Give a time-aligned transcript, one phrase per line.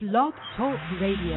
[0.00, 1.36] Blog Talk Radio.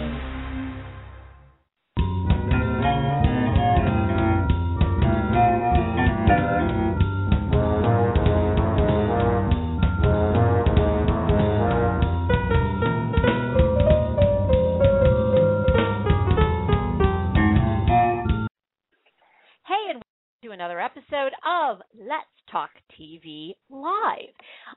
[19.65, 20.03] Hey, and welcome
[20.43, 24.29] to another episode of Let's Talk TV Live.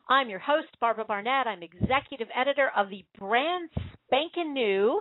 [0.09, 1.49] I'm your host, Barbara Barnett.
[1.49, 3.69] I'm executive editor of the brand
[4.07, 5.01] spanking new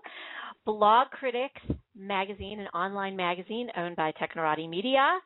[0.65, 1.61] Blog Critics
[1.95, 5.19] magazine, an online magazine owned by Technorati Media.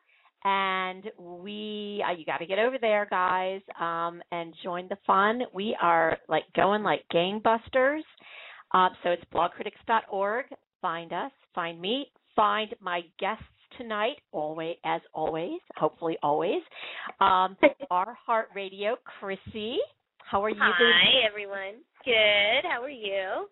[0.44, 5.42] And we, uh, you got to get over there, guys, um, and join the fun.
[5.54, 8.02] We are like going like gangbusters.
[8.74, 10.44] Uh, so it's blogcritics.org.
[10.82, 12.06] Find us, find me,
[12.36, 13.44] find my guests
[13.80, 16.60] tonight, always as always, hopefully always.
[17.20, 17.56] Um,
[17.90, 19.78] our Heart Radio, Chrissy.
[20.18, 20.56] How are you?
[20.56, 20.70] doing?
[20.78, 21.80] Hi, everyone.
[22.04, 22.68] Good.
[22.68, 23.46] How are you?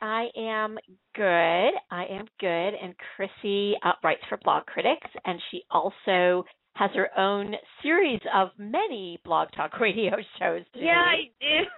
[0.00, 0.76] I am
[1.14, 1.70] good.
[1.90, 2.46] I am good.
[2.82, 8.48] And Chrissy uh, writes for Blog Critics, and she also has her own series of
[8.58, 10.62] many Blog Talk Radio shows.
[10.74, 11.04] To Yeah.
[11.06, 11.68] I do.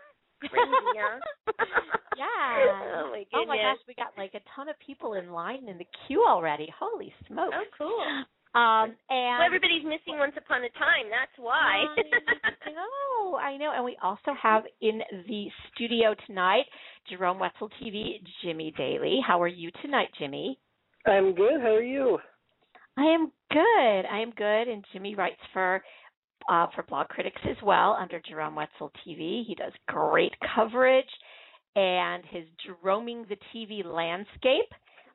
[0.51, 1.19] Crazy, huh?
[2.17, 2.27] Yeah.
[2.27, 3.27] Oh my goodness.
[3.35, 6.25] Oh my gosh, we got like a ton of people in line in the queue
[6.27, 6.69] already.
[6.79, 7.55] Holy smokes.
[7.57, 8.25] Oh, cool.
[8.57, 11.11] Um, and Well, everybody's missing Once Upon a Time.
[11.11, 11.85] That's why.
[11.85, 13.73] I know, I know.
[13.75, 16.65] And we also have in the studio tonight
[17.11, 19.21] Jerome Wetzel TV, Jimmy Daly.
[19.27, 20.59] How are you tonight, Jimmy?
[21.07, 21.61] I'm good.
[21.61, 22.19] How are you?
[22.97, 24.07] I am good.
[24.11, 24.69] I am good.
[24.69, 25.83] And Jimmy writes for
[26.49, 29.45] uh, for Blog Critics as well under Jerome Wetzel TV.
[29.47, 31.05] He does great coverage,
[31.75, 34.73] and his Jeroming the TV landscape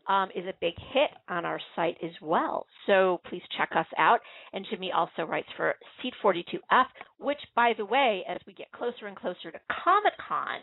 [0.07, 2.65] um, is a big hit on our site as well.
[2.87, 4.19] So please check us out.
[4.53, 6.85] And Jimmy also writes for Seat 42F,
[7.19, 10.61] which, by the way, as we get closer and closer to Comic Con,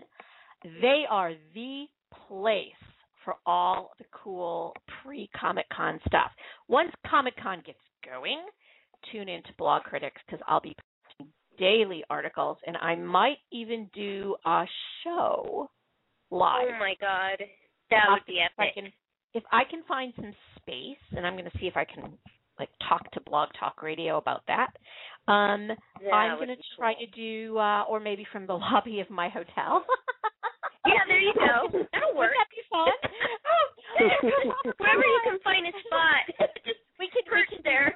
[0.81, 1.85] they are the
[2.29, 2.67] place
[3.25, 6.31] for all the cool pre Comic Con stuff.
[6.67, 8.41] Once Comic Con gets going,
[9.13, 10.75] tune into Blog Critics because I'll be
[11.19, 14.65] posting daily articles and I might even do a
[15.05, 15.69] show
[16.31, 16.69] live.
[16.75, 17.39] oh my God.
[17.91, 18.75] That would be if I epic.
[18.75, 18.93] can
[19.35, 22.13] if I can find some space and I'm going to see if I can
[22.59, 24.71] like talk to Blog Talk Radio about that.
[25.31, 25.71] Um
[26.13, 27.07] I'm going to try cool.
[27.07, 29.85] to do uh or maybe from the lobby of my hotel.
[30.87, 31.69] Yeah, there you go.
[31.93, 32.33] That'll work.
[32.37, 32.89] Would be fun?
[34.01, 36.49] Oh, Wherever you can find a spot,
[36.99, 37.95] we can we can there.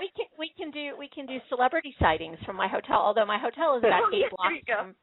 [0.00, 2.96] we can we can do we can do celebrity sightings from my hotel.
[3.00, 4.76] Although my hotel is about Oh, eight yeah, there blocks you go.
[4.82, 4.94] from.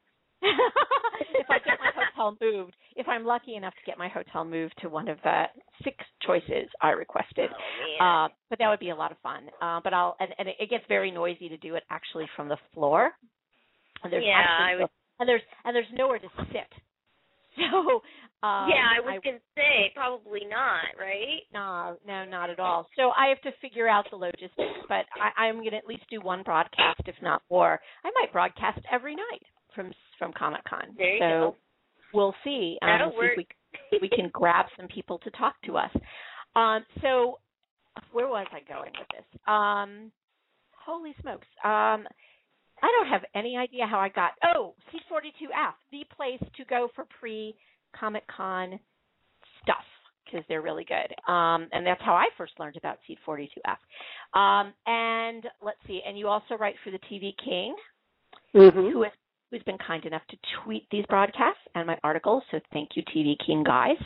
[0.42, 4.76] if I get my hotel moved, if I'm lucky enough to get my hotel moved
[4.82, 5.46] to one of the
[5.84, 5.96] six
[6.26, 7.50] choices I requested,
[8.02, 9.48] Oh, uh, but that would be a lot of fun.
[9.62, 12.58] Uh, but I'll and, and it gets very noisy to do it actually from the
[12.74, 13.12] floor.
[14.04, 14.90] And there's Yeah, actually I would-
[15.20, 16.70] and there's and there's nowhere to sit.
[17.72, 18.02] So
[18.44, 21.42] um, yeah, I was going to say, probably not, right?
[21.54, 22.88] no, no, not at all.
[22.96, 26.04] So I have to figure out the logistics, but I, I'm going to at least
[26.12, 27.80] do one broadcast, if not more.
[28.04, 29.42] I might broadcast every night
[29.74, 30.94] from from Comic Con.
[30.98, 31.56] There you so go.
[32.14, 32.78] we'll see.
[32.82, 33.48] Um, That'll we'll see work.
[33.92, 35.92] if we we can grab some people to talk to us.
[36.56, 37.40] Um, so
[38.12, 39.42] where was I going with this?
[39.48, 40.12] Um,
[40.86, 41.48] holy smokes.
[41.64, 42.06] Um,
[42.84, 44.32] I don't have any idea how I got.
[44.44, 47.56] Oh, C42F, the place to go for pre
[47.98, 48.80] Comic Con
[49.62, 49.84] stuff
[50.26, 51.32] because they're really good.
[51.32, 54.40] Um, and that's how I first learned about Seat 42F.
[54.40, 56.02] Um, and let's see.
[56.06, 57.76] And you also write for the TV King
[58.54, 59.12] hmm who has
[59.52, 62.44] who's been kind enough to tweet these broadcasts and my articles.
[62.52, 63.98] So thank you, TV King guys.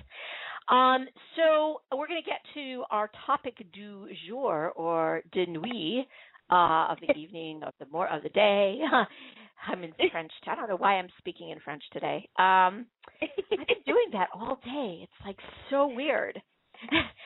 [0.70, 6.06] Um, so we're going to get to our topic du jour or de nuit
[6.52, 8.80] uh, of the evening, of the more of the day.
[9.68, 10.32] I'm in French.
[10.48, 12.28] I don't know why I'm speaking in French today.
[12.38, 12.86] Um,
[13.22, 15.00] I've been doing that all day.
[15.04, 15.38] It's like
[15.70, 16.42] so weird.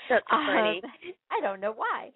[0.10, 0.82] That's Um, funny.
[1.32, 2.12] I don't know why.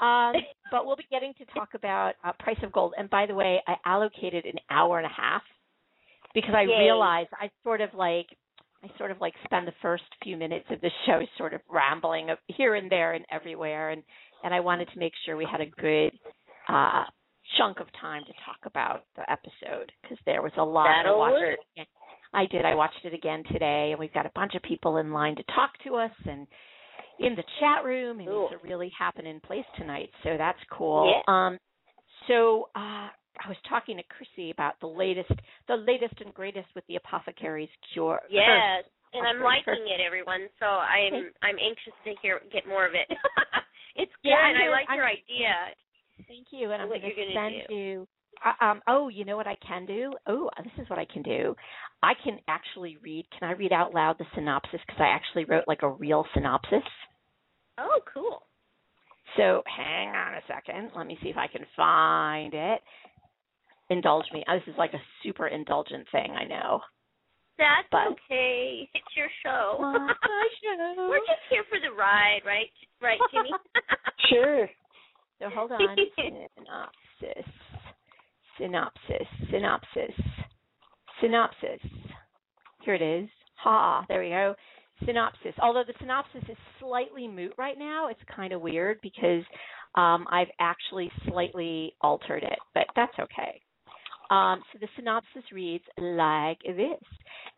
[0.00, 0.40] Um,
[0.70, 2.94] but we'll be getting to talk about uh, price of gold.
[2.98, 5.42] And by the way, I allocated an hour and a half
[6.34, 6.78] because I Yay.
[6.80, 8.26] realized I sort of like
[8.84, 12.28] I sort of like spend the first few minutes of the show sort of rambling
[12.48, 14.02] here and there and everywhere, and
[14.42, 16.12] and I wanted to make sure we had a good
[16.68, 17.04] uh,
[17.58, 20.86] chunk of time to talk about the episode because there was a lot.
[20.88, 21.58] I That'll watched work.
[21.58, 21.86] it again.
[22.34, 22.64] I did.
[22.64, 25.42] I watched it again today, and we've got a bunch of people in line to
[25.54, 26.46] talk to us and
[27.20, 28.48] in the chat room, and Cool.
[28.50, 30.10] it's a really happening place tonight.
[30.24, 31.12] So that's cool.
[31.12, 31.22] Yeah.
[31.32, 31.58] Um,
[32.26, 35.30] so uh, I was talking to Chrissy about the latest,
[35.68, 38.20] the latest and greatest with the apothecary's cure.
[38.30, 40.48] Yes, and I'm liking it, everyone.
[40.58, 43.06] So I'm I'm anxious to hear get more of it.
[43.96, 44.30] it's good.
[44.30, 45.52] Yeah, I'm I like I'm- your idea.
[46.28, 48.06] Thank you, and I'm going to send you.
[48.44, 50.12] Uh, um, oh, you know what I can do?
[50.26, 51.54] Oh, this is what I can do.
[52.02, 53.26] I can actually read.
[53.38, 54.80] Can I read out loud the synopsis?
[54.86, 56.82] Because I actually wrote like a real synopsis.
[57.78, 58.42] Oh, cool.
[59.36, 60.90] So hang on a second.
[60.96, 62.80] Let me see if I can find it.
[63.90, 64.44] Indulge me.
[64.48, 66.80] Oh, this is like a super indulgent thing, I know.
[67.58, 68.88] That's But- okay.
[68.94, 69.78] It's your show.
[69.80, 70.12] My
[70.62, 71.08] show.
[71.08, 72.70] We're just here for the ride, right?
[73.00, 73.50] Right, Jimmy?
[74.30, 74.68] Sure.
[75.42, 75.96] So hold on.
[76.16, 77.52] Synopsis.
[78.58, 79.26] Synopsis.
[79.50, 80.14] Synopsis.
[81.20, 81.80] Synopsis.
[82.84, 83.28] Here it is.
[83.56, 84.54] Ha, there we go.
[85.04, 85.54] Synopsis.
[85.60, 89.42] Although the synopsis is slightly moot right now, it's kind of weird because
[89.94, 93.60] um, I've actually slightly altered it, but that's okay.
[94.32, 97.04] Um, so the synopsis reads like this.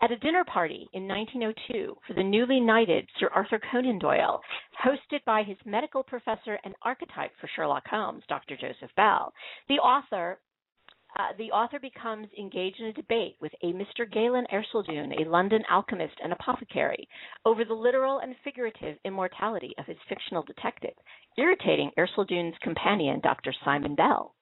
[0.03, 4.41] At a dinner party in 1902 for the newly knighted Sir Arthur Conan Doyle,
[4.85, 8.56] hosted by his medical professor and archetype for Sherlock Holmes, Dr.
[8.56, 9.32] Joseph Bell,
[9.69, 10.41] the author
[11.16, 14.11] uh, the author becomes engaged in a debate with a Mr.
[14.11, 17.08] Galen Erceldoune, a London alchemist and apothecary,
[17.44, 20.94] over the literal and figurative immortality of his fictional detective,
[21.38, 23.55] irritating Erceldoune's companion, Dr.
[23.64, 24.34] Simon Bell.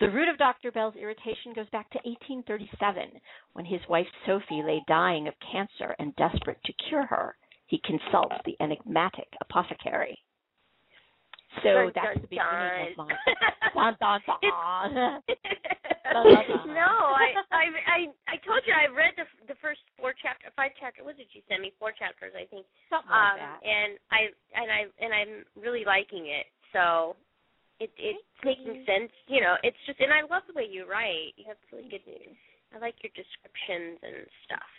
[0.00, 0.72] The root of Dr.
[0.72, 3.20] Bell's irritation goes back to 1837,
[3.52, 7.36] when his wife Sophie lay dying of cancer and desperate to cure her.
[7.66, 10.24] He consults the enigmatic apothecary.
[11.62, 13.10] So Dun, that's dun, the beginning dun.
[13.10, 15.22] of my dun dun dun.
[16.74, 17.98] no, I, I I
[18.30, 21.42] I told you I read the the first four chapter five chapter what did you
[21.48, 21.72] send me?
[21.78, 22.66] Four chapters I think.
[22.90, 23.60] Something Um like that.
[23.66, 24.20] and I
[24.54, 26.46] and I and I'm really liking it.
[26.72, 27.16] So
[27.78, 31.34] it it's making sense, you know, it's just and I love the way you write.
[31.36, 32.04] You have really good
[32.74, 34.70] I like your descriptions and stuff.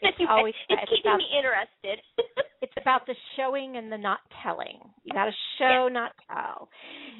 [0.02, 1.98] It's always it's it's keeping about, me interested.
[2.62, 4.78] it's about the showing and the not telling.
[5.04, 6.68] You got to show, not tell.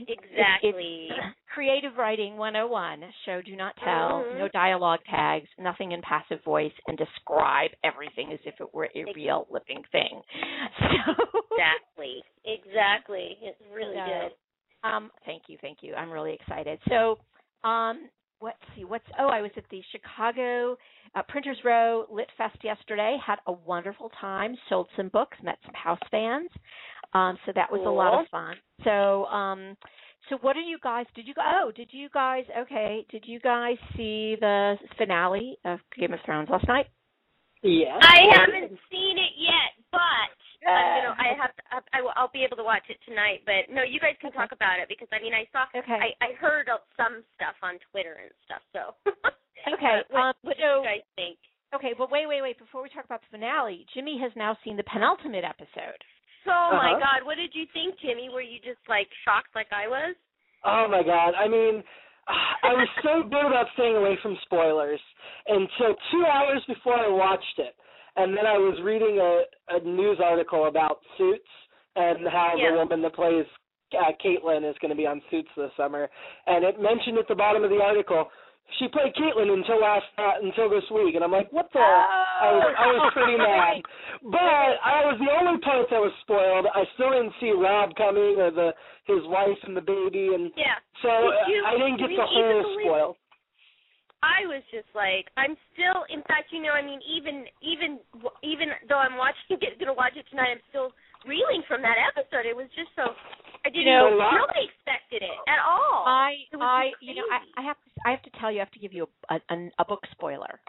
[0.09, 1.09] Exactly.
[1.11, 3.03] it's creative writing 101.
[3.27, 4.25] Show, do not tell.
[4.25, 4.39] Mhm.
[4.39, 5.49] No dialogue tags.
[5.59, 10.23] Nothing in passive voice, and describe everything as if it were a real living thing.
[10.79, 11.15] So,
[11.53, 12.23] exactly.
[12.45, 13.37] Exactly.
[13.43, 14.89] It's really So, good.
[14.89, 15.95] Um, thank you, thank you.
[15.95, 16.79] I'm really excited.
[16.89, 17.19] So,
[17.69, 18.09] um,
[18.41, 18.85] let's see.
[18.85, 20.77] What's oh, I was at the Chicago
[21.15, 23.17] uh, Printers Row Lit Fest yesterday.
[23.25, 24.57] Had a wonderful time.
[24.69, 25.37] Sold some books.
[25.43, 26.51] Met some house fans.
[27.13, 28.55] Um, so that was a lot of fun.
[28.85, 29.77] So, um,
[30.29, 31.07] so what are you guys?
[31.15, 31.43] Did you go?
[31.45, 32.45] Oh, did you guys?
[32.57, 36.87] Okay, did you guys see the finale of Game of Thrones last night?
[37.63, 37.99] Yeah.
[38.01, 41.17] I haven't seen it yet, but I'm Uh, gonna.
[41.19, 41.53] I have.
[41.57, 43.41] To, I, I will- I'll be able to watch it tonight.
[43.47, 44.37] But no, you guys can Okay.
[44.39, 45.65] talk about it because I mean I saw.
[45.75, 45.97] Okay.
[45.97, 48.63] I I heard of some stuff on Twitter and stuff.
[48.73, 48.95] So.
[49.69, 51.37] Okay, What, um, what do so- you guys think?
[51.75, 52.59] Okay, but wait, wait, wait.
[52.59, 56.01] Before we talk about the finale, Jimmy has now seen the penultimate episode.
[56.49, 56.99] Oh my Uh-huh.
[57.21, 57.27] God!
[57.27, 58.31] What did you think, Jimmy?
[58.33, 60.17] Were you just like shocked like I was?
[60.65, 61.35] Oh my god.
[61.37, 61.85] I mean,
[62.27, 65.01] I was so good about staying away from spoilers
[65.47, 67.77] until two hours before I watched it,
[68.17, 71.49] and then I was reading a, a news article about Suits
[71.97, 72.71] and how Yeah.
[72.73, 73.47] the woman that plays
[73.93, 76.09] uh, Catelyn is going to be on Suits this summer,
[76.47, 78.29] and it mentioned at the bottom of the article
[78.79, 81.81] she played Catelyn until last uh, until this week, and I'm like, what the?
[81.83, 83.83] I was I was pretty mad,
[84.31, 86.67] but I was the only part that was spoiled.
[86.71, 88.71] I still didn't see Robb coming or the
[89.11, 90.79] his wife and the baby, and Yeah.
[91.03, 93.17] so Did you- I didn't get the whole spoil.
[94.21, 96.05] I was just like, I'm still.
[96.13, 97.99] In fact, you know, I mean, even even
[98.45, 100.93] even though I'm watching it, gonna watch it tonight, I'm still
[101.25, 102.45] reeling from that episode.
[102.45, 103.17] It was just so.
[103.65, 103.89] I didn't.
[103.89, 106.05] You know- nobody expected it at all.
[106.09, 107.61] I, It was I, just you know, I.
[107.61, 109.57] I have to, I have to tell you, I have to give you a, a,
[109.81, 110.61] a book spoiler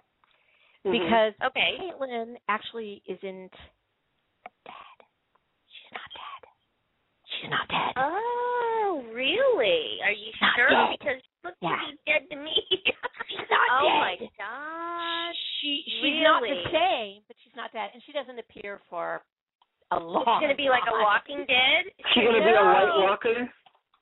[0.88, 0.92] Mhm.
[0.96, 1.76] because okay.
[1.80, 3.52] Catelyn actually isn't
[4.64, 4.98] dead.
[5.72, 6.42] She's not dead.
[7.42, 7.94] She's not dead.
[7.98, 9.98] Oh, really?
[10.06, 10.70] Are you Not sure?
[10.70, 10.94] dead.
[11.00, 11.74] Because she looks Yeah.
[11.82, 12.54] pretty dead to me.
[13.32, 14.00] She's not oh dead.
[14.00, 15.42] my gosh.
[15.62, 19.24] she, she's not the same, but she's not dead, and she doesn't appear for
[19.92, 20.24] a long.
[20.28, 20.94] It's gonna be like a.
[20.94, 21.90] Walking Dead.
[22.14, 23.50] She gonna be a White Walker?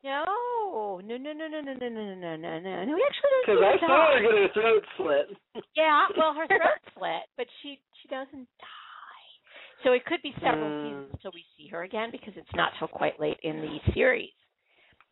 [0.03, 2.85] No, no, no, no, no, no, no, no, no, no, no.
[2.85, 5.27] No, we actually don't Because I saw her get her throat slit.
[5.75, 8.78] Yeah, well, her throat slit, but she she doesn't die.
[9.83, 10.81] So it could be several Mm.
[10.81, 14.33] seasons until we see her again because it's not till quite late in the series,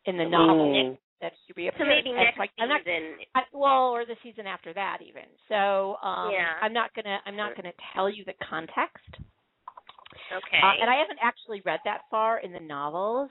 [0.04, 0.98] in the novel Mm.
[1.20, 1.80] that she reappears.
[1.80, 3.18] So maybe And next like, I'm not, season.
[3.34, 5.24] I, well, or the season after that even.
[5.48, 6.58] So um, Yeah.
[6.60, 9.18] I'm not gonna I'm not gonna tell you the context.
[10.30, 10.60] Okay.
[10.62, 13.30] Uh, and I haven't actually read that far in the novels.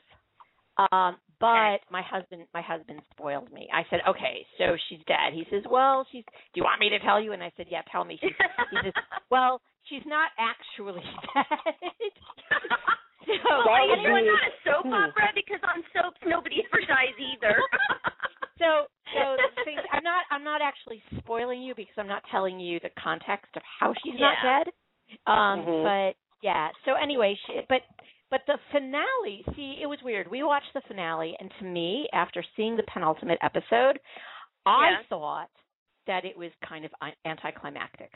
[0.91, 3.67] Um, but my husband my husband spoiled me.
[3.73, 6.99] I said, "Okay, so she's dead." He says, "Well, she's do you want me to
[6.99, 8.31] tell you?" And I said, "Yeah, tell me." She's,
[8.71, 8.93] he says,
[9.31, 11.03] "Well, she's not actually
[11.33, 12.13] dead."
[13.27, 14.93] so, well, That you would know, not a soap hmm.
[14.93, 17.57] opera because on soaps nobody ever dies either.
[18.57, 22.59] so so the thing, I'm not I'm not actually spoiling you because I'm not telling
[22.59, 24.33] you the context of how she's Yeah.
[24.33, 24.73] not dead.
[25.25, 25.83] Um, Mhm.
[25.83, 26.69] but yeah.
[26.85, 27.81] So anyway, she, but
[28.29, 29.43] but the finale.
[29.55, 30.29] See, it was weird.
[30.29, 33.99] We watched the finale, and to me, after seeing the penultimate episode,
[34.65, 35.03] I Yeah.
[35.09, 35.49] thought
[36.07, 38.11] that it was kind of un- anticlimactic.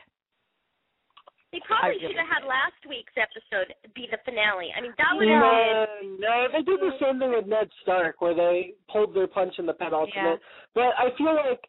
[1.52, 4.72] They probably really should have had last week's episode be the finale.
[4.74, 5.36] I mean, that would No.
[5.36, 9.28] have No, no, they did the same thing with Ned Stark, where they pulled their
[9.28, 10.40] punch in the penultimate.
[10.74, 11.60] But I feel like,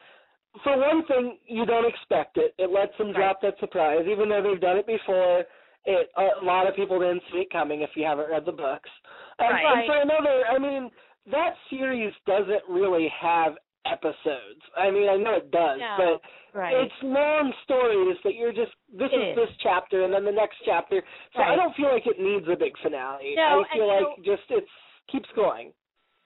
[0.63, 2.55] for one thing, you don't expect it.
[2.59, 5.47] It lets them drop that surprise, even though they've done it before.
[5.85, 8.91] It a lot of people didn't see it coming if you haven't read the books.
[9.39, 9.79] And, Right.
[9.79, 10.91] and for another, I mean,
[11.27, 14.63] that series doesn't really have episodes.
[14.77, 15.97] I mean, I know it does, No.
[15.99, 16.23] but
[16.59, 16.75] Right.
[16.77, 19.49] it's long stories that you're just this It is, is.
[19.49, 21.03] this chapter and then the next chapter.
[21.35, 23.35] So I don't feel like it needs a big finale.
[23.35, 24.69] No, I feel like so- just it
[25.09, 25.73] keeps going.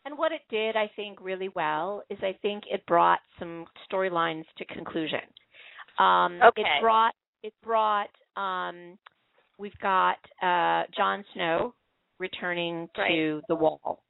[0.04, 4.44] And what it did, I think, really well is I think it brought some storylines
[4.56, 5.22] to conclusion.
[5.98, 6.62] Um, Okay.
[6.62, 8.98] It brought it brought um,
[9.58, 11.74] we've got uh, Jon Snow
[12.18, 14.02] returning to the Wall.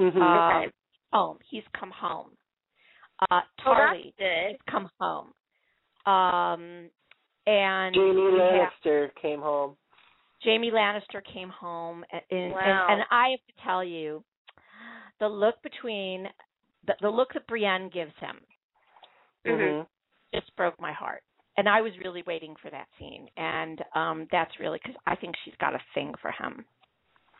[0.00, 0.16] Mhm.
[0.16, 0.72] Um, Okay.
[1.12, 1.38] home.
[1.48, 2.30] He's come home.
[3.30, 5.32] Uh, Oh, Tarly that's has come home.
[6.06, 6.90] Um,
[7.46, 9.76] and Jaime we have- Lannister came home.
[10.42, 12.86] Jaime Lannister came home, and, and, Wow.
[12.88, 14.24] and, and I have to tell you,
[15.20, 16.28] the look between
[16.84, 18.40] the, the look that Brienne gives him
[19.46, 19.58] Mhm.
[19.58, 19.86] Mhm.
[20.34, 21.22] just broke my heart,
[21.56, 25.34] and I was really waiting for that scene, and um that's really because I think
[25.44, 26.64] she's got a thing for him,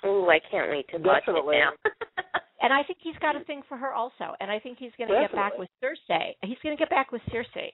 [0.05, 1.57] Oh, I can't wait to watch Definitely.
[1.57, 1.91] it now.
[2.63, 5.09] and I think he's got a thing for her also, and I think he's going
[5.11, 6.35] to get back with Cersei.
[6.43, 7.71] He's going to get back with Cersei,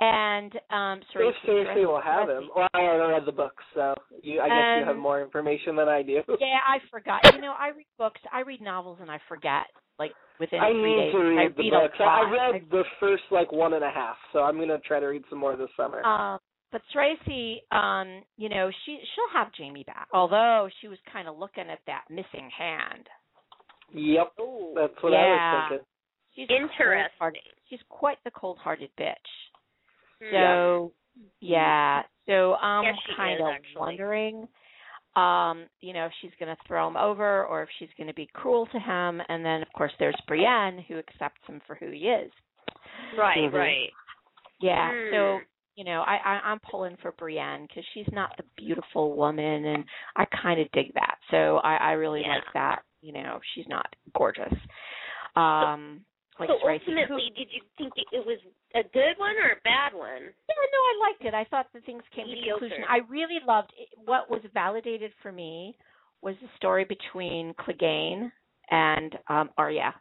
[0.00, 2.50] and um sorry, If Cersei will have him.
[2.54, 5.76] Well, I don't read the books, so you, I guess you have Um, more information
[5.76, 6.22] than I do.
[6.40, 7.20] Yeah, I forgot.
[7.34, 9.89] You know, I read books, I read novels, and I forget like
[10.40, 11.12] within I three need days.
[11.12, 11.96] to read I the read books.
[12.00, 12.26] a I lot.
[12.26, 15.22] I read the first like one and a half, so I'm gonna try to read
[15.30, 16.02] some more this summer.
[16.04, 16.38] Um,
[16.72, 20.08] but Cersei, um, you know, she she'll have Jaime back.
[20.12, 23.06] Although she was kind of looking at that missing hand.
[23.92, 24.32] yep,
[24.74, 25.18] that's what Yeah.
[25.18, 25.86] I was thinking.
[26.36, 26.86] She's a Interesting.
[26.86, 29.14] cold-hearted- She's quite the cold-hearted bitch.
[30.22, 30.30] Hmm.
[30.32, 30.92] So
[31.40, 33.80] yeah, so I'm Yes, kind is, of actually.
[33.80, 34.48] wondering,
[35.16, 38.14] um, you know, if she's going to throw him over or if she's going to
[38.14, 39.20] be cruel to him.
[39.28, 42.30] And then of course there's Brienne who accepts him for who he is.
[43.18, 43.52] Right, Mhm.
[43.52, 43.92] right.
[44.60, 44.90] Yeah.
[44.92, 45.10] Hmm.
[45.10, 45.40] So
[45.76, 49.84] you know, I, I I'm pulling for Brienne because she's not the beautiful woman, and
[50.16, 51.16] I kind of dig that.
[51.30, 52.34] So I I really Yeah.
[52.34, 52.82] like that.
[53.00, 54.52] You know, she's not gorgeous.
[55.36, 56.04] Um,
[56.38, 56.84] like so Tracy.
[56.88, 58.38] ultimately, did you think it it was
[58.74, 60.22] a good one or a bad one?
[60.22, 61.34] Yeah, no, I liked it.
[61.34, 62.60] I thought the things came to Mediocre.
[62.60, 62.84] conclusion.
[62.88, 63.88] I really loved it.
[64.06, 65.76] what was validated for me
[66.22, 68.30] was the story between Clegane
[68.70, 69.94] and um Arya.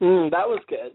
[0.00, 0.92] Mm, that was good.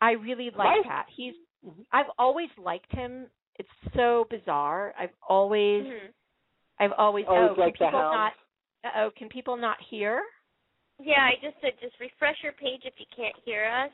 [0.00, 1.06] I really like I- that.
[1.14, 1.34] He's
[1.66, 1.84] Mhm.
[1.92, 3.28] I've always liked him.
[3.58, 4.94] It's so bizarre.
[4.98, 6.12] I've always Mhm.
[6.78, 8.14] I've always Always oh, can like the people hound.
[8.14, 8.32] not
[8.96, 10.22] oh, can people not hear?
[11.00, 13.90] Yeah, I just said just refresh your page if you can't hear us.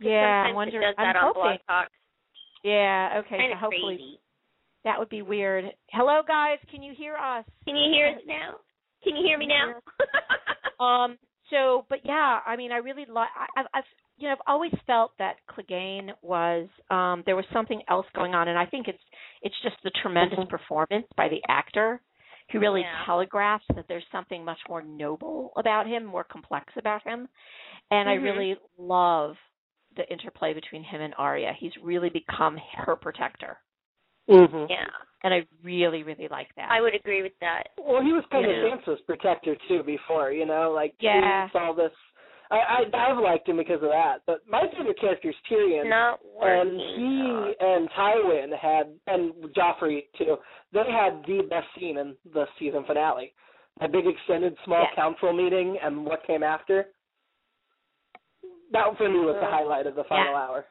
[0.00, 1.42] Yeah, I wonder it does I'm that on hoping.
[1.42, 1.88] Blog Talk.
[2.62, 4.20] Yeah, okay, Kind so hopefully crazy.
[4.84, 5.64] that would be weird.
[5.90, 7.44] Hello guys, can you hear us?
[7.64, 8.56] Can you hear us now?
[9.02, 9.74] Can you hear me now?
[10.84, 11.18] Um.
[11.50, 13.28] So, but yeah, I mean, I really like.
[13.56, 13.84] I've, I've,
[14.18, 16.66] you know, I've always felt that Clegane was.
[16.90, 17.22] Um.
[17.26, 18.98] There was something else going on, and I think it's
[19.42, 22.00] it's just the tremendous performance by the actor,
[22.50, 23.04] who really Yeah.
[23.04, 27.28] telegraphs that there's something much more noble about him, more complex about him,
[27.90, 28.22] and I Mhm.
[28.22, 29.38] really love
[29.96, 31.52] the interplay between him and Arya.
[31.54, 33.60] He's really become her protector,
[34.28, 34.68] Mhm.
[34.68, 34.88] yeah,
[35.22, 36.70] and I really, really like that.
[36.70, 37.68] I would agree with that.
[37.78, 38.64] Well, he was kind Yeah.
[38.64, 41.46] of Sansa's protector too before, you know, like Yeah.
[41.46, 41.92] he saw this.
[42.50, 44.18] I, I I've liked him because of that.
[44.26, 45.88] But my favorite character is Tyrion.
[45.88, 46.78] Not and working.
[46.96, 50.36] he and Tywin had, and Joffrey too.
[50.72, 53.32] They had the best scene in the season finale.
[53.80, 54.94] A big extended small Yes.
[54.94, 56.86] council meeting and what came after.
[58.72, 60.38] That for me was the highlight of the final yeah.
[60.38, 60.64] hour.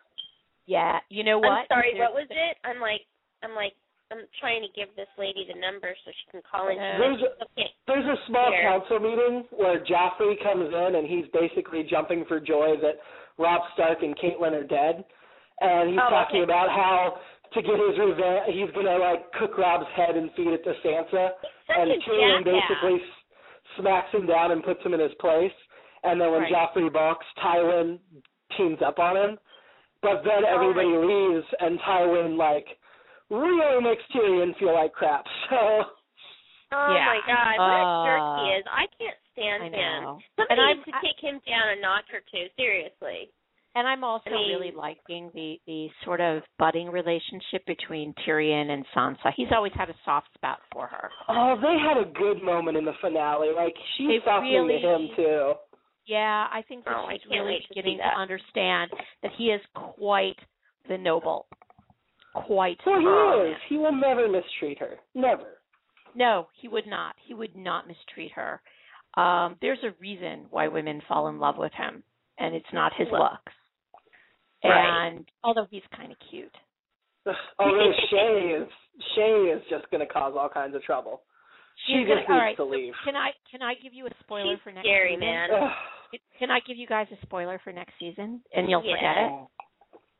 [0.65, 1.49] yeah, you know what?
[1.51, 1.93] I'm sorry.
[1.93, 2.57] There's- What was it?
[2.63, 3.01] I'm like,
[3.43, 3.73] I'm like,
[4.13, 6.77] I'm trying to give this lady the number so she can call in.
[6.77, 7.69] There's a, okay.
[7.89, 8.61] There's a small Here.
[8.61, 13.01] council meeting where Joffrey comes in and he's basically jumping for joy that
[13.41, 15.01] Robb Stark and Catelyn are dead,
[15.61, 16.51] and he's Oh, talking okay.
[16.51, 17.17] about how
[17.57, 21.33] to get his revenge, he's gonna like cook Robb's head and feed it to Sansa,
[21.65, 22.61] Such and a Tyrion jackass.
[22.69, 23.17] basically s-
[23.81, 25.53] smacks him down and puts him in his place,
[26.03, 26.53] and then when Right.
[26.53, 27.97] Joffrey balks, Tywin
[28.57, 29.39] teams up on him,
[30.01, 32.77] but then Oh, everybody my- leaves and Tywin like
[33.33, 35.25] really makes Tyrion feel like crap.
[35.49, 35.83] So.
[36.75, 37.05] Oh Yeah.
[37.05, 38.63] my God, what a jerk Uh, he is!
[38.65, 40.03] I can't stand I him.
[40.03, 40.19] know.
[40.37, 42.47] Somebody And needs I'm- to take him down a notch or two.
[42.57, 43.29] Seriously.
[43.75, 48.69] And I'm also I mean- really liking the the sort of budding relationship between Tyrion
[48.71, 49.31] and Sansa.
[49.35, 51.11] He's always had a soft spot for her.
[51.29, 53.49] Oh, they had a good moment in the finale.
[53.55, 55.53] Like she's They talking really- to him too.
[56.07, 59.31] Yeah, I think that Oh, I she's can't really wait to beginning to understand that
[59.37, 60.37] he is quite
[60.87, 61.45] the noble.
[62.33, 62.77] Quite.
[62.85, 63.57] Well, he is.
[63.69, 64.97] He will never mistreat her.
[65.13, 65.59] Never.
[66.15, 67.15] No, he would not.
[67.27, 68.61] He would not mistreat her.
[69.15, 72.03] Um, there's a reason why women fall in love with him,
[72.39, 73.53] and it's not his looks.
[74.63, 75.07] right.
[75.07, 76.55] And although he's kind of cute.
[77.59, 78.67] Although Shae is
[79.17, 81.21] Shae is just going to cause all kinds of trouble.
[81.87, 82.93] She gonna- just needs right, to so leave.
[83.05, 85.19] Can I can I give you a spoiler She's for next scary, season?
[85.21, 85.49] man.
[85.49, 88.95] Can- Can I give you guys a spoiler for next season, and you'll Yeah.
[88.95, 89.31] forget it?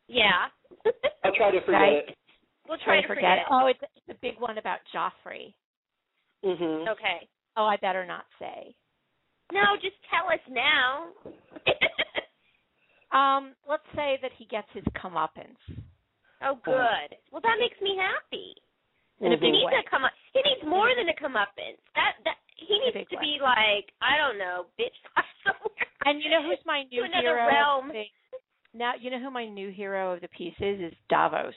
[0.07, 0.47] Yeah.
[1.23, 2.09] I'll try to forget Right.
[2.09, 2.17] it.
[2.67, 3.45] we'll Try try to forget it.
[3.49, 5.53] Oh, it's, it's a big one about Joffrey.
[6.43, 6.87] Mhm.
[6.89, 7.27] Okay.
[7.55, 8.75] Oh, I better not say.
[9.51, 11.07] No, just tell us now.
[13.13, 15.61] Um, let's say that he gets his comeuppance.
[16.41, 17.09] oh, good.
[17.31, 18.55] Well, that makes me happy.
[19.21, 19.39] In a Mhm.
[19.39, 19.83] He big needs way.
[19.85, 20.11] a come up.
[20.33, 21.77] He needs more than a comeuppance.
[21.93, 23.21] That that he needs to way.
[23.21, 24.97] be like I don't know, bitch
[25.45, 25.87] somewhere.
[26.05, 27.47] And you know who's my new to another hero?
[27.47, 27.89] realm.
[27.89, 28.11] They-
[28.73, 31.53] Now you know who my new hero of the piece is is Davos.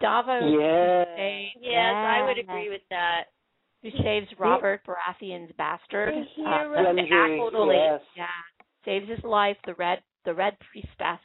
[0.00, 1.04] Davos Yeah.
[1.16, 3.24] saves- Yes, I would agree with that.
[3.82, 6.14] Who saves Robert Baratheon's bastard?
[6.14, 6.94] The Uh, hero.
[6.94, 8.02] the Gendry, totally, yes.
[8.14, 8.28] yeah,
[8.84, 9.56] saves his life.
[9.62, 11.20] The red the red priestess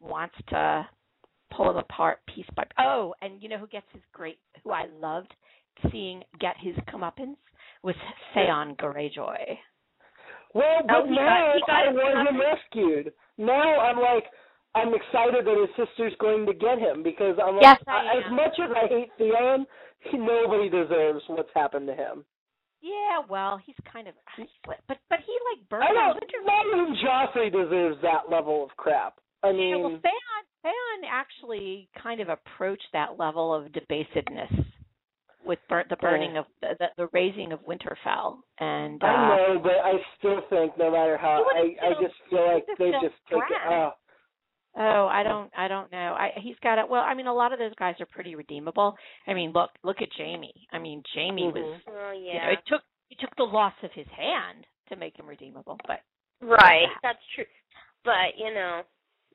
[0.00, 0.88] wants to
[1.50, 2.64] pull him apart piece by.
[2.78, 4.38] Oh, and you know who gets his great?
[4.64, 5.34] Who I loved
[5.90, 7.36] seeing get his comeuppance
[7.82, 7.94] was
[8.34, 9.58] Theon Greyjoy.
[10.54, 13.14] Well, but Oh, he got- he got I his want rescued.
[13.38, 14.24] Now I'm like,
[14.74, 18.32] I'm excited that his sister's going to get him because I'm like, Yes, I as
[18.32, 19.66] much as I hate Theon,
[20.10, 22.24] he, nobody deserves what's happened to him.
[22.80, 26.20] Yeah, well, he's kind of, ah, but but he like burned I don't.
[26.44, 29.14] Not even Joffrey deserves that level of crap.
[29.42, 34.64] I mean, Yeah, well, Theon, Theon actually kind of approached that level of debasedness
[35.44, 39.60] with bur- the burning of the, the, the raising of Winterfell, and uh, I know,
[39.62, 42.90] but I still think no matter how, He would've I I just feel like they
[43.02, 43.60] just take it.
[43.70, 43.90] Oh,
[44.76, 46.14] oh, I don't, I don't know.
[46.18, 46.88] I he's got it.
[46.88, 48.96] Well, I mean, a lot of those guys are pretty redeemable.
[49.26, 50.52] I mean, look, look at Jaime.
[50.72, 51.80] I mean, Jaime was, Mhm.
[51.88, 52.50] Oh you know, yeah.
[52.50, 56.00] it took it took the loss of his hand to make him redeemable, but
[56.40, 56.86] Right.
[57.02, 57.44] That's true.
[58.04, 58.82] But you know,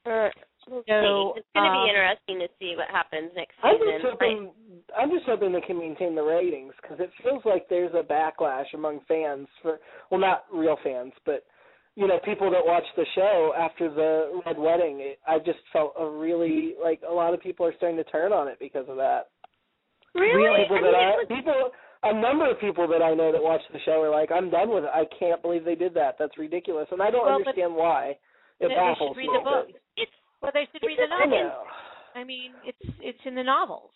[0.05, 0.29] uh,
[0.69, 1.39] we'll So, see.
[1.41, 3.99] It's going to um, be interesting to see what happens next I'm season.
[4.01, 4.51] just hoping.
[4.97, 8.67] I'm just hoping they can maintain the ratings because it feels like there's a backlash
[8.73, 9.79] among fans for,
[10.11, 11.43] well, not real fans, but
[11.95, 14.97] you know, people that watch the show after the Red Wedding.
[14.99, 18.33] It, I just felt a really like a lot of people are starting to turn
[18.33, 19.29] on it because of that.
[20.15, 21.71] really, People I that mean, I, was, people,
[22.03, 24.69] a number of people that I know that watch the show are like, I'm done
[24.73, 24.89] with it.
[24.93, 26.15] I can't believe they did that.
[26.17, 28.17] That's ridiculous, and I don't Well, but understand why.
[28.59, 29.37] It they, they baffles should read me.
[29.37, 29.67] the book.
[30.43, 31.67] Well, they should read the I novels.
[32.15, 33.91] I mean, it's it's in the novels.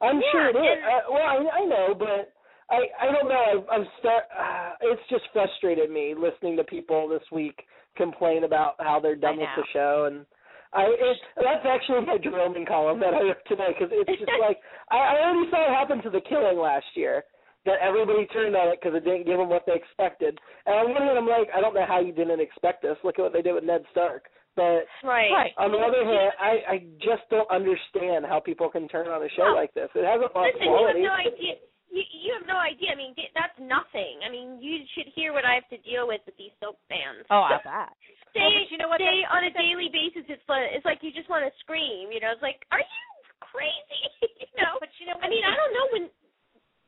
[0.00, 0.78] I'm Yeah, sure it is.
[0.78, 2.32] and- Uh, well, I, I know, but
[2.70, 3.66] I I don't know.
[3.68, 4.24] I, I'm start.
[4.30, 7.66] Uh, it's just frustrated me listening to people this week
[7.96, 10.24] complain about how they're done with the show, and
[10.72, 14.58] I it, that's actually my Jerome column that I wrote today because it's just like
[14.90, 17.24] I, I already saw it happen to the Killing last year.
[17.64, 20.36] That everybody turned on it because it didn't give them what they expected.
[20.66, 22.96] And on one hand, I'm like, I don't know how you didn't expect this.
[23.04, 24.24] Look at what they did with Ned Stark.
[24.54, 25.32] But right.
[25.32, 25.52] Right.
[25.56, 29.30] on the other hand, I I just don't understand how people can turn on a
[29.32, 29.88] show Well, like this.
[29.96, 31.54] It hasn't lost Listen, you have no idea.
[31.92, 32.92] You, you have no idea.
[32.92, 34.20] I mean, that's nothing.
[34.24, 37.24] I mean, you should hear what I have to deal with with these soap fans.
[37.32, 37.92] Oh, I bet.
[38.32, 38.96] They, Well, you know what?
[38.96, 42.08] they on a daily basis, it's like it's like you just want to scream.
[42.08, 43.04] You know, it's like, are you
[43.44, 44.04] crazy?
[44.40, 44.80] you know.
[44.80, 46.04] But you know, I mean, I don't know when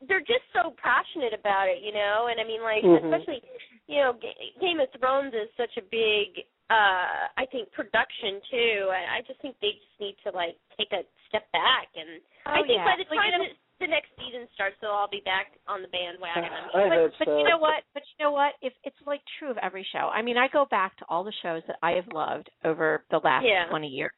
[0.09, 2.29] they're just so passionate about it, you know.
[2.33, 2.97] And I mean, like Mhm.
[3.09, 3.45] especially,
[3.89, 8.89] you know, Ga- Game of Thrones is such a big, uh I think, production too.
[8.91, 11.89] I, I just think they just need to like take a step back.
[11.97, 12.85] And I Oh, think yeah.
[12.85, 15.89] by the time know- the, the next season starts, they'll all be back on the
[15.89, 16.45] bandwagon.
[16.47, 17.03] I'm I sure.
[17.11, 17.39] hope but so.
[17.39, 17.83] you know what?
[17.93, 18.55] But you know what?
[18.63, 20.09] If it's like true of every show.
[20.15, 23.19] I mean, I go back to all the shows that I have loved over the
[23.25, 23.69] last Yeah.
[23.69, 24.13] 20 years.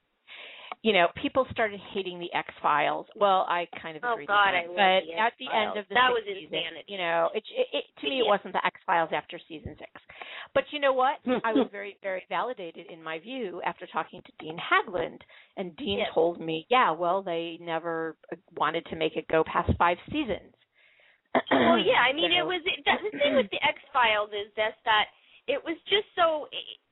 [0.83, 3.07] You know, people started hating the X Files.
[3.17, 4.69] Well, I kind of Oh, agree God, with I that.
[4.69, 6.85] love but the at the end of the That was season, insanity.
[6.87, 9.91] you know, it, it, it to me it wasn't the X Files after season six.
[10.55, 11.19] But you know what?
[11.45, 15.19] I was very, very validated in my view after talking to Dean Haglund,
[15.57, 16.09] and Dean Yes.
[16.15, 18.17] told me, yeah, well, they never
[18.57, 20.55] wanted to make it go past five seasons.
[21.51, 24.31] well, yeah, I mean, So- it was it, that, the thing with the X Files
[24.31, 25.07] is that
[25.49, 26.47] it was just so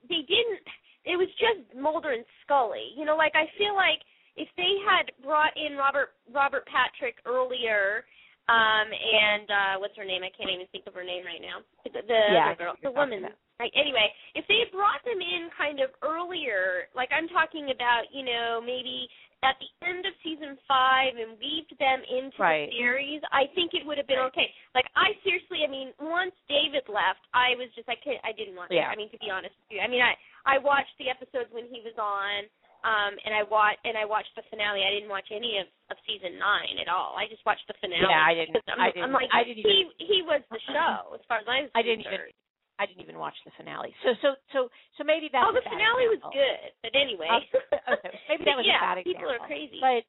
[0.08, 0.66] they didn't.
[1.04, 2.92] It was just Mulder and Scully.
[2.96, 4.00] You know, like I feel like
[4.36, 8.04] if they had brought in Robert Robert Patrick earlier,
[8.44, 10.20] Um, and uh what's her name?
[10.20, 11.64] I can't even think of her name right now.
[11.88, 13.32] The, the Yeah, other girl, the woman.
[13.56, 13.72] Right.
[13.72, 18.20] Anyway, if they had brought them in kind of earlier, like I'm talking about, you
[18.26, 19.08] know, maybe
[19.46, 22.68] at the end of season five and weaved them into Right.
[22.68, 24.50] the series, I think it would have been okay.
[24.74, 28.56] Like I seriously, I mean, once David left, I was just I could I didn't
[28.60, 28.72] want.
[28.74, 28.92] Yeah.
[28.92, 30.12] I mean, to be honest with you, I mean, I
[30.46, 32.46] I watched the episodes when he was on.
[32.84, 34.84] Um, and I watched and I watched the finale.
[34.84, 37.16] I didn't watch any of, of season nine at all.
[37.16, 38.04] I just watched the finale.
[38.04, 41.16] Yeah, I didn't- I'm, I didn't- I'm like, I didn't he he was the show
[41.16, 42.28] as far as I was I didn't even.
[42.76, 43.94] I didn't even watch the finale.
[44.04, 44.58] So so so
[44.98, 47.32] so maybe that's Oh, the finale was good, but anyway.
[47.32, 49.16] Uh, okay, maybe that was yeah, a bad example.
[49.16, 49.80] people are crazy.
[49.80, 50.04] But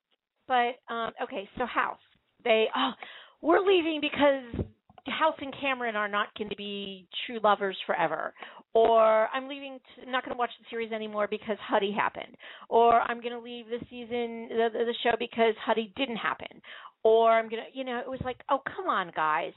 [0.52, 2.04] but um okay, so House.
[2.43, 2.91] They oh
[3.39, 4.67] we're leaving because
[5.12, 8.34] House and Cameron are not going to be true lovers forever.
[8.74, 12.36] Or I'm leaving to, I'm not going to watch the series anymore because Huddy happened.
[12.70, 16.62] Or I'm going to leave the season the, the show because Huddy didn't happen.
[17.04, 19.54] Or I'm going to you know, it was like, "Oh, come on, guys.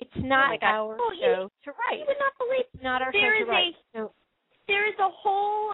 [0.00, 0.68] It's oh not my God.
[0.68, 1.98] our Oh, you- show to write.
[2.00, 4.12] you would not believe It's not our there show is to write." a So
[4.68, 5.72] there is a whole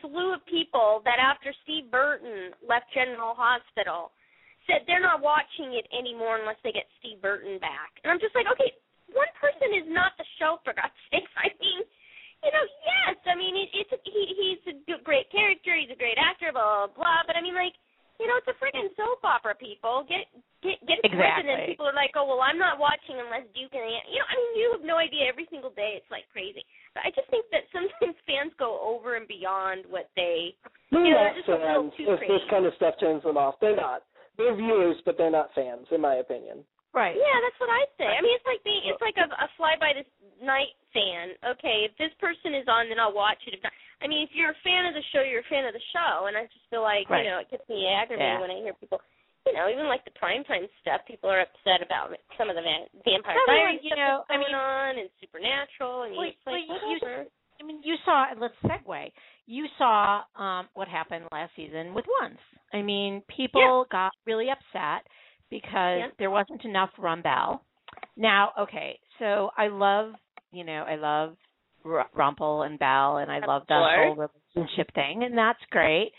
[0.00, 4.10] slew of people that after Steve Burton left General Hospital
[4.66, 7.94] said they're not watching it anymore unless they get Steve Burton back.
[8.02, 8.74] And I'm just like, okay,
[9.14, 11.30] one person is not the show for God's sakes.
[11.38, 11.80] I mean,
[12.44, 16.20] you know, yes, I mean it, it's he he's a great character, he's a great
[16.20, 17.20] actor, blah blah blah.
[17.24, 17.74] But I mean, like,
[18.20, 19.56] you know, it's a freaking soap opera.
[19.56, 20.28] People get
[20.60, 23.48] get get it correct, and then people are like, oh well, I'm not watching unless
[23.56, 24.06] Duke and Aunt.
[24.12, 25.26] You know, I mean, you have no idea.
[25.26, 26.62] Every single day, it's like crazy.
[26.92, 30.54] But I just think that sometimes fans go over and beyond what they.
[30.92, 33.56] You know, they're just a little too if this kind of stuff turns them off.
[33.64, 34.04] They're not.
[34.36, 36.64] They're viewers, but they're not fans, in my opinion.
[36.92, 37.16] right.
[37.16, 38.08] Yeah, that's what I'd say.
[38.08, 40.04] I mean, it's like being, it's like a, a fly by the
[40.44, 41.36] night fan.
[41.56, 43.52] Okay, if this person is on, then I'll watch it.
[43.56, 45.72] If not, I mean, if you're a fan of the show, you're a fan of
[45.72, 47.24] the show, and I just feel like Right.
[47.24, 48.40] you know it gets me aggravated Yeah.
[48.40, 49.00] when I hear people.
[49.46, 52.90] You know, even like the primetime stuff, people are upset about some of the va-
[53.06, 56.12] Vampire Some of it, Diaries you stuff know, that's I mean- on, and Supernatural, and
[56.18, 57.26] Well, it's like well, you- whatever.
[57.58, 58.26] I mean, you saw.
[58.36, 59.12] Let's segue.
[59.46, 62.36] You saw um, what happened last season with Once.
[62.76, 65.06] I mean, people got really upset
[65.50, 66.10] because Yeah.
[66.18, 67.60] there wasn't enough Rumbelle.
[68.16, 70.14] Now, okay, so I love,
[70.52, 71.36] you know, I love
[71.84, 74.16] R- Rumple and Belle, and I Of love that whole
[74.54, 76.12] relationship thing, and that's great.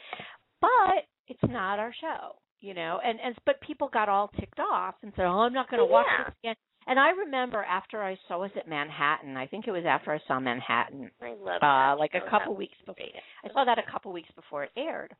[0.62, 3.00] But it's not our show, you know.
[3.04, 5.86] And and but people got all ticked off and said, "Oh, I'm not going to
[5.86, 6.24] watch Yeah.
[6.26, 6.56] this again."
[6.88, 9.36] And I remember after I saw was it Manhattan.
[9.36, 12.56] I think it was after I saw Manhattan, I love uh, that like a couple
[12.56, 13.06] weeks before.
[13.44, 15.14] I saw that a couple weeks before it aired,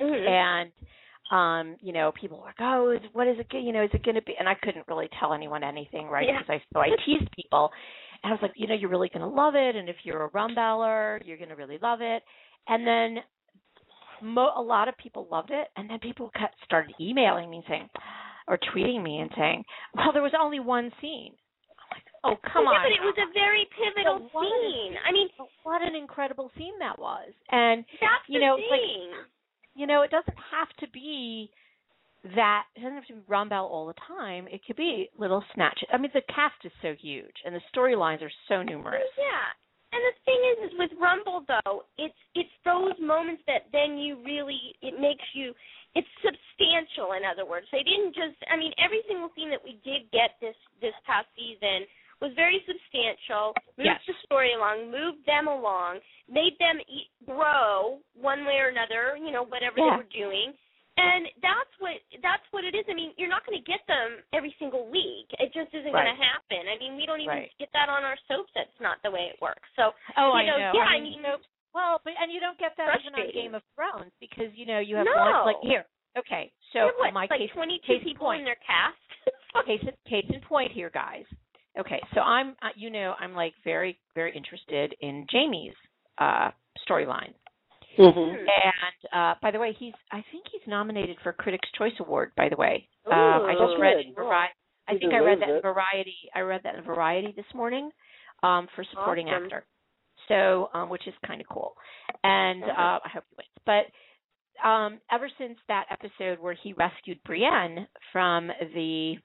[0.00, 0.28] Mhm.
[0.28, 0.72] and
[1.30, 3.46] um, you know, people were like, "Oh, is, what is it?
[3.52, 6.26] You know, is it going to be?" And I couldn't really tell anyone anything, right?
[6.28, 6.38] Yeah.
[6.38, 7.70] Because I so I teased people,
[8.22, 10.24] and I was like, "You know, you're really going to love it, and if you're
[10.24, 12.22] a Rumbeller, you're going to really love it."
[12.68, 13.22] And then
[14.22, 17.88] mo- a lot of people loved it, and then people cut, started emailing me saying,
[18.46, 21.32] or tweeting me and saying, "Well, there was only one scene."
[21.80, 24.94] I'm like, "Oh, come yeah, on!" but it was a very pivotal is- scene.
[25.08, 25.28] I mean,
[25.62, 29.10] what an incredible scene that was, and that's You the know, it's like- thing.
[29.74, 31.50] You know, it doesn't have to be
[32.36, 34.48] that it doesn't have to be Rumbelle all the time.
[34.48, 35.88] It could be little snatches.
[35.92, 39.02] I mean, the cast is so huge, and the storylines are so numerous.
[39.18, 39.52] Yeah.
[39.92, 44.18] And the thing is, is with Rumbelle though, it's it's those moments that then you
[44.24, 45.52] really it makes you
[45.94, 47.14] it's substantial.
[47.14, 48.34] In other words, they didn't just.
[48.50, 51.86] I mean, every single scene that we did get this this past season
[52.20, 53.54] was very substantial.
[53.76, 54.00] Moved Yes.
[54.06, 59.16] the story along, moved them along, made them e grow one way or another.
[59.16, 59.90] You know, whatever Yeah.
[59.90, 60.54] they were doing.
[60.96, 62.84] And that's what that's what it is.
[62.88, 65.26] I mean, you're not going to get them every single week.
[65.42, 66.04] It just isn't Right.
[66.06, 66.68] going to happen.
[66.68, 67.52] I mean, we don't even Right.
[67.58, 68.52] get that on our soaps.
[68.54, 69.68] That's not the way it works.
[69.74, 70.72] So Oh, you I know, know.
[70.72, 71.36] yeah, I mean, mean,
[71.74, 74.78] well, but and you don't get that even on Game of Thrones because you know
[74.78, 75.16] you have No.
[75.16, 75.84] one like here.
[76.16, 78.38] Okay, so what, my like case 22 case people point.
[78.38, 78.96] in their cast.
[79.66, 81.26] case case in point here, guys.
[81.78, 85.74] Okay, so I'm uh, you know I'm like very very interested in Jaime's
[86.18, 86.50] uh
[86.88, 87.34] storyline.
[87.98, 88.36] Mm-hmm.
[88.36, 92.32] And uh by the way, he's I think he's nominated for Critics Choice Award.
[92.36, 94.22] By the way, Ooh, um, I just read in good.
[94.22, 94.54] Variety.
[94.88, 95.62] I think I read that in.
[95.62, 96.16] Variety.
[96.34, 97.90] I read that in Variety this morning
[98.42, 99.44] um, for supporting Awesome.
[99.44, 99.64] actor.
[100.28, 101.74] So, um, which is kind of cool,
[102.22, 102.72] and Okay.
[102.72, 103.48] uh, I hope he wins.
[103.66, 109.16] But um, ever since that episode where he rescued Brienne from the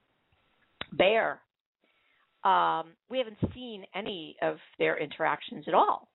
[0.93, 1.39] bear,
[2.43, 6.07] um, we haven't seen any of their interactions at all.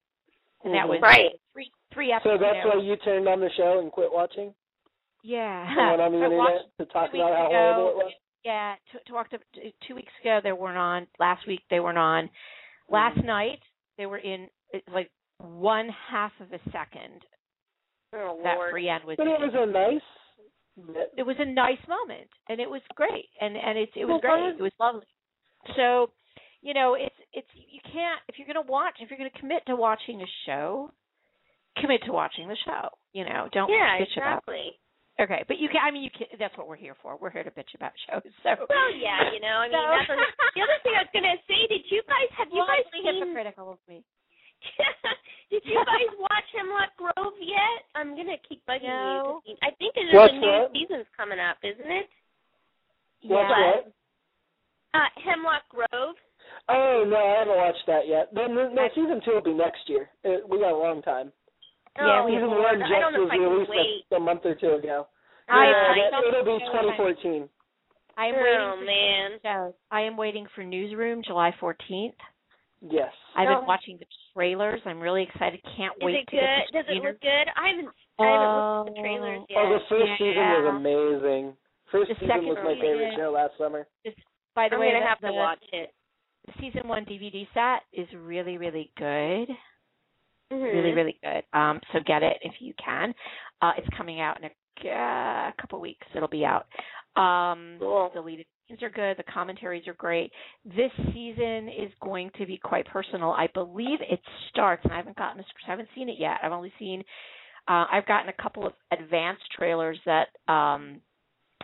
[0.64, 1.04] And that was Mm-hmm.
[1.04, 1.30] Right.
[1.52, 4.54] three three So that's why you turned on the show and quit watching?
[5.22, 5.66] Yeah.
[5.68, 7.52] And went on the I internet watched to talk about how ago.
[7.52, 8.12] horrible it was?
[8.44, 11.06] Yeah, to, to to, two weeks ago they weren't on.
[11.18, 12.28] Last week they weren't on.
[12.88, 13.24] Last Mhm.
[13.26, 13.60] night
[13.98, 14.48] they were in
[14.92, 17.24] like one half of a second
[18.14, 18.70] oh that Lord.
[18.72, 20.02] Brienne was But it was a nice
[21.16, 24.38] it was a nice moment and it was great and and it it was Well,
[24.38, 24.54] great.
[24.58, 25.06] It was lovely.
[25.76, 26.10] So,
[26.62, 29.38] you know, it's it's you can't if you're going to watch if you're going to
[29.38, 30.90] commit to watching a show,
[31.78, 32.88] commit to watching the show.
[33.12, 34.42] You know, don't yeah, bitch about.
[34.46, 34.72] exactly.
[35.14, 35.78] Okay, but you can.
[35.78, 36.26] I mean, you can.
[36.42, 37.14] That's what we're here for.
[37.14, 38.26] We're here to bitch about shows.
[38.42, 38.50] So.
[38.66, 40.18] Well, yeah, you know, I mean, So- that's what,
[40.58, 41.60] the other thing I was gonna say.
[41.70, 43.22] Did you guys have you guys Slightly seen?
[43.22, 44.02] hypocritical of me.
[45.54, 47.86] did you guys watch Hemlock Grove yet?
[47.94, 48.90] I'm gonna keep bugging you.
[48.90, 49.38] No.
[49.46, 49.54] you.
[49.54, 50.74] 'cause I think there's What's a new that?
[50.74, 52.10] season's coming up, isn't it?
[53.30, 53.70] Watch yeah.
[53.86, 53.93] what?
[54.94, 56.14] Uh, Hemlock Grove.
[56.68, 58.30] Oh no, I haven't watched that yet.
[58.32, 60.08] Then no, season two will be next year.
[60.22, 61.32] It, we got a long time.
[61.98, 63.70] Yeah, oh, we- season Lord, one I just don't know was if I can released
[63.74, 64.04] wait.
[64.10, 65.06] a, a month or two ago.
[65.48, 67.48] I, yeah, I that- don't it'll be know if I- 2014.
[68.16, 69.28] I am waiting Oh for man.
[69.42, 69.74] shows.
[69.90, 72.14] I am waiting for Newsroom July 14th.
[72.80, 73.10] Yes.
[73.34, 73.58] I've Oh.
[73.58, 74.80] been watching the trailers.
[74.86, 75.58] I'm really excited.
[75.76, 76.62] Can't Is wait it to get good?
[76.70, 77.46] the Does it look good?
[77.58, 77.88] I haven't.
[78.20, 79.46] I haven't looked at the trailers Oh.
[79.50, 79.58] yet.
[79.58, 80.18] Oh, the first Yeah.
[80.18, 81.56] season was amazing.
[81.90, 83.86] First The season was my favorite season- show last summer.
[84.54, 85.92] By the I'm way, gonna the, have to watch it.
[86.60, 89.48] season one DVD set is really, really good.
[90.52, 90.62] Mhm.
[90.62, 91.44] Really, really good.
[91.58, 93.14] Um, so get it if you can.
[93.62, 96.06] Uh, it's coming out in a uh, couple weeks.
[96.14, 96.66] It'll be out.
[97.20, 98.10] Um, Cool.
[98.12, 99.16] deleted scenes are good.
[99.16, 100.32] The commentaries are great.
[100.64, 103.30] This season is going to be quite personal.
[103.32, 105.40] I believe it starts, and I haven't gotten.
[105.40, 106.38] I haven't seen it yet.
[106.42, 107.02] I've only seen.
[107.66, 111.00] Uh, I've gotten a couple of advanced trailers that um,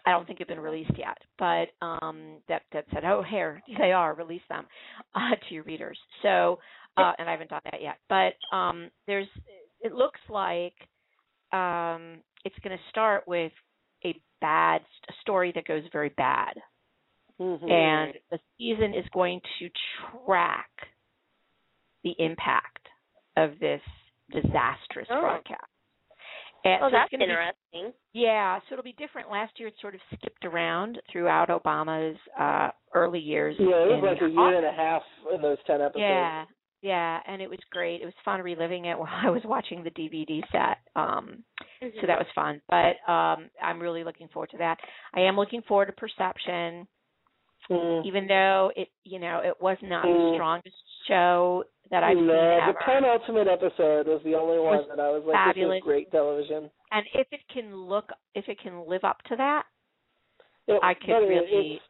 [0.06, 3.92] I don't think have been released yet, but um, that that said, "Oh, here they
[3.92, 4.14] are.
[4.14, 4.66] Release them
[5.14, 6.58] uh, to your readers." So,
[6.96, 7.98] uh, and I haven't done that yet.
[8.08, 9.28] But um, there's.
[9.82, 10.74] It looks like
[11.52, 13.52] um, it's going to start with
[14.04, 16.54] a bad a story that goes very bad,
[17.40, 17.70] Mhm.
[17.70, 19.70] and the season is going to
[20.26, 20.70] track
[22.02, 22.88] the impact
[23.36, 23.82] of this
[24.30, 25.20] disastrous Oh.
[25.20, 25.66] broadcast.
[26.64, 27.92] And Oh, so that's gonna be interesting.
[28.12, 29.30] yeah, so it'll be different.
[29.30, 33.56] Last year it sort of skipped around throughout Obama's uh early years.
[33.58, 35.02] Yeah, it was like a year and a half
[35.34, 36.00] in those ten episodes.
[36.00, 36.44] Yeah.
[36.82, 38.00] Yeah, and it was great.
[38.00, 40.78] It was fun reliving it while I was watching the DVD set.
[40.96, 41.44] Um
[41.80, 42.60] so that was fun.
[42.68, 44.78] But um I'm really looking forward to that.
[45.14, 46.86] I am looking forward to Perception,
[47.70, 48.04] Mm.
[48.04, 50.34] even though it you know, it was not the Mm.
[50.34, 55.10] strongest show that I've no, seen the penultimate episode was the only one that I
[55.10, 55.76] was like, fabulous.
[55.76, 56.70] this is great television.
[56.92, 59.64] and if it can look if it can live up to that,
[60.66, 61.80] It, I could really-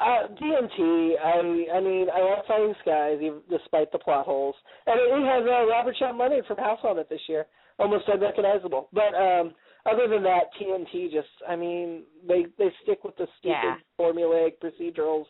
[0.00, 4.56] uh, TNT, I I mean, I love Falling Skies, even despite the plot holes.
[4.86, 7.46] And it, it has uh, Robert Sean Leonard from House on it this year.
[7.78, 8.88] Almost unrecognizable.
[8.92, 9.54] But um
[9.86, 13.76] other than that, TNT just, I mean, they they stick with the stupid Yeah.
[13.98, 15.26] formulaic procedurals.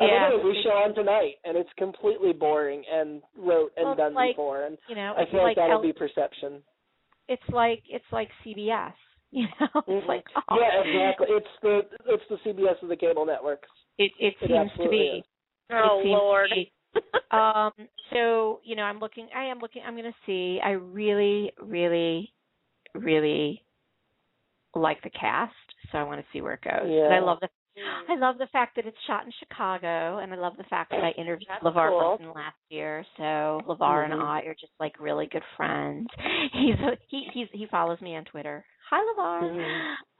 [0.00, 0.30] I Yeah.
[0.30, 4.36] mean, we show on tonight, and it's completely boring and wrote and Well, done like-
[4.36, 4.62] before.
[4.64, 6.62] And you know, I feel like, that'll L- be perception.
[7.28, 8.94] it's like it's like CBS.
[9.30, 10.06] You know, it's Mhm.
[10.08, 11.26] like oh, Yeah, exactly.
[11.30, 13.68] It's the it's the CBS of the cable networks.
[13.98, 15.18] It it It seems to be.
[15.18, 15.24] is.
[15.70, 16.50] Oh it Lord.
[16.54, 16.72] Be.
[17.30, 17.72] Um.
[18.10, 19.28] So you know, I'm looking.
[19.36, 19.82] I am looking.
[19.84, 20.60] I'm going to see.
[20.64, 22.32] I really, really,
[22.94, 23.62] really
[24.74, 25.52] like the cast.
[25.92, 26.84] So I want to see where it goes.
[26.84, 27.48] And I love the.
[27.78, 28.10] Mm.
[28.10, 31.04] I love the fact that it's shot in Chicago, and I love the fact that
[31.04, 32.16] I interviewed That's LeVar cool.
[32.18, 33.04] Burton last year.
[33.16, 34.12] So LeVar Mhm.
[34.12, 36.08] and I are just like really good friends.
[36.52, 36.74] He's
[37.08, 38.64] he he's he follows me on Twitter.
[38.90, 39.42] Hi LeVar.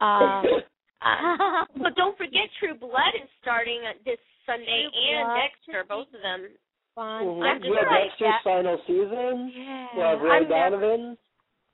[0.01, 0.07] Mhm.
[0.07, 0.45] Um,
[1.01, 5.39] Uh, but don't forget, True Blood is starting uh, this Sunday, True and Blood.
[5.39, 6.49] Dexter, both of them.
[6.97, 7.23] fun.
[7.25, 7.43] Mhm.
[7.47, 8.41] I'm yeah, Dexter's that.
[8.43, 9.53] final season.
[9.55, 9.87] Yeah.
[9.97, 11.19] Yeah, Ray I've never, Donovan.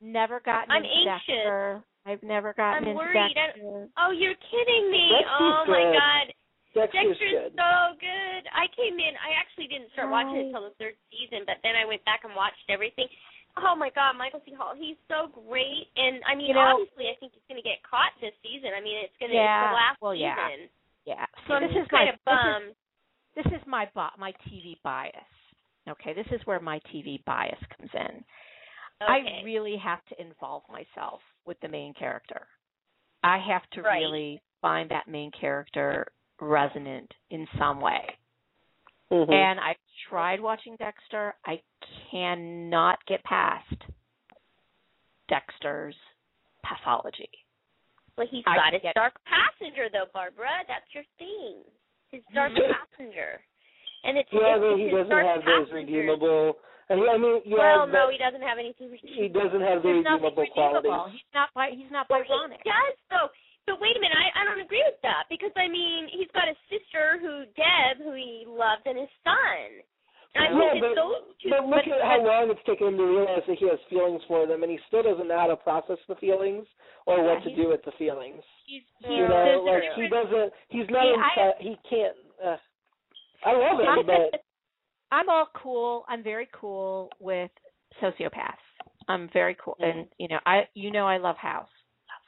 [0.03, 1.25] never gotten I'm into anxious.
[1.27, 1.83] Dexter.
[2.07, 3.17] I've never gotten I'm into worried.
[3.17, 3.89] I Dexter.
[3.97, 5.09] Oh, you're kidding me!
[5.17, 5.97] Dexter's oh my good.
[5.97, 6.25] God,
[6.77, 7.53] Dexter's Dexter's good.
[7.57, 8.43] so good.
[8.53, 9.13] I came in.
[9.17, 12.23] I actually didn't start watching it until the third season, but then I went back
[12.29, 13.09] and watched everything.
[13.57, 14.51] Oh my God, Michael C.
[14.53, 15.87] Hall, he's so great.
[15.95, 18.75] And I mean, You know- obviously, I think he's going to get caught this season.
[18.75, 20.35] I mean, it's going to Yeah, it's the last well, yeah.
[20.35, 20.61] season.
[21.07, 21.25] Yeah.
[21.47, 22.73] So See, this just is my kind of this is, bummed.
[23.39, 25.31] this is my bi- my TV bias.
[25.87, 28.25] Okay, this is where my TV bias comes in.
[28.99, 29.41] Okay.
[29.41, 32.47] I really have to involve myself with the main character.
[33.23, 33.99] I have to Right.
[34.01, 36.07] really find that main character
[36.41, 38.17] resonant in some way.
[39.11, 39.31] Mhm.
[39.33, 39.79] And I've
[40.09, 41.35] tried watching Dexter.
[41.45, 41.63] I
[42.11, 43.85] cannot get past
[45.29, 45.97] Dexter's
[46.63, 47.31] pathology.
[48.17, 50.65] Well, he's I got his get- dark passenger, though, Barbara.
[50.69, 51.65] That's your thing.
[52.11, 52.53] His dark
[52.99, 53.45] passenger.
[54.05, 55.75] And it's, yeah, it's, but he his doesn't dark have those passenger.
[55.75, 56.59] redeemable.
[56.91, 59.23] I mean, I mean, you Well, no, that- he doesn't have anything Redeemable.
[59.23, 60.83] he doesn't have the There's nothing redeemable redeemable.
[60.93, 61.13] qualities.
[61.21, 62.61] He's not bi- he's not Well, Byronic.
[62.63, 63.31] he does, though.
[63.67, 66.49] But wait a minute, I, I don't agree with that because I mean he's got
[66.49, 69.81] a sister who Deb who he loved and his son.
[70.37, 72.63] And I Yeah, think but- those two But look But- at how how long it's
[72.65, 75.39] taken him to realize that he has feelings for them, and he still doesn't know
[75.39, 76.67] how to process the feelings
[77.07, 78.45] or what to do with the feelings.
[78.67, 79.09] He's Yeah.
[79.09, 80.55] he's You know, there's a like he difference- doesn't.
[80.69, 81.03] He's not.
[81.03, 82.17] See, inside, he can't.
[82.45, 82.57] Uh,
[83.45, 84.44] I love him, but
[85.15, 86.05] I'm all cool.
[86.09, 87.51] I'm very cool with
[88.03, 88.65] sociopaths.
[89.09, 91.69] I'm very cool, and you know, I you know I love House.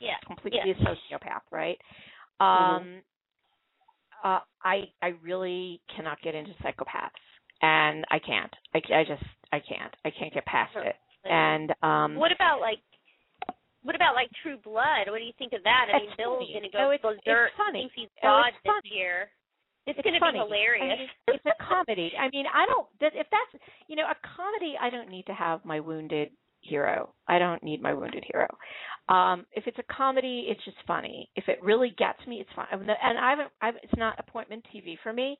[0.00, 0.18] yeah.
[0.26, 0.74] Completely Yeah.
[0.74, 1.78] a sociopath, right?
[2.40, 2.76] Mm-hmm.
[2.76, 3.02] Um,
[4.24, 7.22] uh, I I really cannot get into psychopaths,
[7.62, 8.52] and I can't.
[8.74, 9.22] I, I just
[9.52, 9.94] I can't.
[10.04, 10.96] I can't get past it.
[11.28, 12.78] And um, What about like
[13.82, 15.06] what about like True Blood?
[15.08, 15.86] What do you think of that?
[15.94, 17.48] I mean, It's Bill's gonna Oh, go it's- berserk.
[17.50, 17.80] it's funny.
[17.82, 18.94] Thinks he's Oh, God it's this funny.
[18.98, 19.30] year.
[19.86, 20.82] It's, it's gonna be hilarious.
[20.82, 22.12] I mean, it's a comedy.
[22.18, 22.86] I mean, I don't.
[23.00, 27.14] If that's you know a comedy, I don't need to have my wounded hero.
[27.28, 28.48] I don't need my wounded hero.
[29.08, 31.30] Um, if it's a comedy, it's just funny.
[31.36, 32.66] If it really gets me, it's fine.
[32.72, 33.50] And I haven't.
[33.62, 35.38] I've, it's not appointment TV for me.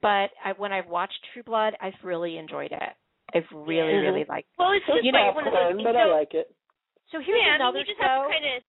[0.00, 2.92] But I, when I've watched True Blood, I've really enjoyed it.
[3.34, 4.02] I've really, Yeah.
[4.10, 4.48] really liked.
[4.58, 5.86] well, it's it's just You know, like one of those popcorn, things.
[5.86, 6.46] but I like it.
[7.10, 8.06] So here's yeah, I another mean, you just show.
[8.10, 8.62] have to kind of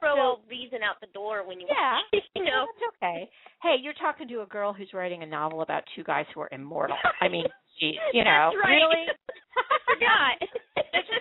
[0.00, 1.94] throw So- all reason out the door when you Yeah.
[1.94, 2.66] watch it, you know.
[2.66, 3.28] that's okay.
[3.62, 6.48] Hey, you're talking to a girl who's writing a novel about two guys who are
[6.52, 6.96] immortal.
[7.20, 7.46] I mean,
[7.80, 8.74] geez, you know, That's right.
[8.76, 9.04] really?
[9.56, 10.48] I forgot.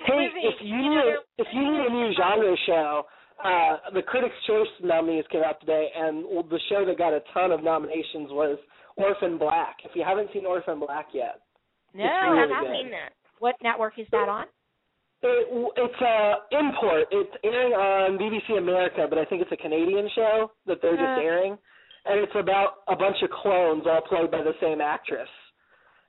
[0.06, 3.04] Hey, if you you need know, a, if you need a new genre show,
[3.44, 7.52] uh, the Critics' Choice nominees came out today, and the show that got a ton
[7.52, 8.58] of nominations was
[8.98, 9.78] Orphan Black.
[9.84, 11.40] If you haven't seen Orphan Black yet,
[11.94, 12.72] No, It's I really I haven't haven't.
[12.72, 12.82] good.
[12.84, 13.12] seen that.
[13.40, 14.46] What network is that on?
[15.28, 15.46] It,
[15.78, 16.18] it's a
[16.58, 17.08] import.
[17.12, 21.18] It's airing on BBC America, but I think it's a Canadian show that they're just
[21.18, 21.22] Uh.
[21.22, 21.58] airing,
[22.06, 25.30] and it's about a bunch of clones all played by the same actress.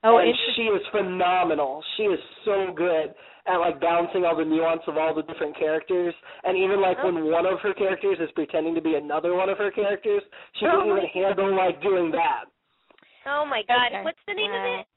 [0.03, 0.53] Oh, and interesting.
[0.55, 1.83] she is phenomenal.
[1.97, 3.13] She is so good
[3.47, 7.05] at like balancing all the nuance of all the different characters, and even like Oh.
[7.11, 10.21] when one of her characters is pretending to be another one of her characters,
[10.53, 12.45] she Oh can even my handle like doing that.
[13.25, 14.03] Oh my god, Okay.
[14.03, 14.87] what's the name of Uh, it?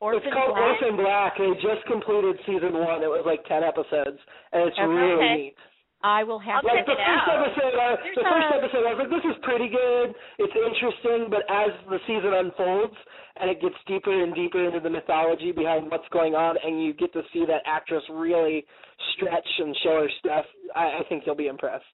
[0.00, 0.78] Orphan it's called Black.
[0.78, 1.32] Orphan Black.
[1.38, 3.02] They just completed season one.
[3.02, 4.18] It was like ten episodes,
[4.52, 4.86] and it's Okay.
[4.86, 5.34] really Okay.
[5.50, 5.56] neat.
[6.04, 7.42] I will have I'll to Like check the it first out.
[7.42, 10.14] episode, uh, There's the first a- episode, I was like, "This is pretty good.
[10.38, 12.94] It's interesting," but as the season unfolds
[13.38, 16.92] and it gets deeper and deeper into the mythology behind what's going on, and you
[16.92, 18.64] get to see that actress really
[19.14, 21.84] stretch and show her stuff, I, I think you'll be impressed.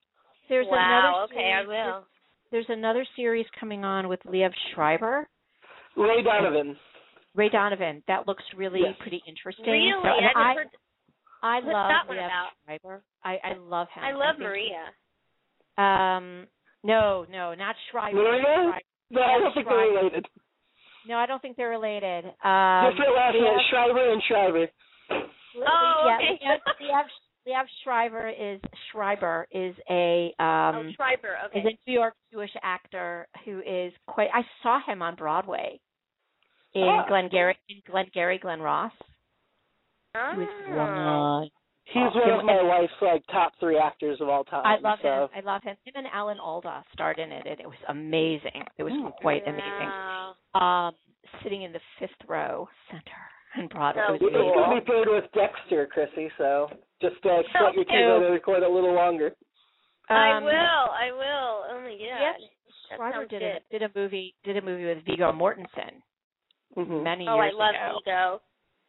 [0.50, 2.04] There's wow, another okay, I will.
[2.50, 5.26] There's another series coming on with Liev Schreiber,
[5.96, 6.76] Ray Donovan.
[7.34, 8.02] Ray Donovan.
[8.08, 8.96] That looks really Yes.
[9.00, 9.64] pretty interesting.
[9.66, 9.92] Really?
[10.02, 10.68] So, I haven't I heard
[11.42, 12.48] I love that one about?
[12.64, 13.02] Schreiber.
[13.24, 14.04] I I love him.
[14.04, 14.84] I love think he- Maria.
[15.76, 16.46] Um,
[16.82, 18.16] no, no, not Schreiber.
[18.16, 18.42] Maria?
[18.44, 18.78] Schreiber.
[19.10, 20.26] No, I don't think they're related.
[21.06, 22.24] No, I don't think they're related.
[22.42, 24.66] Um, Different last name, Liev- Schreiber and Schreiber.
[25.10, 26.38] Oh, yeah, okay.
[26.42, 27.04] Liev, Liev,
[27.46, 31.60] Liev Schreiber is Schreiber is a um oh, Schreiber, okay.
[31.60, 34.28] is a New York Jewish actor who is quite.
[34.32, 35.78] I saw him on Broadway
[36.74, 37.06] in Ah.
[37.06, 38.92] Glengarry in Glengarry Glen Ross.
[40.12, 41.40] He was Oh.
[41.40, 41.50] one.
[41.86, 44.64] He's one of my wife's like top three actors of all time.
[44.64, 45.24] I love so.
[45.24, 45.28] him.
[45.36, 45.76] I love him.
[45.84, 48.64] Him and Alan Alda starred in it, and it was amazing.
[48.78, 49.90] It was quite amazing.
[49.90, 50.34] Wow.
[50.54, 50.94] Um,
[51.42, 53.20] sitting in the fifth row center
[53.58, 54.02] on Broadway.
[54.08, 54.54] Oh, it was It's amazing.
[54.54, 56.70] going to be paired with Dexter, Chrissy, so
[57.02, 57.92] just uh, set your Okay.
[57.94, 59.34] TV to record a little longer.
[60.08, 60.52] I Um, will.
[60.54, 61.64] I will.
[61.70, 61.98] Oh my god.
[62.00, 62.40] Yes,
[62.90, 63.42] That Schreiber did good.
[63.42, 66.00] a did a movie did a movie with Viggo Mortensen
[66.76, 67.02] Mm-hmm.
[67.02, 67.98] many Oh, I love ago.
[68.02, 68.40] Ego.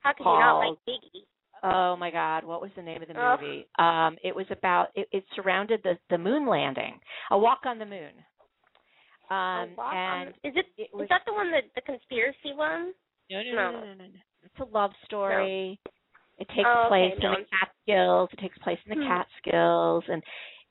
[0.02, 1.24] How could you not like Biggie?
[1.64, 3.38] Oh my God, what was the name of the Oh.
[3.40, 3.68] movie?
[3.80, 7.00] Um, it was about it, it surrounded the the moon landing,
[7.32, 8.12] a walk on the moon.
[9.30, 9.92] Um, Oh, wow.
[9.94, 10.66] and is it?
[10.78, 12.94] it was Is that the one that the conspiracy one?
[13.32, 13.72] no, no, no.
[13.72, 14.20] no, no, no, no.
[14.44, 15.80] It's a love story.
[16.38, 18.30] It takes Oh, okay, place no, in I'm- the Catskills.
[18.34, 19.12] It takes place in the Hmm.
[19.12, 20.24] Catskills, and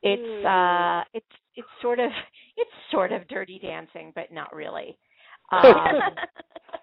[0.03, 0.46] it's Hmm.
[0.46, 2.11] uh, it's it's sort of
[2.57, 4.96] it's sort of Dirty Dancing, but not really.
[5.53, 6.00] Um,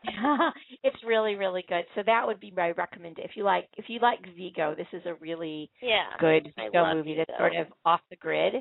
[0.84, 1.86] it's really really good.
[1.96, 3.18] So that would be my recommend.
[3.20, 6.06] If you like if you like Viggo, this is a really yeah.
[6.20, 8.56] good Viggo movie that's sort of off the grid.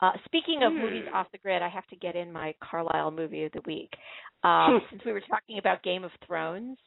[0.00, 0.78] Uh, speaking of Hmm.
[0.78, 3.92] movies off the grid, I have to get in my Carlyle movie of the week.
[4.44, 6.78] Um, since we were talking about Game of Thrones,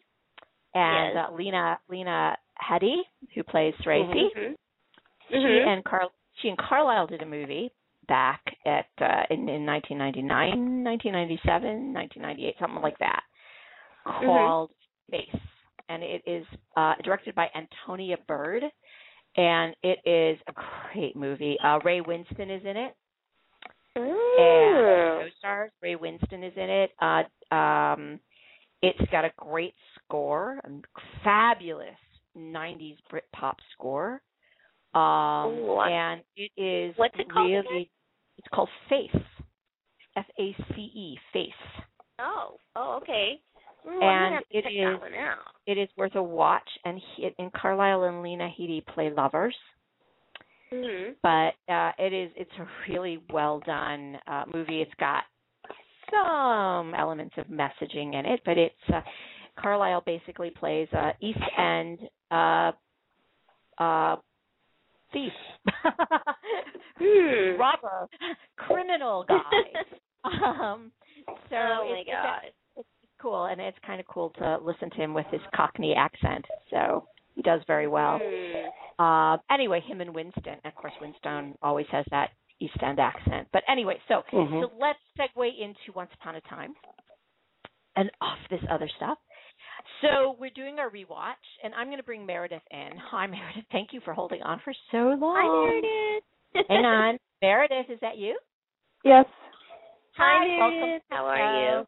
[0.74, 1.28] and Yes.
[1.30, 2.98] uh, Lena Lena Headey,
[3.36, 4.56] who plays Cersei, Mhm.
[5.30, 5.68] she Mhm.
[5.68, 7.72] and Carl she and Carlyle did a movie
[8.08, 13.24] back at uh, in in 1999, 1997, 1998, something like that,
[14.06, 14.26] Mm-hmm.
[14.26, 14.72] called
[15.10, 15.42] Face,
[15.90, 18.64] and it is uh, directed by Antonia Bird,
[19.38, 20.54] and it is a
[20.94, 21.58] great movie.
[21.64, 22.96] Uh, Ray Winstone is in it,
[23.96, 25.24] and Ooh.
[25.24, 26.92] co-stars Ray Winstone is in it.
[27.00, 28.20] Uh, um,
[28.82, 30.70] it's got a great score, a
[31.24, 31.90] fabulous
[32.36, 34.22] 90s Britpop score.
[34.94, 37.86] Um, Ooh, and it is What's it called really again?
[38.38, 39.24] it's called Face.
[40.18, 41.50] F A C E, Face.
[42.20, 42.58] Oh.
[42.76, 43.00] Oh.
[43.02, 43.40] Okay.
[43.88, 45.38] Ooh, and it is that one out.
[45.68, 46.68] it is worth a watch.
[46.86, 49.56] And he, and Carlyle and Lena Headey play lovers,
[50.74, 51.12] Mm-hmm.
[51.22, 54.82] but uh, it is it's a really well done uh, movie.
[54.82, 55.24] It's got
[56.10, 59.02] some elements of messaging in it, but it's uh,
[59.60, 62.00] Carlyle basically plays a East End
[62.32, 62.72] uh,
[63.78, 64.16] uh,
[65.12, 65.34] thief,
[66.98, 67.60] Hmm.
[67.60, 68.08] robber,
[68.58, 69.42] criminal guy.
[70.24, 70.92] um,
[71.50, 72.42] so oh my god.
[72.46, 72.56] it's
[73.22, 76.46] cool, and it's kind of cool to listen to him with his Cockney accent.
[76.70, 77.06] So
[77.36, 78.20] he does very well.
[78.22, 79.04] Hmm.
[79.04, 80.64] Uh, anyway, him and Winstone.
[80.66, 83.48] Of course, Winstone always has that East End accent.
[83.52, 84.62] But anyway, so Mhm.
[84.62, 86.76] so let's segue into Once Upon a Time
[87.96, 89.18] and off this other stuff.
[90.02, 92.98] So we're doing our rewatch, and I'm going to bring Meredith in.
[92.98, 93.66] Hi, Meredith.
[93.72, 95.36] Thank you for holding on for so long.
[95.36, 96.70] Hi, Meredith.
[96.70, 97.90] Hang on, Meredith.
[97.90, 98.38] Is that you?
[99.04, 99.26] Yes.
[100.18, 101.04] Hi, welcome Meredith.
[101.10, 101.88] to How are you?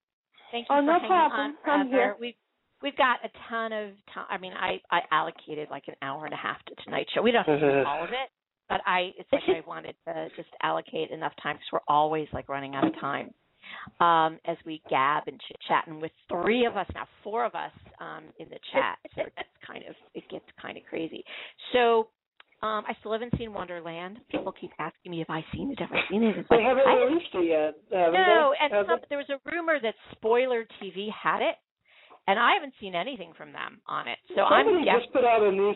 [0.53, 1.57] Thank you Oh, for no hanging problem.
[1.65, 2.15] on I'm here.
[2.19, 2.35] We've
[2.83, 4.27] we've got a ton of time.
[4.29, 7.23] I mean, I I allocated like an hour and a half to tonight's show.
[7.23, 8.29] We don't have to do all of it,
[8.69, 12.47] but I it's like I wanted to just allocate enough time because we're always like
[12.49, 13.33] running out of time.
[13.99, 17.55] Um, as we gab and chit chat, and with three of us now, four of
[17.55, 21.23] us um, in the chat, so it's kind of it gets kind of crazy.
[21.71, 22.09] So
[22.63, 24.19] um, I still haven't seen Wonderland.
[24.31, 25.79] People keep asking me if I've seen it.
[25.79, 26.37] Have I seen it?
[26.37, 28.75] It's They like, haven't I released it yet, no, they?
[28.75, 31.55] and some, there was a rumor that Spoiler TV had it,
[32.27, 34.17] and I haven't seen anything from them on it.
[34.29, 35.73] So Somebody I'm yeah, just put out a new.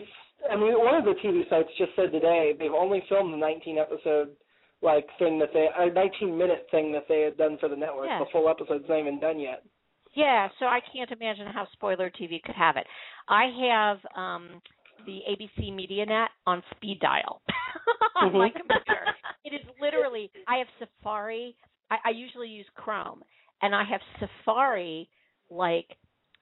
[0.50, 3.76] I mean, one of the TV sites just said today they've only filmed the 19
[3.76, 4.30] episode
[4.80, 8.06] like thing that they a 19 minute thing that they had done for the network.
[8.06, 8.20] Yeah.
[8.20, 9.62] The full episode's not even done yet.
[10.14, 10.48] yeah.
[10.58, 12.86] So I can't imagine how Spoiler TV could have it.
[13.28, 14.62] I have um
[15.06, 17.42] the ABC MediaNet on speed dial
[18.16, 18.54] on my Mhm.
[18.56, 19.06] computer.
[19.44, 21.56] It is literally I have Safari.
[21.90, 23.22] I, I usually use Chrome,
[23.62, 25.08] and I have Safari
[25.50, 25.96] like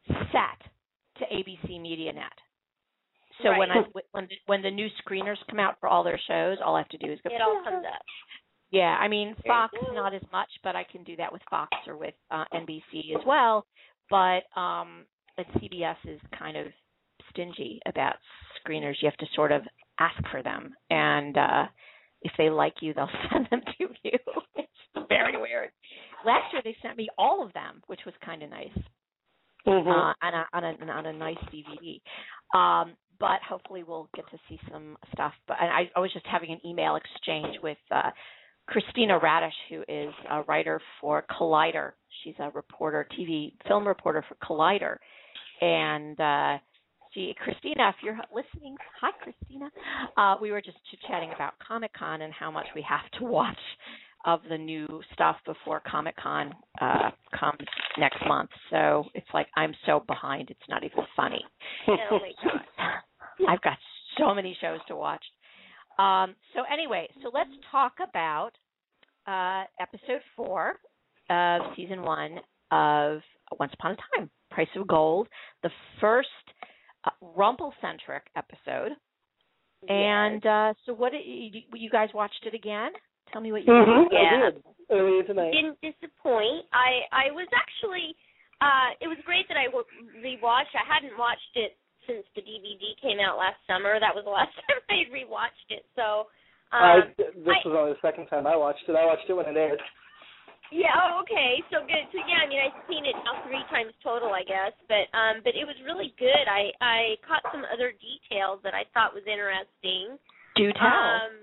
[0.08, 0.60] set
[1.18, 2.36] to ABC MediaNet.
[3.42, 3.82] So when I
[4.12, 6.88] when the, when the new screeners come out for all their shows, all I have
[6.88, 7.34] to do is go.
[7.34, 8.02] It all comes up.
[8.70, 11.96] Yeah, I mean Fox not as much, but I can do that with Fox or
[11.96, 13.66] with uh, NBC as well.
[14.10, 15.04] But um,
[15.36, 16.66] but CBS is kind of
[17.30, 18.16] stingy about
[18.66, 18.94] screeners.
[19.00, 19.62] You have to sort of
[19.98, 21.66] ask for them, and uh,
[22.22, 24.18] if they like you, they'll send them to you.
[24.56, 25.70] it's very weird.
[26.24, 28.70] Last year they sent me all of them, which was kind of nice
[29.66, 29.88] Mm-hmm.
[29.88, 32.00] uh, on a on a on a nice DVD.
[32.56, 35.32] Um, but hopefully we'll get to see some stuff.
[35.48, 38.10] But and I, I was just having an email exchange with uh,
[38.68, 41.92] Christina Radish, who is a writer for Collider.
[42.22, 44.98] She's a reporter, TV film reporter for Collider,
[45.60, 46.58] and uh,
[47.16, 49.70] she, Christina, if you're listening, hi Christina.
[50.16, 53.24] Uh, we were just chit chatting about Comic Con and how much we have to
[53.24, 53.58] watch
[54.26, 57.58] of the new stuff before Comic Con uh, comes
[57.98, 58.50] next month.
[58.70, 61.42] So it's like I'm so behind; it's not even funny.
[63.38, 63.48] Oh.
[63.48, 63.76] I've got
[64.18, 65.22] so many shows to watch.
[65.98, 68.52] Um, so anyway, so let's talk about
[69.26, 70.74] uh, episode four
[71.28, 72.38] of season one
[72.70, 73.20] of
[73.58, 75.28] Once Upon a Time, Price of Gold,
[75.62, 76.28] the first
[77.20, 78.92] Rumple-centric episode.
[79.88, 82.90] And uh, so, what did you, you guys watched it again?
[83.32, 84.12] Tell me what you Mhm, thought.
[84.12, 84.40] Yeah.
[84.46, 85.52] I did earlier tonight.
[85.52, 86.64] didn't disappoint.
[86.72, 88.14] I I was actually
[88.62, 89.84] uh it was great that I w-
[90.22, 90.72] rewatched.
[90.74, 91.76] I hadn't watched it
[92.06, 93.98] since the DVD came out last summer.
[94.00, 95.84] That was the last time I had rewatched it.
[95.94, 96.30] So
[96.72, 98.94] I, um this I- was only the second time I watched it.
[98.96, 99.82] I watched it when it aired.
[100.72, 101.62] Yeah, oh, okay.
[101.70, 102.06] So good.
[102.12, 104.74] So yeah, I mean I've seen it now three times total, I guess.
[104.88, 106.46] But um but it was really good.
[106.48, 110.18] I I caught some other details that I thought was interesting.
[110.56, 110.88] Do tell.
[110.88, 111.34] Um,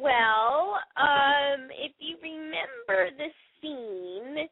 [0.00, 3.28] well, um, if you remember the
[3.60, 4.48] scene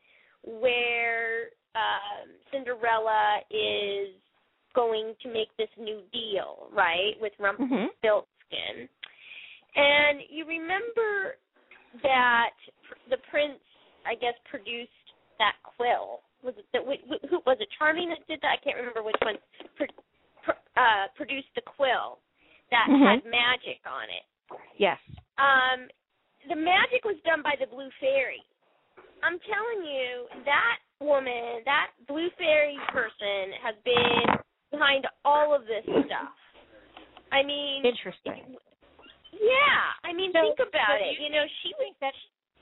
[0.61, 4.15] where um, Cinderella is
[4.75, 8.89] going to make this new deal, right, with Rumpelstiltskin,
[9.77, 11.37] and you remember
[12.03, 12.51] that
[13.09, 13.61] the prince,
[14.07, 14.91] I guess, produced
[15.39, 16.21] that quill.
[16.43, 16.83] Was it that?
[16.85, 17.69] wh- wh- Who was it?
[17.79, 18.57] Charming that did that?
[18.61, 19.37] I can't remember which one.
[19.77, 19.87] Pro-
[20.43, 22.19] pr- uh, produced the quill
[22.71, 23.05] that Mhm.
[23.05, 24.25] had magic on it.
[24.77, 24.99] yes.
[25.39, 25.89] Um,
[26.49, 28.43] the magic was done by the blue fairy.
[29.23, 34.25] I'm telling you, that woman, that blue fairy person, has been
[34.71, 36.33] behind all of this stuff.
[37.33, 38.57] I mean, Interesting.
[39.33, 39.93] yeah.
[40.05, 41.19] I mean, So- think about so it.
[41.19, 41.95] you- You know, she was.
[42.01, 42.15] that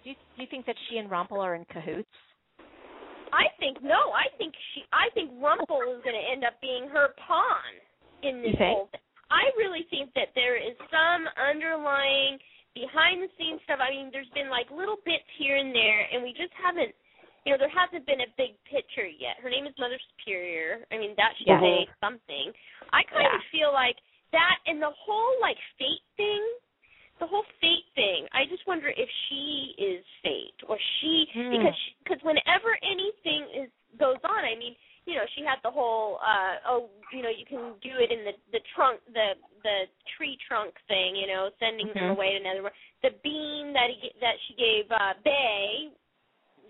[0.08, 2.08] do you, do you think that she and Rumple are in cahoots?
[3.28, 4.08] I think no.
[4.16, 4.80] I think she.
[4.88, 7.72] I think Rumple is going to end up being her pawn
[8.24, 9.04] in this whole thing.
[9.28, 12.40] I really think that there is some underlying
[12.72, 13.84] behind the scenes stuff.
[13.84, 16.96] I mean, there's been like little bits here and there, and we just haven't.
[17.44, 19.36] You know, there hasn't been a big picture yet.
[19.44, 20.88] Her name is Mother Superior.
[20.88, 21.60] I mean, that should Yeah.
[21.60, 22.52] say something.
[22.96, 23.36] I kind Yeah.
[23.36, 23.96] of feel like
[24.32, 26.40] that and the whole like fate thing,
[27.20, 28.26] the whole fate thing.
[28.32, 31.50] I just wonder if she is fate or she Hmm.
[31.50, 34.74] because because whenever anything is goes on, I mean,
[35.06, 38.24] you know, she had the whole uh oh, you know, you can do it in
[38.24, 42.16] the the trunk the the tree trunk thing, you know, sending them Mhm.
[42.16, 42.78] away to another world.
[43.02, 45.90] The bean that he that she gave uh Bay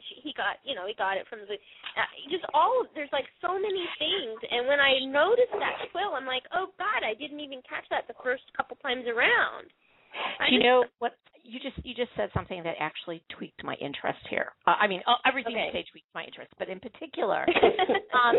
[0.09, 1.59] she, he got you know he got it from the
[1.99, 6.27] uh, just all there's like so many things and when i noticed that quill i'm
[6.27, 9.67] like oh god i didn't even catch that the first couple times around
[10.51, 14.53] you know what you just you just said something that actually tweaked my interest here.
[14.67, 15.71] Uh, I mean, uh, everything you Okay.
[15.73, 17.47] say tweaked my interest, but in particular,
[18.15, 18.37] um,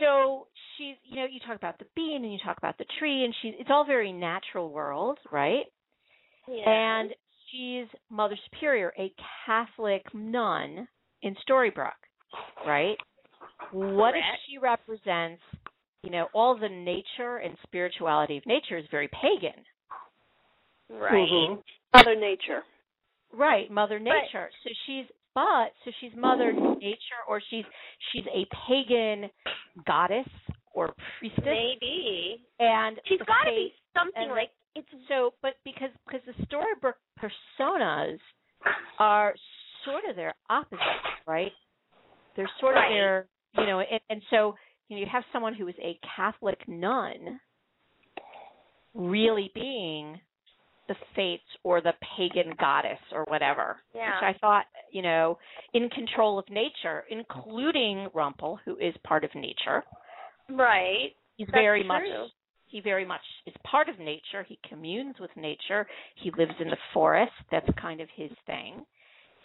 [0.00, 3.24] so she's you know you talk about the bean and you talk about the tree
[3.24, 5.64] and she's it's all very natural world, right?
[6.48, 6.64] yeah.
[6.68, 7.10] And
[7.50, 9.12] she's Mother Superior, a
[9.46, 10.88] Catholic nun
[11.22, 11.90] in Storybrooke,
[12.66, 12.96] right?
[13.72, 15.42] What if she represents,
[16.02, 19.62] you know, all the nature and spirituality of nature is very pagan,
[20.90, 21.62] right Mhm.
[21.94, 22.64] Mother Nature.
[23.32, 23.70] right?
[23.70, 24.50] Mother But- Nature.
[24.62, 27.64] so she's but so she's Mother Nature, or she's
[28.10, 29.30] she's a pagan
[29.84, 30.26] goddess
[30.72, 36.22] or priestess, maybe and she's got to be something like it's So, but because because
[36.24, 38.18] the Storybrooke personas
[38.98, 39.34] are
[39.84, 40.82] sort of their opposites,
[41.26, 41.52] right?
[42.34, 42.86] They're sort Right.
[42.86, 43.28] of their,
[43.58, 44.56] you know, and, and so
[44.88, 47.40] you know you have someone who is a Catholic nun
[48.94, 50.20] really being
[50.88, 55.38] the fates or the pagan goddess or whatever, yeah which I thought, you know,
[55.74, 59.84] in control of nature, including Rumple, who is part of nature.
[60.48, 62.02] right He's That's very much
[62.66, 64.42] he very much is part of nature.
[64.46, 65.86] He communes with nature.
[66.16, 67.32] He lives in the forest.
[67.50, 68.84] That's kind of his thing.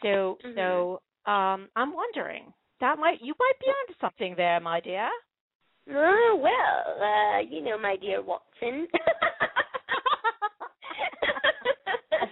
[0.01, 0.55] So Mhm.
[0.55, 5.09] so um I'm wondering that might you might be onto something there, my dear.
[5.89, 8.87] oh well uh you know my dear watson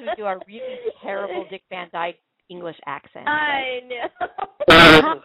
[0.02, 3.28] As we do our really terrible Dick Van Dyke English accent.
[3.28, 5.22] I know.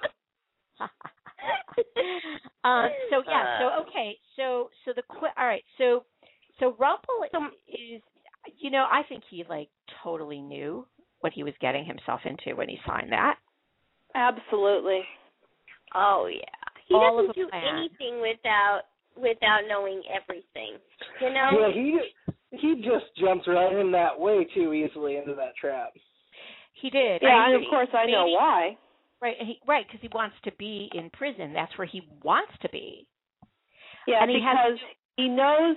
[2.65, 4.19] um so yeah, so Uh, okay.
[4.37, 5.65] So so the qu- all right.
[5.79, 6.05] So
[6.61, 8.03] so Rumple So- is
[8.59, 9.69] you know, I think he like
[10.05, 10.87] totally knew
[11.21, 13.37] what he was getting himself into when he signed that.
[14.15, 15.01] Absolutely.
[15.95, 16.43] Oh yeah.
[16.89, 17.65] He All doesn't do plan.
[17.77, 18.83] anything without
[19.17, 20.79] without knowing everything.
[21.21, 21.51] You know?
[21.59, 21.99] Yeah, he
[22.51, 25.93] he just jumps right in that way too easily into that trap.
[26.81, 27.23] He did.
[27.23, 27.71] Yeah, I and of agree.
[27.71, 28.77] course I know Maybe- why.
[29.19, 31.55] Right, he, right, because he wants to be in prison.
[31.55, 33.07] That's where he wants to be.
[34.07, 35.77] Yeah, And he has- because he knows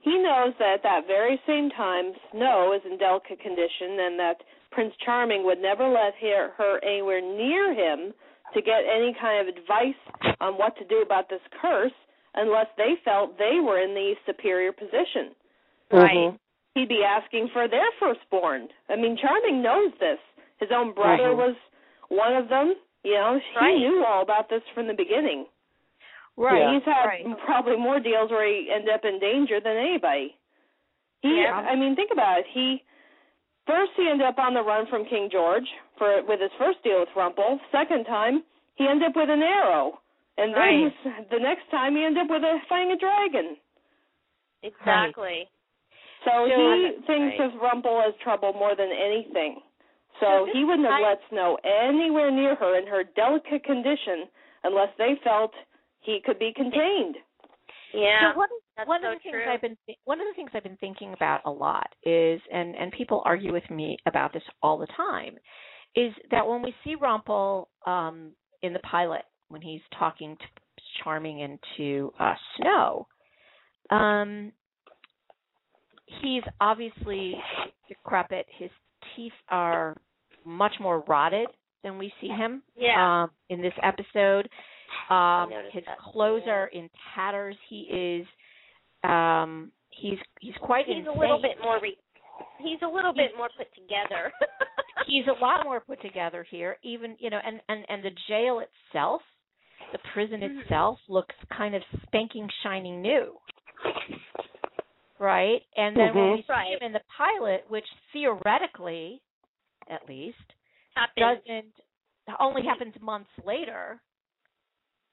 [0.00, 4.42] he knows that at that very same time Snow is in delicate condition and that
[4.70, 8.12] Prince Charming would never let her, her anywhere near him
[8.52, 9.96] to get any kind of advice
[10.40, 11.92] on what to do about this curse
[12.34, 15.34] unless they felt they were in the superior position.
[15.90, 16.34] Right.
[16.74, 18.68] He'd be asking for their firstborn.
[18.88, 20.18] I mean, Charming knows this.
[20.58, 21.36] His own brother Mhm.
[21.36, 21.56] was
[22.08, 22.74] one of them.
[23.04, 23.76] You know, he Right.
[23.78, 25.46] knew all about this from the beginning.
[26.36, 26.58] Right.
[26.58, 26.72] Yeah.
[26.72, 27.38] He's had Right.
[27.40, 30.36] probably more deals where he ended up in danger than anybody.
[31.22, 31.56] He, Yeah.
[31.56, 32.46] I mean, think about it.
[32.48, 32.82] He
[33.66, 37.00] first he ended up on the run from King George for with his first deal
[37.00, 37.60] with Rumple.
[37.70, 38.42] Second time
[38.74, 40.00] he ended up with an arrow,
[40.38, 40.92] and then Right.
[41.30, 43.56] the next time he ended up with a fighting a dragon.
[44.62, 45.48] Exactly.
[46.24, 47.40] So, So- he thinks right.
[47.40, 49.60] of Rumple as trouble more than anything.
[50.20, 54.28] So So he wouldn't have I- let Snow anywhere near her in her delicate condition
[54.62, 55.52] unless they felt
[56.00, 57.16] he could be contained.
[57.92, 58.32] Yeah.
[58.32, 58.48] So one,
[58.86, 59.52] one so of the things true.
[59.52, 62.92] I've been one of the things I've been thinking about a lot is, and and
[62.92, 65.38] people argue with me about this all the time,
[65.94, 70.44] is that when we see Rumple um, in the pilot when he's talking to
[71.02, 73.06] Charming and to uh, Snow,
[73.90, 74.52] um,
[76.22, 77.34] he's obviously
[77.88, 78.46] decrepit.
[78.58, 78.70] His
[79.16, 79.96] teeth are
[80.44, 81.48] much more rotted
[81.82, 83.24] than we see him Yeah.
[83.24, 84.48] um, in this episode.
[85.10, 86.52] Um, his that, clothes yeah.
[86.52, 87.56] are in tatters.
[87.68, 87.80] He
[88.22, 88.26] is
[89.08, 91.16] um, he's he's quite he's insane.
[91.16, 91.98] a little bit more re-
[92.58, 94.32] he's a little bit more put together.
[95.06, 96.76] he's a lot more put together here.
[96.82, 99.20] Even you know, and and and the jail itself,
[99.92, 100.62] the prison Mhm.
[100.62, 103.34] itself looks kind of spanking, shining new.
[105.18, 106.36] Right, and then when Mhm.
[106.36, 106.72] we see Right.
[106.72, 109.22] him in the pilot, which theoretically,
[109.88, 110.54] at least,
[110.96, 111.16] Happens.
[111.44, 111.74] doesn't
[112.40, 114.00] only happens months later.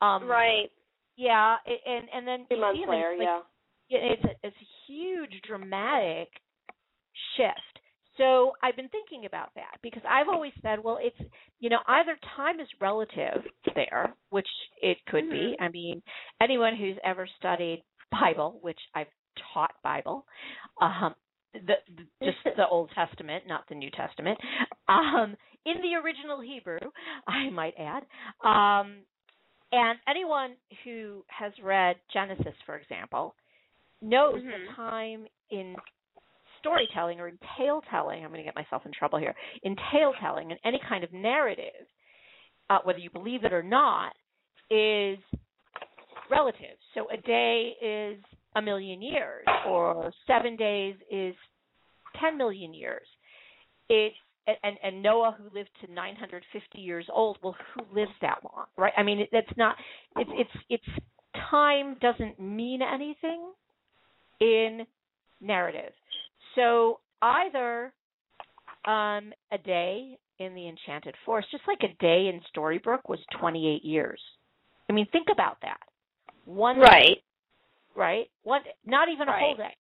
[0.02, 0.72] Um, Right.
[1.18, 3.43] Yeah, and and then Three you months see him, later, like- yeah.
[3.89, 6.41] yeah, it's a, it's a huge dramatic
[7.36, 7.80] shift.
[8.18, 11.20] so I've been thinking about that because I've always said, well, it's
[11.60, 13.45] you know either time is relative
[13.76, 14.47] there, which
[14.82, 15.56] it could be.
[15.60, 16.02] I mean,
[16.41, 19.08] anyone who's ever studied Bible, which I've
[19.53, 20.25] taught Bible,
[20.82, 21.13] um,
[21.53, 24.38] the, the just the Old Testament, not the New Testament,
[24.88, 26.79] um, in the original Hebrew,
[27.27, 28.03] I might add.
[28.43, 28.97] Um,
[29.71, 33.36] and anyone who has read Genesis, for example,
[34.01, 34.49] knows Mhm.
[34.49, 35.75] that time in
[36.59, 40.13] storytelling or in tale telling, I'm going to get myself in trouble here, in tale
[40.19, 41.88] telling and any kind of narrative,
[42.69, 44.15] uh, whether you believe it or not,
[44.69, 45.19] is
[46.29, 46.77] relative.
[46.93, 48.23] So a day is
[48.56, 51.36] a million years, or seven days is
[52.20, 53.08] 10 million years.
[53.89, 54.16] It's
[54.47, 57.38] and and Noah who lived to 950 years old.
[57.43, 58.93] Well, who lives that long, right?
[58.97, 59.76] I mean, that's not.
[60.18, 61.04] It's it's it's
[61.49, 63.52] time doesn't mean anything
[64.39, 64.86] in
[65.39, 65.93] narrative.
[66.56, 67.93] So either
[68.86, 73.86] um, a day in the Enchanted Forest, just like a day in Storybrooke, was 28
[73.86, 74.20] years.
[74.89, 75.80] I mean, think about that.
[76.45, 77.20] One Right.
[77.95, 78.27] Right?
[78.43, 79.75] One, not even a whole day.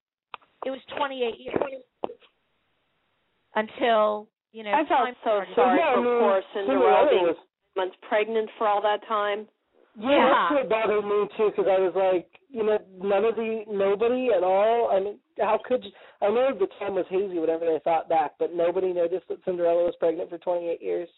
[0.65, 1.81] It was 28 years
[3.55, 4.71] until you know.
[4.71, 7.37] I felt time so sorry yeah, for mean, poor Cinderella Cinderella being was
[7.75, 9.47] months pregnant for all that time.
[9.97, 10.29] Yeah, Yeah.
[10.31, 14.29] that's what bothered me too, because I was like, you know, none of the nobody
[14.35, 14.89] at all.
[14.91, 15.91] I mean, how could you?
[16.21, 19.83] I know the time was hazy, whatever they thought back, but nobody noticed that Cinderella
[19.83, 21.09] was pregnant for 28 years.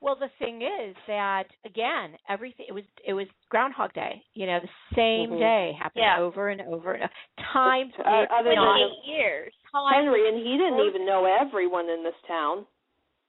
[0.00, 4.22] Well, the thing is that again, everything it was it was Groundhog Day.
[4.34, 5.38] You know, the same Mhm.
[5.40, 6.20] day happened Yeah.
[6.20, 7.12] over and over and over.
[7.52, 9.54] Time Uh, is other than not Twenty-eight years.
[9.72, 12.66] time, Henry, and he didn't even know everyone in this town.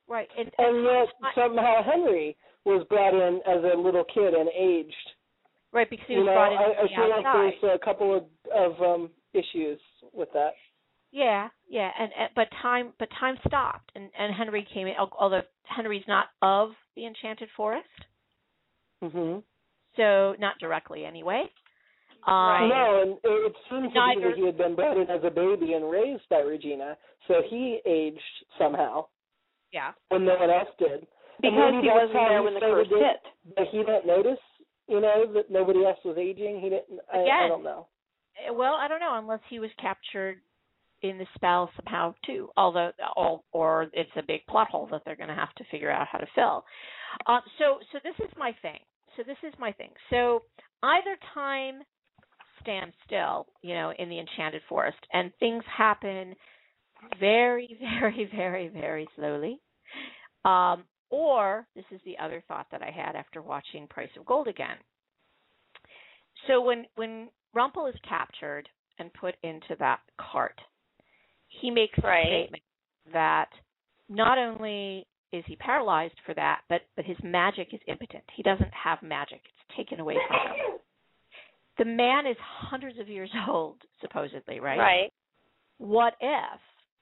[0.07, 0.29] right?
[0.37, 5.13] And, And yet I- somehow Henry was brought in as a little kid and aged.
[5.71, 7.79] right because he You was know, brought in I, I the feel like there's a
[7.79, 9.79] couple of of um issues
[10.11, 10.55] with that.
[11.11, 14.93] Yeah, yeah, and, and but time but time stopped, and and Henry came in.
[15.19, 17.87] Although Henry's not of the Enchanted Forest,
[19.03, 19.43] Mhm.
[19.95, 21.43] so not directly anyway.
[22.27, 22.67] Um, Right.
[22.67, 25.31] No, and it, it seems to be that he had been brought in as a
[25.31, 26.97] baby and raised by Regina,
[27.27, 29.05] so he aged somehow
[29.71, 29.93] Yeah.
[30.09, 31.07] when no one else did.
[31.41, 33.21] Because he wasn't there when the started curse to- hit.
[33.55, 34.39] But he didn't notice,
[34.87, 36.59] you know, that nobody else was aging.
[36.59, 36.99] He didn't.
[37.11, 37.87] I, I don't know.
[38.45, 40.41] Eh, Well, I don't know unless he was captured
[41.01, 42.49] in the spell somehow too.
[42.57, 45.91] Although, or, or it's a big plot hole that they're going to have to figure
[45.91, 46.65] out how to fill.
[47.27, 48.79] Um, so, so this is my thing.
[49.17, 49.89] So this is my thing.
[50.09, 50.43] So
[50.83, 51.81] either time
[52.61, 56.35] stands still, you know, in the Enchanted Forest, and things happen
[57.19, 59.59] very, very, very, very slowly.
[60.45, 64.47] Um, or this is the other thought that I had after watching Price of Gold
[64.47, 64.77] again.
[66.47, 68.69] So when when Rumple is captured
[68.99, 70.59] and put into that cart,
[71.59, 72.25] he makes Right.
[72.25, 72.63] a statement
[73.13, 73.49] that
[74.07, 78.23] not only is he paralyzed for that, but but his magic is impotent.
[78.33, 80.79] He doesn't have magic; it's taken away from him.
[81.77, 84.79] The man is hundreds of years old, supposedly, right?
[84.79, 85.13] Right.
[85.77, 86.59] What if,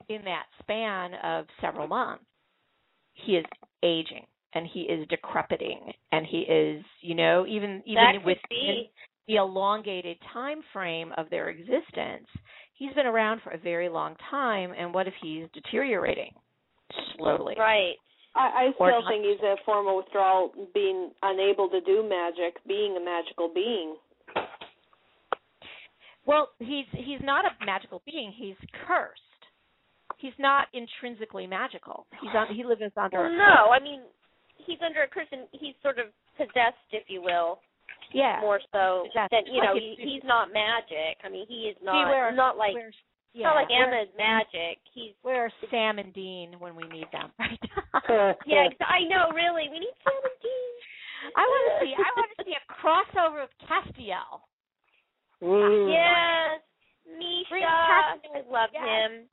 [0.08, 2.24] in that span of several months,
[3.14, 3.44] he is
[3.82, 8.38] aging and he is decrepiting and he is, you know, even even with
[9.26, 12.26] the elongated time frame of their existence,
[12.78, 14.72] he's been around for a very long time.
[14.78, 16.32] And what if he's deteriorating
[17.16, 17.54] slowly?
[17.58, 17.94] Right.
[18.34, 19.10] I, I still not.
[19.10, 23.96] think he's a form of withdrawal, being unable to do magic, being a magical being.
[26.24, 28.32] Well, he's he's not a magical being.
[28.36, 28.56] He's
[28.86, 29.22] cursed.
[30.18, 32.06] He's not intrinsically magical.
[32.20, 32.54] He's on.
[32.54, 33.18] He lives under.
[33.18, 34.02] Well, a no, I mean,
[34.66, 36.06] he's under a curse and he's sort of
[36.36, 37.60] possessed, if you will,
[38.12, 38.40] Yeah.
[38.40, 39.30] more so Possessed.
[39.30, 39.74] than you know.
[39.74, 41.18] He, he's not magic.
[41.24, 42.90] I mean, he is See, not where- not like where,
[43.34, 44.78] yeah, not like where, Emma's magic.
[44.94, 47.30] He's where Sam and Dean when we need them?
[47.38, 48.36] Right.
[48.46, 48.66] yeah.
[48.68, 49.32] ex- I know.
[49.34, 50.72] Really, we need Sam and Dean.
[51.36, 51.92] I want to see.
[51.96, 54.40] I want to see a crossover of Castiel.
[55.42, 55.90] Mm.
[55.92, 56.60] Yes,
[57.50, 57.66] Bring Misha.
[57.66, 58.84] I love Yes.
[58.84, 59.28] him.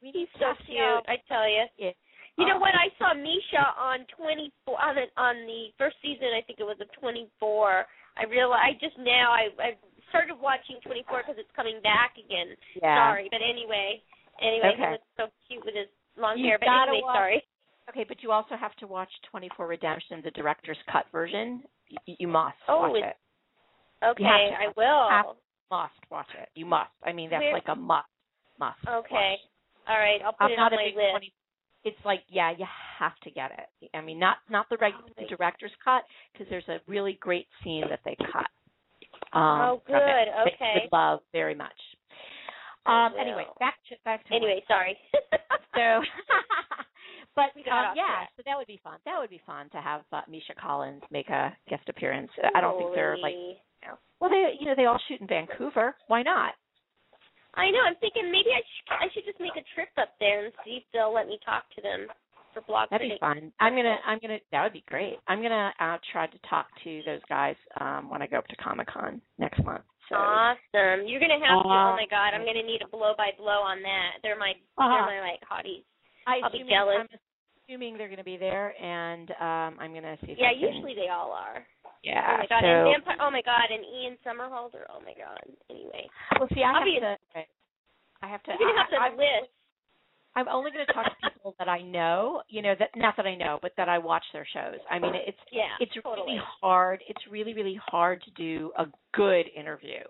[0.00, 1.00] He's so Castiel.
[1.02, 1.04] cute.
[1.08, 1.64] I tell you.
[1.78, 1.90] Yeah.
[2.36, 2.74] You know what?
[2.74, 6.34] I saw Misha on 24 on the, on the first season.
[6.36, 7.86] I think it was of 24.
[8.16, 9.70] I realized I just now I I
[10.10, 12.54] started watching 24 because it's coming back again.
[12.80, 13.10] Yeah.
[13.10, 13.98] Sorry, but anyway,
[14.40, 14.82] anyway, Okay.
[14.82, 16.58] he was so cute with his long You hair.
[16.60, 17.42] But anyway, watch- sorry.
[17.90, 21.62] Okay, but you also have to watch 24 Redemption, the director's cut version.
[21.88, 23.16] You, you must Oh, watch it.
[24.02, 25.08] Okay, I will.
[25.10, 25.36] have-
[25.70, 26.48] Must watch it.
[26.54, 26.90] You must.
[27.02, 28.06] I mean, that's Where- like a must.
[28.58, 28.78] Must.
[28.86, 29.36] Okay.
[29.40, 29.40] watch.
[29.88, 31.32] All right, I'll put I'm it not on a my big list.
[31.84, 31.96] 20.
[31.96, 32.64] It's like, yeah, you
[32.98, 33.90] have to get it.
[33.94, 37.84] I mean, not not the reg- the director's cut because there's a really great scene
[37.90, 38.46] that they cut.
[39.36, 39.94] Um, Oh, good.
[39.94, 40.82] Okay.
[40.82, 41.72] would love very much.
[42.86, 43.14] Um.
[43.18, 44.96] Anyway, back to back to Anyway, sorry.
[45.74, 46.00] so.
[47.36, 48.98] but um, yeah, so that would be fun.
[49.06, 52.30] That would be fun to have uh, Misha Collins make a guest appearance.
[52.54, 55.26] I don't think they're like you know, well they you know they all shoot in
[55.26, 55.96] Vancouver.
[56.08, 56.52] Why not?
[57.56, 57.82] I know.
[57.86, 60.82] I'm thinking maybe I should I should just make a trip up there and see
[60.82, 62.06] if they'll let me talk to them
[62.52, 63.52] for blog That'd be fun.
[63.60, 65.18] I'm gonna I'm gonna that would be great.
[65.28, 68.56] I'm gonna uh, try to talk to those guys um when I go up to
[68.56, 69.82] Comic Con next month.
[70.08, 71.06] So Awesome.
[71.08, 71.68] You're gonna have to.
[71.68, 74.20] Oh Uh, my god, I'm gonna need a blow by blow on that.
[74.22, 75.06] They're my Uh-huh.
[75.06, 75.84] they're my like hotties.
[76.26, 76.96] I I'll be jealous.
[77.00, 77.18] I'm
[77.64, 80.32] assuming they're gonna be there, and um I'm gonna see.
[80.32, 81.66] If Yeah, usually they all are.
[82.04, 82.20] Yeah.
[82.20, 83.16] oh my god, so, and Vampire.
[83.24, 84.84] Oh my god, and Ian Somerhalder.
[84.92, 85.40] Oh my god.
[85.70, 86.04] Anyway,
[86.38, 87.16] well, see, I I'll have to.
[88.22, 88.52] I have to.
[88.60, 89.50] you're gonna have to I, list.
[90.36, 92.42] I'm only going to talk to people that I know.
[92.48, 94.80] You know, that not that I know, but that I watch their shows.
[94.90, 96.32] I mean, it's Yeah, it's totally.
[96.32, 97.00] really hard.
[97.08, 100.00] It's really really hard to do a good interview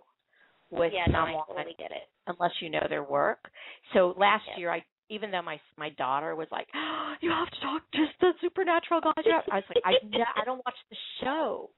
[0.70, 2.08] with yeah, no, someone I totally get it.
[2.26, 3.50] unless you know their work.
[3.92, 4.56] So last Yeah.
[4.58, 6.66] year, I even though my my daughter was like,
[7.20, 10.44] "You have to talk to the supernatural guys," you have-" I was like, "I I
[10.44, 11.70] don't watch the show,"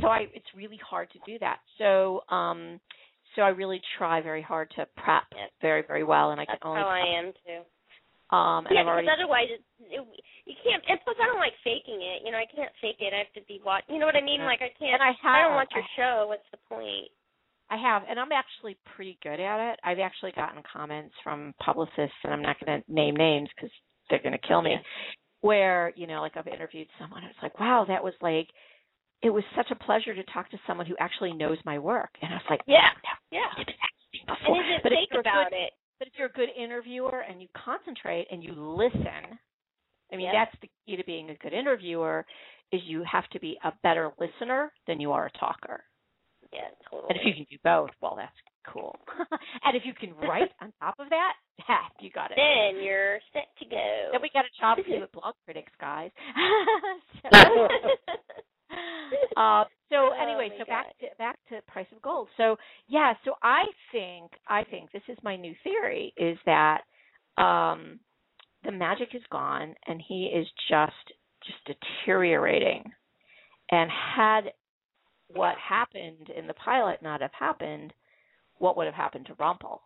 [0.00, 1.58] so I it's really hard to do that.
[1.78, 2.80] So um,
[3.36, 5.50] so I really try very hard to prep Yes.
[5.60, 7.60] very very well, and I That's can only how I am too.
[8.36, 10.02] um, and yeah, I've already because otherwise it, it,
[10.46, 10.82] you can't.
[10.88, 12.22] And plus, I don't like faking it.
[12.24, 13.12] You know, I can't fake it.
[13.14, 13.84] I have to be watch.
[13.88, 14.40] You know what I mean?
[14.40, 14.46] Yeah.
[14.50, 14.94] Like I can't.
[14.98, 16.14] and I have I don't watch your I- show.
[16.28, 17.10] What's the point?
[17.70, 19.80] I have, and I'm actually pretty good at it.
[19.84, 23.70] I've actually gotten comments from publicists, and I'm not going to name names because
[24.08, 24.72] they're going to kill me.
[24.72, 24.78] Yeah.
[25.42, 28.48] Where you know, like I've interviewed someone, it's like, wow, that was like,
[29.22, 32.32] it was such a pleasure to talk to someone who actually knows my work, and
[32.32, 32.90] I was like, Yeah.
[33.04, 33.46] "Wow, Yeah.
[33.56, 35.72] I've been acting And but if fake about good, it.
[35.98, 39.38] But if you're a good interviewer and you concentrate and you listen,
[40.12, 40.44] I mean, Yeah.
[40.44, 42.26] that's the key to being a good interviewer.
[42.72, 45.84] Is you have to be a better listener than you are a talker.
[46.52, 47.06] Yeah, totally.
[47.10, 48.34] And if you can do both, well, that's
[48.66, 48.96] cool.
[49.64, 52.36] and if you can write on top of that, ha, you got it.
[52.38, 54.08] then you're set to go.
[54.12, 56.10] Then we got a job for you at Blog Critics, guys.
[57.30, 57.68] so,
[59.36, 60.68] uh, so Oh, anyway, my so God.
[60.68, 62.28] back to back to price of gold.
[62.36, 62.56] So
[62.88, 66.82] yeah, so I think I think this is my new theory is that
[67.38, 67.98] um
[68.64, 70.92] the magic is gone and he is just
[71.44, 72.84] just deteriorating.
[73.72, 74.40] And had
[75.34, 77.92] what happened in the pilot not have happened,
[78.58, 79.80] what would have happened to Rumple?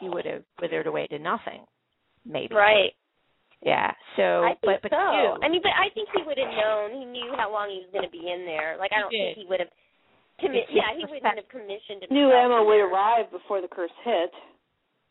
[0.00, 1.60] He would have withered away to nothing,
[2.24, 2.54] maybe.
[2.54, 2.92] right.
[3.62, 3.92] Yeah.
[4.16, 4.96] So, I think but but so.
[4.96, 6.98] you, I mean, but I think he would have known.
[6.98, 8.76] He knew how long he was going to be in there.
[8.78, 9.36] Like I don't did.
[9.36, 9.68] think he would have.
[10.40, 12.10] Commi- yeah, he wouldn't have commissioned himself.
[12.16, 14.32] Knew Emma in would arrive before the curse hit.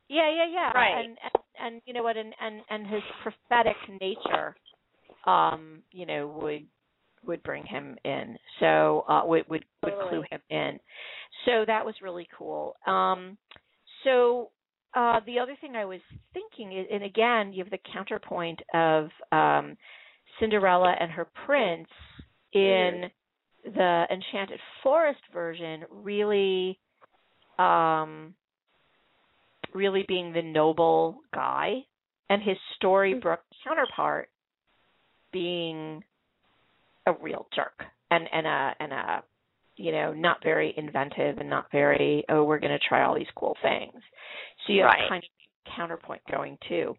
[0.10, 0.72] yeah, yeah, yeah.
[0.74, 1.06] Right.
[1.06, 2.18] And, and and you know what?
[2.18, 4.56] And and and his prophetic nature,
[5.30, 6.66] um, you know, would
[7.26, 8.38] would bring him in.
[8.60, 10.80] So uh, would would would clue him in.
[11.46, 12.76] So that was really cool.
[12.86, 13.38] Um,
[14.04, 14.52] so
[14.96, 16.00] uh, the other thing I was
[16.34, 19.78] thinking is, and again, you have the counterpoint of um,
[20.40, 21.88] Cinderella and her prince
[22.54, 23.04] in
[23.64, 26.80] the Enchanted Forest version, really,
[27.60, 28.34] um,
[29.74, 31.76] really being the noble guy,
[32.30, 34.30] and his Storybrooke counterpart
[35.32, 36.04] being
[37.08, 39.24] a real jerk and and a and a
[39.78, 43.28] you know not very inventive and not very oh we're going to try all these
[43.36, 43.94] cool things
[44.68, 45.10] so you have Right.
[45.10, 46.96] kind of counterpoint going too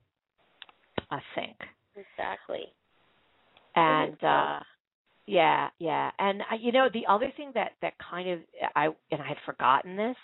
[1.10, 1.56] i think
[1.96, 2.64] Exactly.
[3.76, 4.60] and uh
[5.26, 8.38] yeah yeah and uh, you know the other thing that that kind of
[8.74, 10.16] i and i had forgotten this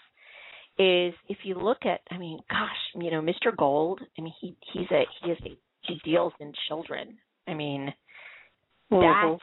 [0.79, 2.71] is if you look at i mean gosh
[3.03, 6.53] you know mr gold i mean he he's a he is a he deals in
[6.69, 7.17] children
[7.47, 7.93] i mean
[8.91, 9.41] That's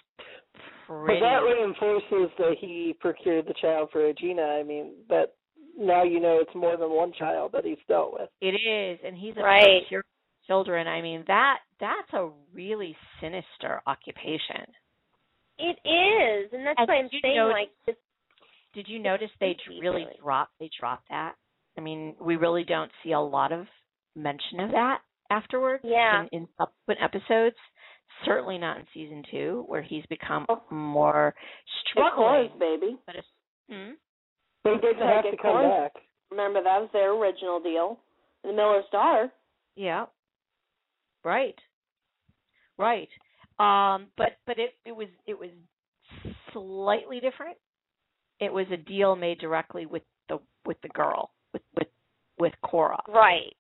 [0.88, 4.42] But that reinforces that he procured the child for Regina.
[4.44, 5.34] I mean, that
[5.78, 8.30] now you know it's more than one child that he's dealt with.
[8.42, 9.86] It is, and he's a Right.
[9.88, 10.04] pure
[10.46, 10.88] children.
[10.88, 14.66] I mean that that's a really sinister occupation.
[15.58, 17.96] It is, and that's And why I'm saying know- like this.
[18.74, 20.08] Did you notice they really really.
[20.20, 21.36] drop they drop that?
[21.78, 23.68] I mean, we really don't see a lot of
[24.16, 26.22] mention of that afterwards Yeah.
[26.32, 27.56] in, in subsequent episodes.
[28.26, 30.62] Certainly not in season two, where he's become Oh.
[30.70, 31.36] more It
[31.92, 32.50] struggling.
[32.50, 32.98] was, baby.
[33.06, 33.28] But it's,
[33.70, 33.92] hmm?
[34.64, 35.90] But he didn't have to come was.
[35.94, 36.04] back.
[36.32, 38.00] Remember that was their original deal,
[38.44, 39.32] the Miller's daughter.
[39.76, 40.06] Yeah.
[41.24, 41.60] Right.
[42.78, 43.10] Right.
[43.60, 45.50] Um but but it it was it was
[46.52, 47.58] slightly different.
[48.40, 51.88] It was a deal made directly with the with the girl, with with
[52.40, 53.00] with Cora.
[53.08, 53.56] Right.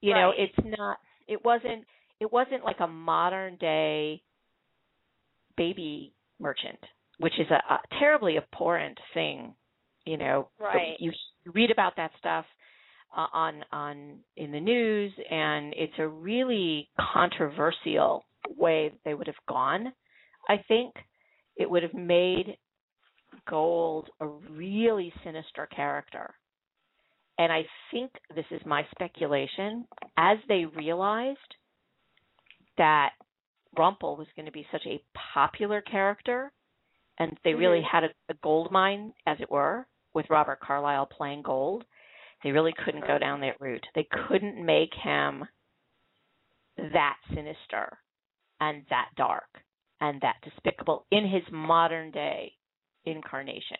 [0.00, 1.84] You know, it's not it wasn't
[2.20, 4.22] it wasn't like a modern day
[5.56, 6.78] baby merchant,
[7.18, 9.54] which is a, a terribly abhorrent thing,
[10.06, 10.48] you know.
[10.58, 10.96] Right.
[10.98, 11.12] You,
[11.54, 12.44] read about that stuff
[13.16, 18.24] uh, on on in the news, and it's a really controversial
[18.56, 19.92] way they would have gone.
[20.48, 20.94] I think
[21.56, 22.56] it would have made
[23.48, 26.34] Gold a really sinister character.
[27.38, 29.86] And I think this is my speculation.
[30.16, 31.38] As they realized
[32.80, 33.12] that
[33.76, 35.04] Rumple was going to be such a
[35.34, 36.50] popular character,
[37.18, 37.84] and they really Mhm.
[37.84, 41.84] had a, a gold mine, as it were, with Robert Carlyle playing Gold,
[42.42, 43.86] they really couldn't go down that route.
[43.94, 45.46] They couldn't make him
[46.78, 47.98] that sinister
[48.60, 49.62] and that dark
[50.00, 52.56] and that despicable in his modern day
[53.04, 53.76] incarnation.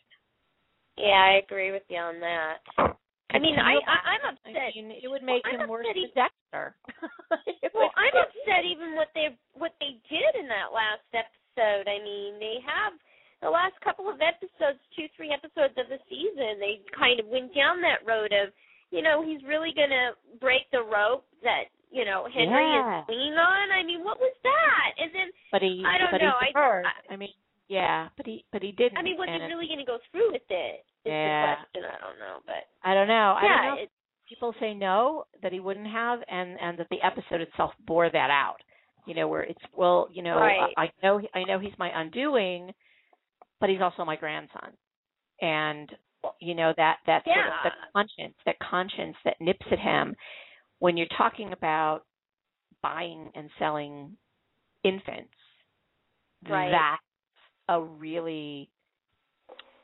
[0.98, 2.98] Yeah, I agree with you on that.
[3.32, 4.74] I mean, I, I I'm I upset.
[4.74, 6.74] mean, it would make Well, him worse than Dexter.
[7.72, 11.86] Well, I'm upset even what they what they did in that last episode.
[11.88, 12.92] I mean, they have
[13.40, 17.54] the last couple of episodes, two, three episodes of the season, they kind of went
[17.56, 18.52] down that road of,
[18.92, 20.12] you know, he's really gonna
[20.42, 23.00] break the rope that you know Henry Yeah.
[23.00, 23.70] is swinging on.
[23.72, 24.90] I mean, what was that?
[24.98, 27.32] And then, but he, I don't but know, he I- I- I, mean,
[27.70, 28.98] yeah, but he, but he didn't.
[28.98, 30.84] I mean, was he really gonna go through with it?
[31.04, 31.54] Yeah.
[31.56, 31.84] question.
[31.88, 33.34] I don't know, but I don't know.
[33.38, 33.82] I yeah, don't know.
[33.82, 33.90] it,
[34.28, 38.30] People say no, that he wouldn't have, and and that the episode itself bore that
[38.30, 38.58] out.
[39.06, 40.72] You know, where it's well, you know, Right.
[40.76, 42.72] I, I know, I know he's my undoing,
[43.60, 44.72] but he's also my grandson,
[45.40, 45.90] and
[46.40, 47.70] you know that that sort of Yeah.
[47.70, 50.14] the conscience, that conscience that nips at him
[50.78, 52.02] when you're talking about
[52.82, 54.16] buying and selling
[54.84, 55.34] infants.
[56.48, 56.70] Right.
[56.70, 57.02] That's
[57.68, 58.70] a really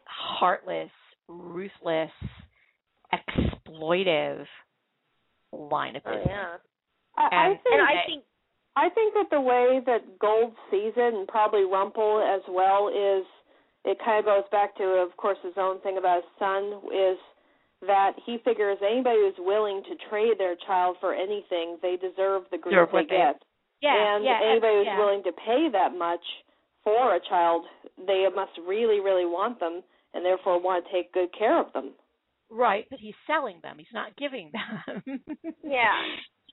[0.05, 0.91] heartless,
[1.29, 2.11] ruthless,
[3.13, 4.45] exploitive
[5.53, 6.29] line of oh business.
[6.29, 6.57] yeah.
[7.17, 8.25] I, I think And I think
[8.77, 13.25] I think that the way that Gold sees it, and probably Rumple as well, is
[13.87, 17.17] it kind of goes back to, of course, his own thing about his son is
[17.87, 22.59] that he figures anybody who's willing to trade their child for anything, they deserve the
[22.59, 23.43] grief they what they- get.
[23.83, 24.99] Yeah, and yeah, uh, anybody who's yeah.
[24.99, 26.25] willing to pay that much
[26.83, 27.65] for a child,
[28.07, 29.83] they must really, really want them,
[30.17, 31.93] and therefore want to take good care of them.
[32.51, 33.77] Right, but he's selling them.
[33.79, 35.21] He's not giving them.
[35.63, 35.93] Yeah.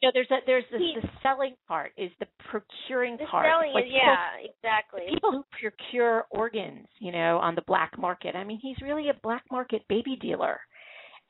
[0.01, 3.45] You know, there's a there's the, He- the selling part is the procuring the part.
[3.47, 5.01] selling Like is people- yeah, exactly.
[5.14, 8.36] people who procure organs, you know, on the black market.
[8.36, 10.59] I mean, he's really a black market baby dealer.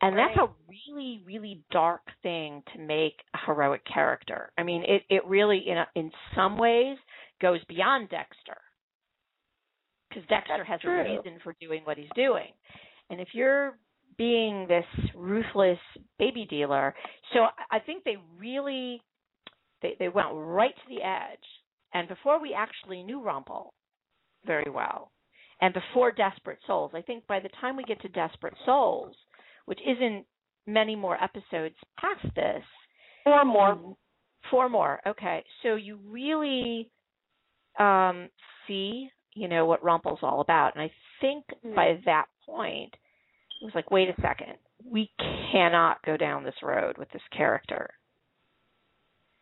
[0.02, 4.52] And that's a really, really dark thing to make a heroic character.
[4.58, 6.98] I mean, it it really, in a, in some ways,
[7.42, 8.58] goes beyond Dexter,
[10.14, 11.02] because Dexter has true.
[11.02, 12.48] a reason for doing what he's doing.
[13.10, 13.78] And if you're
[14.18, 14.86] being this
[15.16, 15.80] ruthless
[16.20, 16.94] baby dealer,
[17.34, 19.02] so I- think they really
[19.82, 21.44] they they went right to the edge.
[21.94, 23.74] And before we actually knew Rumple
[24.46, 25.12] very well,
[25.62, 29.16] and before Desperate Souls, I think by the time we get to Desperate Souls,
[29.66, 30.26] which isn't
[30.68, 32.64] many more episodes past this,
[33.26, 33.70] Or more.
[33.70, 33.96] um,
[34.50, 35.02] four more.
[35.06, 36.90] Okay, so you really
[37.80, 38.30] um,
[38.68, 41.76] see, you know, what Rumple's all about, and I think Mhm.
[41.76, 42.96] by that point,
[43.62, 45.10] it was like, wait a second, we
[45.52, 47.90] cannot go down this road with this character.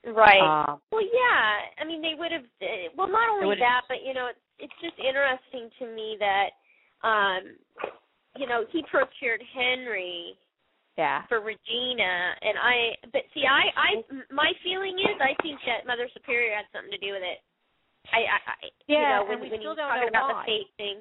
[0.03, 0.41] Right.
[0.41, 1.61] Um, well, yeah.
[1.77, 2.45] I mean, they would have.
[2.61, 6.49] Uh, well, not only that, but you know, it's, it's just interesting to me that,
[7.05, 7.55] um,
[8.37, 10.37] you know, he procured Henry
[10.97, 11.21] yeah.
[11.29, 12.97] for Regina, and I.
[13.13, 13.89] But see, I, I,
[14.33, 17.45] my feeling is, I think that Mother Superior had something to do with it.
[18.09, 18.55] I, I, I
[18.87, 20.43] you Yeah, know, when, and we when still was don't talking know about why.
[20.45, 20.97] the fate thing.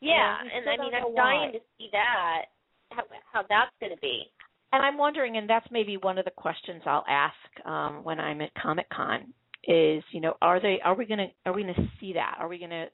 [0.00, 1.58] Yeah, Yeah, and I mean, I'm dying why.
[1.58, 2.52] to see that.
[2.92, 4.30] How, how that's going to be.
[4.72, 8.40] And I'm wondering, and that's maybe one of the questions I'll ask um, when I'm
[8.42, 9.32] at Comic Con
[9.64, 12.36] is, you know, are they are we gonna are we gonna see that?
[12.38, 12.86] Are we gonna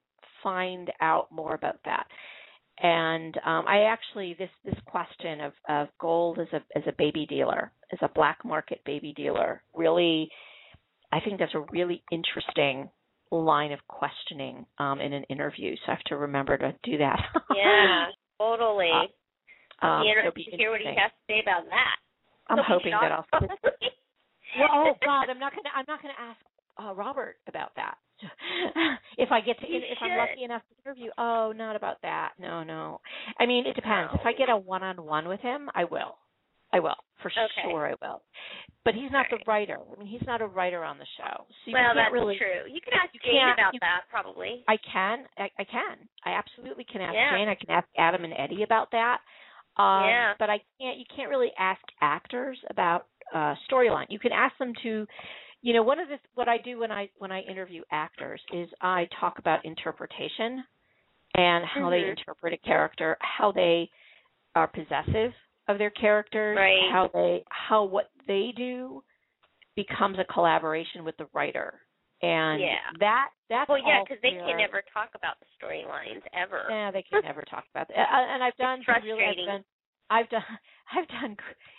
[0.42, 2.06] find out more about that?
[2.82, 7.26] And um, I actually this this question of, of gold as a as a baby
[7.26, 10.30] dealer, as a black market baby dealer, really,
[11.12, 12.88] I think that's a really interesting
[13.36, 15.74] line of questioning um, in an interview.
[15.76, 17.20] So I have to remember to do that.
[17.54, 18.06] Yeah,
[18.40, 18.90] totally.
[19.82, 21.96] Uh, um, be it'll be to hear what he has to say about that.
[22.48, 23.26] I'm He'll hoping that I'll.
[24.58, 26.38] Well, oh God, I'm not gonna I'm not gonna ask
[26.78, 27.96] uh, Robert about that.
[29.18, 32.32] if I get to You if I'm lucky enough to interview, oh, not about that.
[32.38, 33.00] No, no.
[33.38, 34.12] I mean, it depends.
[34.14, 36.16] If I get a one-on-one with him, I will.
[36.72, 37.62] I will for Okay.
[37.62, 37.86] sure.
[37.86, 38.22] I will.
[38.84, 39.78] But he's not the writer.
[39.78, 42.36] I mean, he's not a writer on the show, so you well, that's really.
[42.36, 42.66] true.
[42.68, 44.64] You can ask you Jane about you- that, probably.
[44.66, 45.26] I can.
[45.38, 46.08] I, I can.
[46.24, 47.36] I absolutely can ask Yeah.
[47.36, 47.48] Jane.
[47.48, 49.18] I can ask Adam and Eddie about that.
[49.76, 50.34] Um, Yeah.
[50.38, 50.98] But I can't.
[50.98, 54.06] You can't really ask actors about uh, storyline.
[54.08, 55.06] You can ask them to.
[55.64, 58.68] You know, one of the what I do when I when I interview actors is
[58.80, 60.64] I talk about interpretation
[61.36, 62.10] and how they Mhm.
[62.18, 63.88] interpret a character, how they
[64.56, 65.32] are possessive
[65.68, 66.90] of their characters, Right.
[66.90, 69.02] how they how what they do
[69.76, 71.80] becomes a collaboration with the writer,
[72.20, 72.78] and Yeah.
[72.98, 76.66] that that's Well, yeah, because they can never talk about the storylines ever.
[76.68, 77.98] Yeah, they can never talk about that.
[77.98, 79.64] Uh, And I've done really, I've done,
[80.10, 80.44] I've done,
[80.96, 81.36] I've done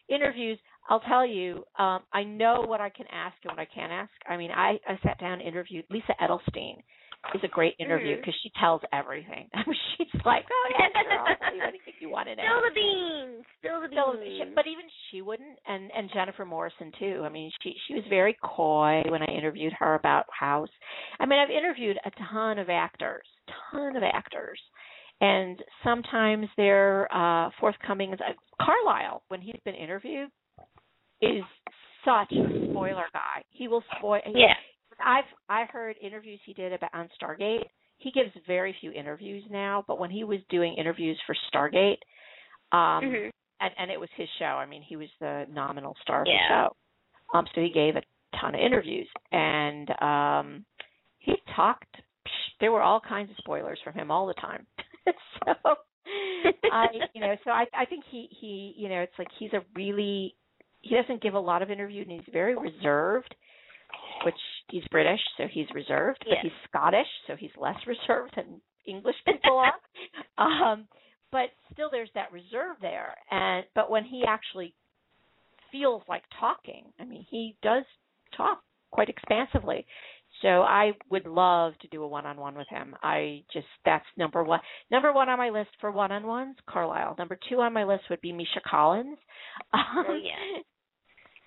[0.10, 0.60] interviews.
[0.90, 4.12] I'll tell you, um, I know what I can ask and what I can't ask.
[4.28, 6.84] I mean, I, I sat down and interviewed Lisa Edelstein.
[7.34, 9.48] Is a great interview because she tells everything.
[9.98, 12.44] She's like, oh yeah, sure, I'll tell you anything you want to know.
[12.44, 13.46] Spill the beans.
[13.60, 14.50] Spill the Still, beans.
[14.50, 17.22] she, but even she wouldn't, and and Jennifer Morrison too.
[17.26, 20.70] I mean, she she was very coy when I interviewed her about House.
[21.20, 23.26] I mean, I've interviewed a ton of actors,
[23.72, 24.60] ton of actors,
[25.22, 28.12] and sometimes they're uh forthcoming.
[28.14, 28.20] As
[28.62, 30.30] Carlyle, when he's been interviewed,
[31.22, 31.44] is
[32.04, 33.44] such a spoiler guy.
[33.50, 34.20] He will spoil.
[34.36, 34.54] yeah.
[35.04, 37.64] I've I heard interviews he did about on Stargate.
[37.98, 42.00] He gives very few interviews now, but when he was doing interviews for Stargate,
[42.72, 43.32] um Mhm.
[43.62, 44.46] and and it was his show.
[44.46, 46.38] I mean, he was the nominal star of Yeah.
[46.38, 46.48] the
[47.34, 47.38] show.
[47.38, 48.04] Um so he gave a
[48.40, 50.66] ton of interviews and um
[51.20, 51.96] he talked
[52.28, 54.66] psh, there were all kinds of spoilers from him all the time.
[55.46, 55.78] so
[56.72, 59.64] I you know, so I I think he he you know, it's like he's a
[59.76, 60.36] really
[60.82, 63.34] he doesn't give a lot of interviews and he's very reserved
[64.26, 66.40] which he's British, so he's reserved, but Yes.
[66.44, 69.74] he's Scottish, so he's less reserved than English people are.
[70.38, 70.88] Um,
[71.32, 73.16] but still, there's that reserve there.
[73.32, 74.74] And but when he actually
[75.72, 77.84] feels like talking, I mean, he does
[78.36, 78.60] talk
[78.92, 79.86] quite expansively.
[80.42, 82.96] So I would love to do a one-on-one with him.
[83.04, 84.60] I just that's number one.
[84.92, 87.16] Number one on my list for one-on-ones, Carlyle.
[87.18, 89.18] Number two on my list would be Misha Collins.
[89.74, 90.62] Um, Oh, yeah.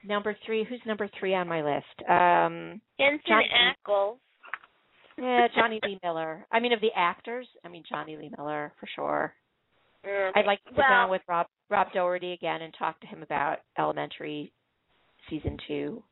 [0.04, 2.08] Number three, who's number three on my list?
[2.08, 3.50] Um, Jensen Johnny-
[3.86, 4.18] Ackles.
[5.18, 6.46] yeah, Jonny Lee Miller.
[6.52, 9.34] I mean, of the actors, I mean Jonny Lee Miller for sure.
[10.04, 10.30] Okay.
[10.38, 13.22] I'd like to sit well, down with Rob Rob Doherty again and talk to him
[13.22, 14.52] about Elementary
[15.28, 16.02] season two.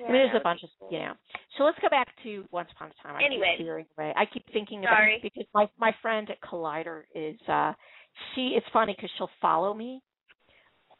[0.00, 1.12] yeah, I mean, there's a bunch of you know.
[1.56, 3.16] So let's go back to Once Upon a Time.
[3.16, 3.54] I Anyway.
[3.58, 4.12] keep away.
[4.16, 5.16] I keep thinking Sorry.
[5.16, 7.72] about because my my friend at Collider is uh
[8.34, 8.54] she.
[8.56, 10.02] It's funny because she'll follow me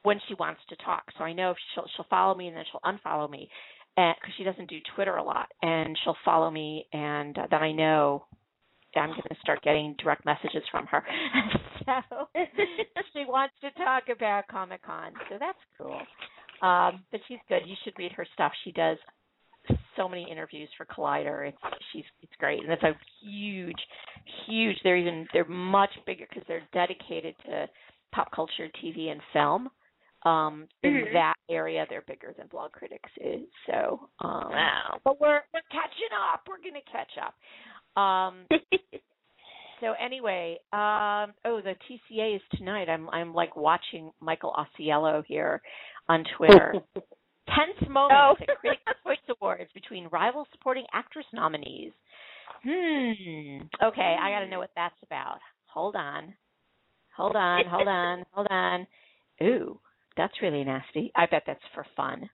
[0.03, 1.05] when she wants to talk.
[1.19, 3.49] So I know if she'll she'll follow me and then she'll unfollow me,
[3.97, 7.73] because she doesn't do Twitter a lot, and she'll follow me, and uh, then I
[7.73, 8.25] know
[8.97, 11.05] I'm going to start getting direct messages from her.
[11.87, 12.29] so
[13.13, 16.01] she wants to talk about Comic Con, so that's cool.
[16.67, 17.63] Um, but she's good.
[17.67, 18.53] You should read her stuff.
[18.65, 18.99] She does
[19.97, 21.49] so many interviews for Collider.
[21.49, 21.59] It's
[21.93, 23.81] she's it's great, and it's a huge,
[24.47, 24.77] huge.
[24.85, 27.69] They're even they're much bigger because they're dedicated to
[28.13, 29.69] pop culture, TV, and film.
[30.25, 31.13] Um, in Mhm.
[31.15, 33.49] that area, they're bigger than Blog Critics is.
[33.67, 35.01] So, um, Wow.
[35.05, 36.47] but we're we're catching up.
[36.49, 37.35] We're gonna catch up.
[38.01, 38.47] Um,
[39.81, 42.89] so anyway, um, oh, the TCA is tonight.
[42.89, 45.61] I'm I'm like watching Michael Ausiello here
[46.09, 46.75] on Twitter.
[47.49, 48.45] Tense moments Oh.
[48.49, 51.93] at Critics' Choice Awards between rival supporting actress nominees.
[52.63, 53.63] Hmm.
[53.83, 55.41] Okay, I got to know what that's about.
[55.67, 56.33] Hold on.
[57.17, 58.87] Hold on, hold on, hold on.
[59.43, 59.79] Ooh,
[60.17, 61.13] that's really nasty.
[61.17, 62.29] I bet that's for fun.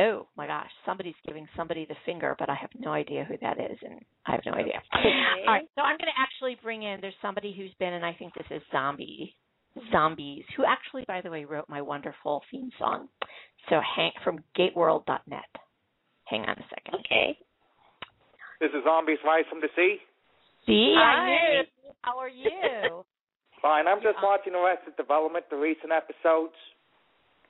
[0.00, 3.58] Oh my gosh, somebody's giving somebody the finger, but I have no idea who that
[3.60, 4.80] is, and I have no idea.
[4.98, 5.08] Okay.
[5.46, 7.00] All right, so I'm going to actually bring in.
[7.00, 9.36] There's somebody who's been, and I think this is Zombie,
[9.92, 13.08] Zombies, who actually, by the way, wrote my wonderful theme song.
[13.68, 15.40] So Hank from GateWorld.net.
[16.24, 17.00] Hang on a second.
[17.00, 17.38] Okay.
[18.60, 19.96] This is Zombies Rise from the Sea.
[20.66, 21.26] See, I Hi.
[21.26, 21.92] knew.
[22.02, 23.04] How are you?
[23.62, 24.26] Fine, I'm just Yeah.
[24.26, 26.58] watching Arrested Development, the recent episodes.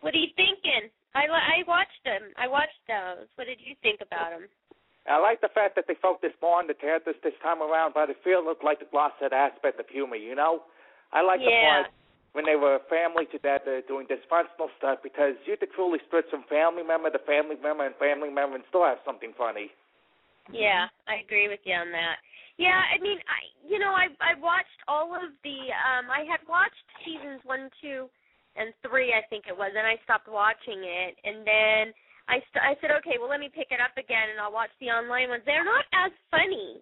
[0.01, 0.91] What are you thinking?
[1.15, 2.33] I I watched them.
[2.37, 3.27] I watched those.
[3.37, 4.49] What did you think about them?
[5.09, 8.11] I like the fact that they focused more on the characters this time around, but
[8.11, 10.63] it looked like they lost that aspect of humor, you know?
[11.13, 11.91] I like the part
[12.33, 16.45] when they were a family together doing dysfunctional stuff because you could truly split from
[16.45, 19.71] family member to family member and family member and still have something funny.
[20.53, 22.17] Yeah, I agree with you on that.
[22.63, 26.39] Yeah, I mean, I you know, I I watched all of the um I had
[26.47, 28.07] watched seasons 1, 2
[28.55, 31.85] and 3, I think it was, and I stopped watching it and then
[32.31, 34.71] I st- I said, "Okay, well let me pick it up again and I'll watch
[34.79, 36.79] the online ones." They're not as funny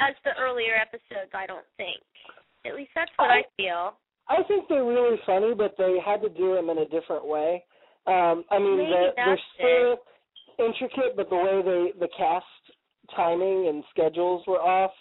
[0.00, 2.00] as the earlier episodes, I don't think.
[2.64, 3.98] At least that's what I feel.
[4.28, 7.64] I think they're really funny, but they had to do them in a different way.
[8.06, 9.90] Um, I mean, Maybe they're, they're still
[10.64, 12.46] intricate, but the way they the cast
[13.16, 14.92] timing and schedules were off.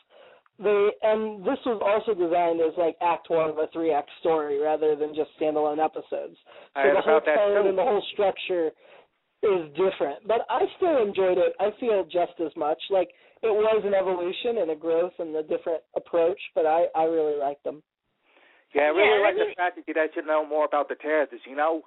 [0.59, 4.59] They and this was also designed as like act one of a three act story
[4.59, 6.38] rather than just standalone episodes.
[6.76, 7.70] I so heard the whole that tone too.
[7.70, 8.70] and the whole structure
[9.41, 10.22] is different.
[10.28, 11.53] But I still enjoyed it.
[11.59, 12.78] I feel just as much.
[12.91, 13.09] Like
[13.41, 17.39] it was an evolution and a growth and a different approach, but I I really
[17.39, 17.82] liked them.
[18.76, 20.66] Yeah, I really Yeah, I like mean- the fact that you guys should know more
[20.66, 21.82] about the characters, you know?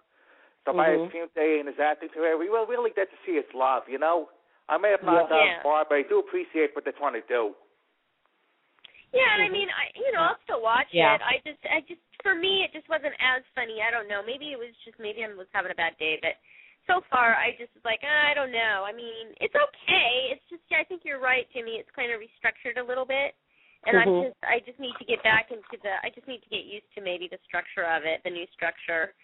[0.67, 1.13] Tobias Mhm.
[1.13, 4.29] Fünke and his acting career, we really get to see his love, you know?
[4.69, 5.57] I may have not Yeah.
[5.57, 7.55] done far, but I do appreciate what they're trying to do.
[9.13, 11.15] Yeah, and I mean, I you know, I'll still watch Yeah.
[11.15, 11.23] it.
[11.23, 13.81] I just, I just, for me, it just wasn't as funny.
[13.81, 14.23] I don't know.
[14.27, 16.35] Maybe it was just maybe I was having a bad day, but
[16.87, 18.85] so far I just was like, "Ah, I don't know.
[18.85, 20.35] I mean, it's okay.
[20.35, 21.79] It's just, yeah, I think you're right, Jimmy.
[21.79, 23.35] It's kind of restructured a little bit,
[23.87, 24.23] and I'm Mhm.
[24.35, 25.95] just, I just need to get back into the.
[26.05, 29.15] I just need to get used to maybe the structure of it, the new structure.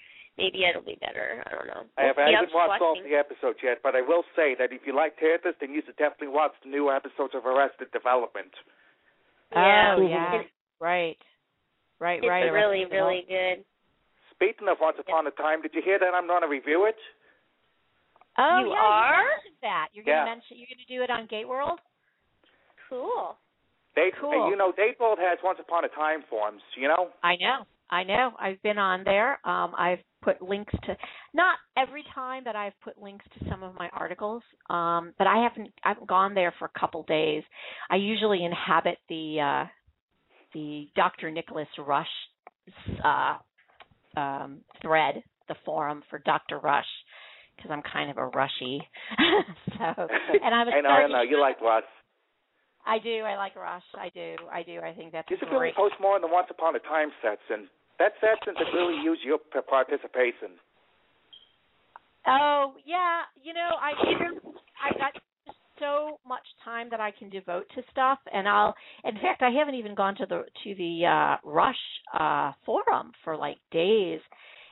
[0.40, 1.44] Maybe it'll be better.
[1.44, 1.84] I don't know.
[2.00, 2.32] I have We'll see.
[2.32, 4.96] I I'm haven't watched all the episodes yet, but I will say that if you
[4.96, 8.48] like characters, then you should definitely watch the new episodes of Arrested Development.
[9.52, 9.94] Yeah.
[9.96, 10.34] Oh yeah.
[10.40, 11.18] It's- Right.
[12.00, 12.48] Right, It's right.
[12.48, 13.62] really, really good.
[14.32, 16.96] Speaking of Once Upon a Time, did you hear that I'm going to review it?
[18.38, 19.20] Oh, You yeah, are?
[19.20, 19.88] You mentioned that.
[19.92, 20.24] You're Yeah.
[20.24, 21.78] gonna mention you're gonna do it on Gate World?
[22.88, 23.36] Cool.
[23.94, 24.48] They, Cool.
[24.48, 27.10] You know, GateWorld has Once Upon a Time forums, you know?
[27.22, 27.66] I know.
[27.90, 28.32] I know.
[28.38, 29.40] I've been on there.
[29.44, 30.96] Um, I've put links to
[31.34, 34.42] not every time, but I've put links to some of my articles.
[34.68, 37.42] Um, but I haven't I haven't gone there for a couple days.
[37.90, 39.68] I usually inhabit the uh,
[40.54, 41.30] the Dr.
[41.30, 42.06] Nicholas Rush
[43.04, 43.36] uh,
[44.16, 46.58] um, thread, the forum for Dr.
[46.58, 46.84] Rush,
[47.56, 48.80] because I'm kind of a rushy.
[49.78, 49.84] so,
[50.42, 51.22] and I'm a I know, I know.
[51.22, 51.84] You like Rush.
[52.86, 53.22] I do.
[53.24, 53.82] I like Rush.
[53.94, 54.36] I do.
[54.52, 54.80] I do.
[54.80, 57.68] I think that's You should really post more on the Once Upon a Time section.
[58.00, 59.36] That section to really use your
[59.68, 60.56] participation.
[62.26, 63.92] Oh yeah, you know I
[64.82, 65.22] I got
[65.78, 68.74] so much time that I can devote to stuff, and I'll.
[69.04, 71.76] In fact, I haven't even gone to the to the uh, Rush
[72.18, 74.20] uh, forum for like days,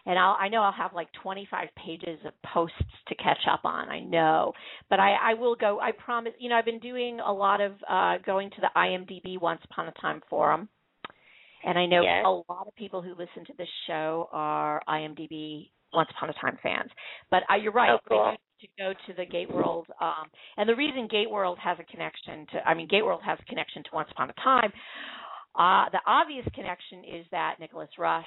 [0.06, 2.76] and I'll I know I'll have like 25 pages of posts
[3.08, 3.90] to catch up on.
[3.90, 4.54] I know,
[4.88, 5.80] but I I will go.
[5.80, 6.32] I promise.
[6.38, 9.88] You know, I've been doing a lot of uh, going to the IMDb Once Upon
[9.88, 10.70] a Time forum.
[11.64, 12.24] And I know Yes.
[12.24, 16.58] a lot of people who listen to this show are IMDb Once Upon a Time
[16.62, 16.90] fans.
[17.30, 17.90] But uh, you're right.
[17.90, 18.36] Oh, cool.
[18.60, 22.44] To go to the Gate World, um, and the reason Gate World has a connection
[22.52, 24.72] to, I mean, Gate World has a connection to Once Upon a Time.
[25.54, 28.26] Uh, the obvious connection is that Nicholas Rush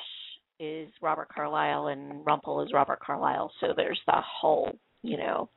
[0.60, 3.52] is Robert Carlyle and Rumple is Robert Carlyle.
[3.60, 4.72] So there's the whole,
[5.02, 5.50] you know.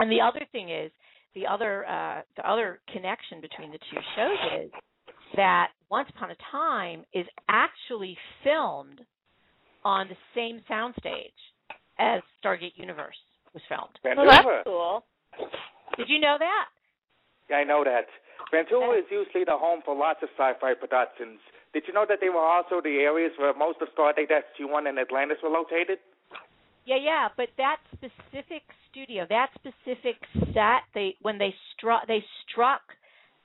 [0.00, 0.90] And the other thing is,
[1.34, 4.70] the other uh, the other connection between the two shows is
[5.36, 9.00] that Once Upon a Time is actually filmed
[9.84, 11.32] on the same soundstage
[11.98, 13.16] as Stargate Universe
[13.54, 13.98] was filmed.
[14.04, 14.62] Well, Vancouver.
[14.66, 15.02] Oh,
[15.36, 15.56] that's cool.
[15.96, 16.66] Did you know that?
[17.48, 18.06] Yeah, I know that.
[18.50, 21.38] Vancouver is usually the home for lots of sci-fi productions.
[21.72, 24.98] Did you know that they were also the areas where most of Stargate SG-1 and
[24.98, 25.98] Atlantis were located?
[26.84, 30.16] Yeah, yeah, but that specific studio, that specific
[30.52, 32.80] set, they when they struck they struck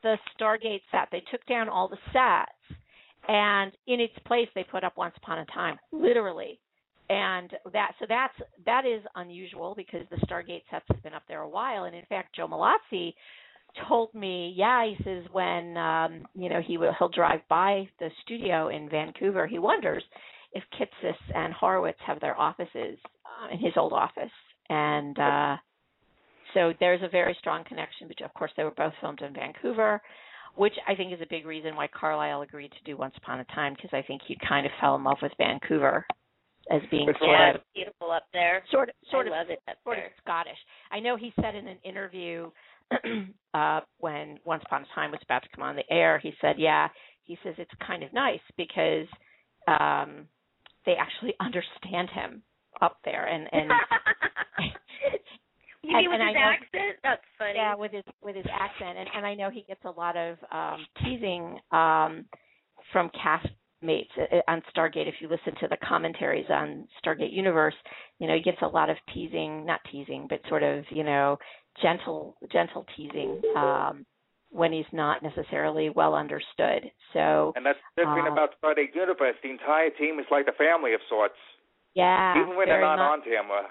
[0.06, 1.08] the Stargate set.
[1.12, 2.80] They took down all the sets
[3.28, 6.60] and in its place they put up Once Upon a Time, literally.
[7.10, 8.34] And that so that's
[8.66, 12.06] that is unusual because the Stargate sets have been up there a while and in
[12.06, 13.14] fact Joe Mallozzi
[13.89, 18.10] told me, yeah, he says when um, you know, he will he'll drive by the
[18.24, 20.03] studio in Vancouver, he wonders
[20.53, 24.32] if Kitsis and Horowitz have their offices uh, in his old office,
[24.70, 25.58] and uh,
[26.56, 28.08] so there's a very strong connection.
[28.08, 30.01] Between, of course, they were both filmed in Vancouver,
[30.56, 33.45] which I think is a big reason why Carlyle agreed to do Once Upon a
[33.53, 36.08] Time because I think he kind of fell in love with Vancouver
[36.72, 38.64] as being sort Yeah, of beautiful up there.
[38.72, 40.08] sort of sort I of love it up sort there.
[40.08, 40.58] of Scottish.
[40.91, 42.49] I know he said in an interview
[43.53, 46.56] uh when Once Upon a Time was about to come on the air, he said,
[46.58, 46.88] "Yeah,
[47.24, 49.08] he says it's kind of nice because
[49.68, 50.28] um
[50.86, 52.41] they actually understand him
[52.82, 53.72] up there and and
[55.88, 57.00] you mean and- with and I his know- accent?
[57.04, 57.54] That's funny.
[57.56, 60.38] yeah, with his with his accent and and I know he gets a lot of
[60.52, 62.26] um teasing um
[62.92, 67.76] from castmates uh, on Stargate if you listen to the commentaries on Stargate Universe,
[68.20, 71.38] you know, he gets a lot of teasing, not teasing, but sort of, you know,
[71.82, 74.06] gentle gentle teasing um
[74.52, 76.90] when he's not necessarily well understood.
[77.12, 79.36] So And that's the thing Uh, about Stargate Universe.
[79.44, 81.36] The entire team is like a family of sorts,
[81.94, 83.12] yeah, even when they're not much.
[83.12, 83.70] on camera.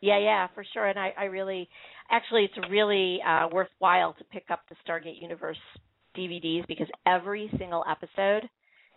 [0.00, 0.86] Yeah, yeah, for sure.
[0.86, 1.68] And I, I really,
[2.10, 5.58] actually, it's really uh, worthwhile to pick up the Stargate Universe
[6.16, 8.48] DVDs because every single episode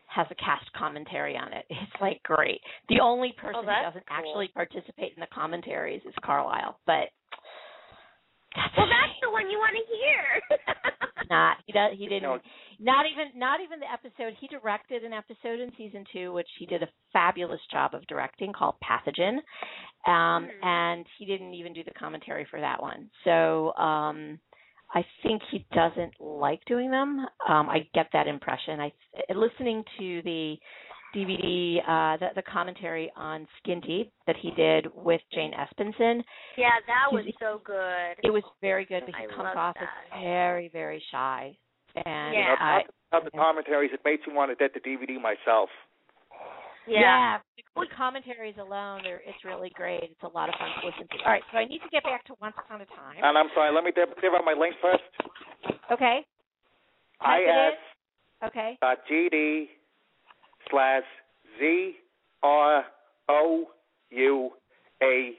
[0.07, 1.65] has a cast commentary on it.
[1.69, 2.61] It's like great.
[2.89, 4.17] The only person who doesn't cool.
[4.17, 7.09] actually participate in the commentaries is Carlyle, but
[8.55, 10.57] that's well, that's the one you want to hear.
[11.29, 12.39] not he does he didn't No.
[12.79, 16.65] Not even not even the episode he directed an episode in season two which he
[16.65, 19.37] did a fabulous job of directing called pathogen
[20.07, 20.67] um Hmm.
[20.67, 24.39] and he didn't even do the commentary for that one so um
[24.93, 28.91] i think he doesn't like doing them um i get that impression i
[29.33, 30.55] listening to the
[31.15, 36.21] DVD, uh, the, the commentary on Skin Deep that he did with Jane Espenson.
[36.55, 38.13] Yeah, that was so good.
[38.23, 39.89] It was very good, but he I comes off that.
[40.13, 41.57] as very, very shy.
[41.95, 42.55] And Yeah.
[42.59, 45.69] I, Of the commentaries, it makes me want to get the DVD myself.
[46.87, 47.39] yeah.
[47.75, 50.03] the commentaries alone, they're, it's really great.
[50.03, 51.23] It's a lot of fun to listen to.
[51.25, 53.17] All right, so I need to get back to Once Upon a Time.
[53.23, 55.03] And I'm sorry, let me give give out my link first.
[55.91, 56.25] Okay.
[57.21, 57.79] Type it is
[58.47, 58.77] Okay.
[58.81, 59.67] dot gd
[60.69, 61.03] slash
[61.59, 61.95] z
[62.43, 62.85] r
[63.29, 63.65] o
[64.11, 64.51] u
[65.03, 65.31] a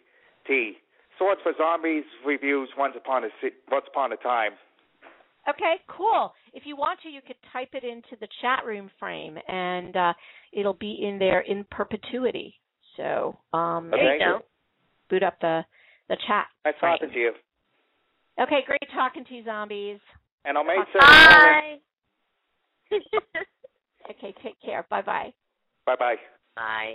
[0.46, 0.76] t.
[1.18, 3.28] Swords for zombies reviews once upon a
[3.70, 4.52] once upon a time.
[5.48, 6.32] Okay, cool.
[6.54, 10.12] If you want to, you could type it into the chat room frame, and uh,
[10.52, 12.54] it'll be in there in perpetuity.
[12.96, 14.02] So, um, Okay.
[14.02, 14.44] There you go.
[15.08, 15.64] boot up the
[16.08, 16.46] the chat.
[16.64, 16.98] Nice frame.
[16.98, 17.32] talking to you.
[18.40, 20.00] Okay, great talking to you, zombies.
[20.44, 21.00] And I'll make Talk- sure.
[21.00, 21.76] Bye.
[24.10, 24.84] Okay, take care.
[24.90, 25.32] Bye bye.
[25.86, 26.16] Bye bye.
[26.56, 26.94] Bye.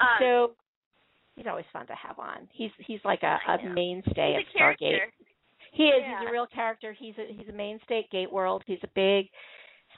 [0.00, 0.50] Um, so
[1.36, 2.48] he's always fun to have on.
[2.52, 3.72] He's he's like a, I a know.
[3.74, 4.98] mainstay he's of a Stargate.
[5.78, 6.02] He is.
[6.02, 6.18] Yeah.
[6.20, 6.90] He's a real character.
[6.98, 8.62] He's a he's a mainstay at Gate World.
[8.66, 9.26] He's a big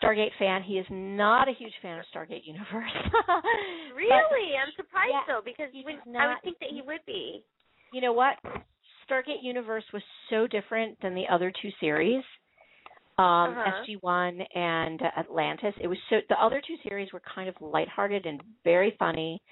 [0.01, 0.63] Stargate fan.
[0.63, 2.93] He is not a huge fan of Stargate Universe.
[3.97, 4.57] Really?
[4.57, 7.45] I'm surprised Yeah, though because when, not- I would think that he would be.
[7.93, 8.37] you know what?
[9.09, 12.23] Stargate Universe was so different than the other two series.
[13.19, 13.83] Um Uh-huh.
[13.83, 15.75] SG1 and Atlantis.
[15.81, 19.43] It was so the other two series were kind of lighthearted and very funny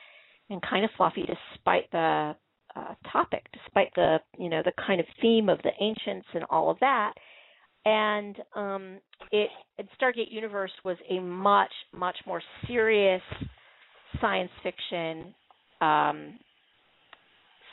[0.51, 2.35] and kind of fluffy despite the
[2.77, 6.71] uh topic, despite the, you know, the kind of theme of the ancients and all
[6.71, 7.15] of that.
[7.85, 8.99] And um
[9.33, 9.51] it
[10.01, 13.23] Stargate Universe was a much much more serious
[14.21, 15.35] science fiction
[15.81, 16.39] um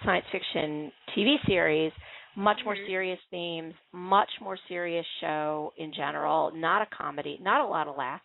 [0.04, 1.92] science fiction TV series,
[2.36, 2.88] much more Mhm.
[2.88, 7.96] serious themes, much more serious show in general, not a comedy, not a lot of
[7.98, 8.24] laughs.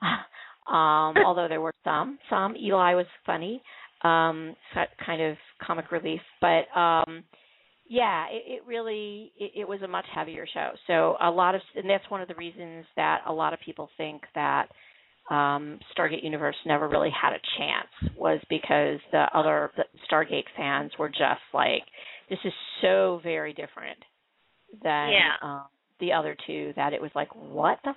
[0.68, 2.18] um, although there were some.
[2.30, 3.62] Some Eli was funny,
[4.04, 4.56] um,
[5.04, 7.24] kind of comic relief, but um
[7.88, 10.70] yeah, it, it really it, it was a much heavier show.
[10.86, 13.88] So a lot of and that's one of the reasons that a lot of people
[13.96, 14.68] think that
[15.30, 20.90] um Stargate Universe never really had a chance was because the other the Stargate fans
[20.98, 21.82] were just like
[22.30, 23.98] this is so very different
[24.82, 25.34] than Yeah.
[25.42, 25.64] um
[26.00, 27.92] the other two that it was like what the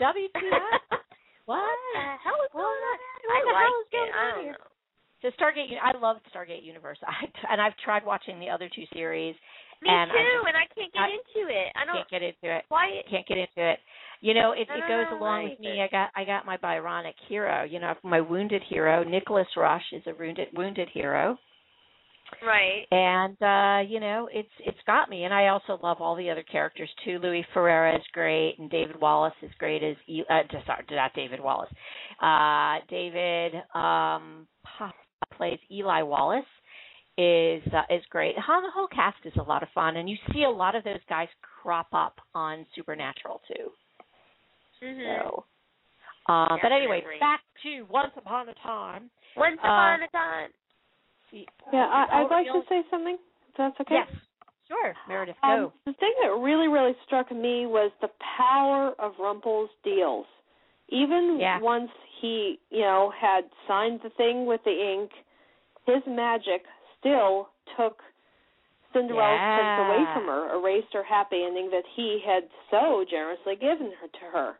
[0.00, 0.80] WTF
[1.44, 2.62] what The hell is What?
[2.62, 2.98] going on?
[3.26, 4.14] What I the hell is going it.
[4.16, 4.56] on here?
[5.22, 9.34] So Stargate I love Stargate Universe I and I've tried watching the other two series
[9.82, 11.68] Me and I too, just and I can't get I into it.
[11.76, 11.94] I don't.
[11.96, 13.00] can't get into it Why?
[13.10, 13.78] can't get into it.
[14.20, 15.74] You know, it, it goes know along with me.
[15.78, 15.82] either.
[15.84, 17.62] I got I got my Byronic hero.
[17.62, 21.38] You know, my wounded hero, Nicholas Rush, is a wounded wounded hero,
[22.44, 22.84] Right.
[22.90, 25.22] and uh, you know, it's it's got me.
[25.24, 27.18] And I also love all the other characters too.
[27.22, 29.94] Louis Ferreira is great, and David Wallace is great as
[30.28, 31.70] uh, just- sorry, not David Wallace.
[32.20, 34.94] Uh, David um, Pop
[35.38, 36.44] plays Eli Wallace
[37.16, 38.34] is uh, is great.
[38.36, 41.00] The whole cast is a lot of fun, and you see a lot of those
[41.08, 41.28] guys
[41.62, 43.72] crop up on Supernatural too.
[44.82, 45.18] Mhm.
[45.22, 45.44] So,
[46.28, 49.10] uh, but anyway, back to Once Upon a Time.
[49.36, 50.50] Once uh, upon a time.
[51.32, 53.18] Yeah, I, Oh, I'd like to say something.
[53.50, 53.94] If that's okay.
[53.96, 54.08] Yes,
[54.68, 55.72] sure, Meredith, Um, go.
[55.84, 60.26] the thing that really, really struck me was the power of Rumple's deals.
[60.88, 61.58] Even Yeah.
[61.60, 61.90] once
[62.20, 65.12] he, you know, had signed the thing with the ink,
[65.88, 66.68] his magic
[67.00, 67.96] still took
[68.92, 73.92] Cinderella's prince away from her, erased her happy ending that he had so generously given
[74.00, 74.52] her to her.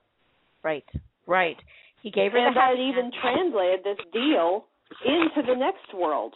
[0.63, 0.85] Right,
[1.27, 1.57] right.
[2.03, 4.65] He gave her And the happy even translated this deal
[5.05, 6.35] into the next world.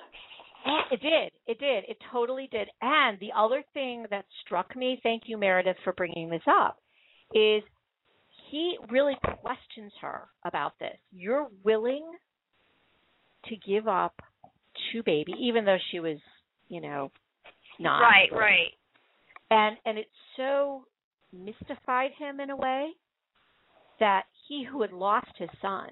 [0.66, 1.32] Yeah, It did.
[1.46, 1.84] It did.
[1.88, 2.68] It totally did.
[2.80, 6.78] And the other thing that struck me, thank you, Meredith, for bringing this up,
[7.34, 7.62] is
[8.50, 10.96] he really questions her about this.
[11.12, 12.04] You're willing
[13.46, 14.14] to give up
[15.02, 16.18] baby, even though she was,
[16.68, 17.10] you know,
[17.78, 18.32] not Right.
[18.32, 18.72] Right.
[19.50, 20.84] and and it so
[21.32, 22.90] mystified him in a way
[24.00, 25.88] that he who had lost his son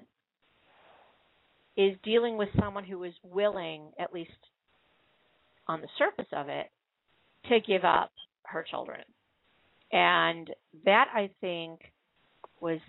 [1.77, 4.31] is dealing with someone who is willing at least
[5.67, 6.67] on the surface of it
[7.49, 8.11] to give up
[8.43, 9.01] her children
[9.91, 10.49] and
[10.85, 11.79] that i think
[12.59, 12.79] was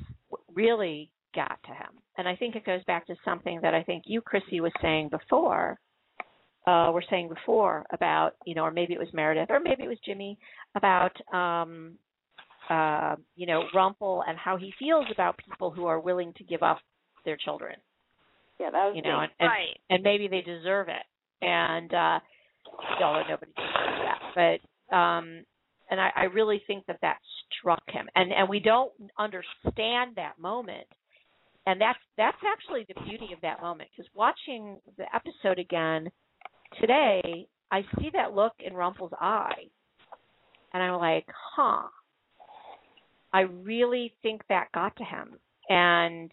[0.53, 4.03] really got to him and i think it goes back to something that i think
[4.07, 5.79] you chrissy was saying before
[6.67, 9.89] uh were saying before about you know or maybe it was meredith or maybe it
[9.89, 10.39] was jimmy
[10.77, 11.95] about um
[12.71, 16.63] uh you know Rumple and how he feels about people who are willing to give
[16.63, 16.79] up
[17.25, 17.77] their children.
[18.61, 19.77] Yeah, that was you know and, and Right.
[19.91, 21.05] and maybe they deserve it.
[21.45, 22.21] And uh
[23.01, 24.61] although nobody deserves that.
[24.91, 25.45] But um
[25.91, 27.19] and I, I really think that that
[27.59, 28.09] struck him.
[28.15, 30.87] And and we don't understand that moment.
[31.67, 36.11] And that's that's actually the beauty of that moment because watching the episode again
[36.81, 39.71] today, I see that look in Rumple's eye,
[40.73, 41.89] and I'm like, huh.
[43.35, 45.39] I really think that got to him,
[45.69, 46.31] and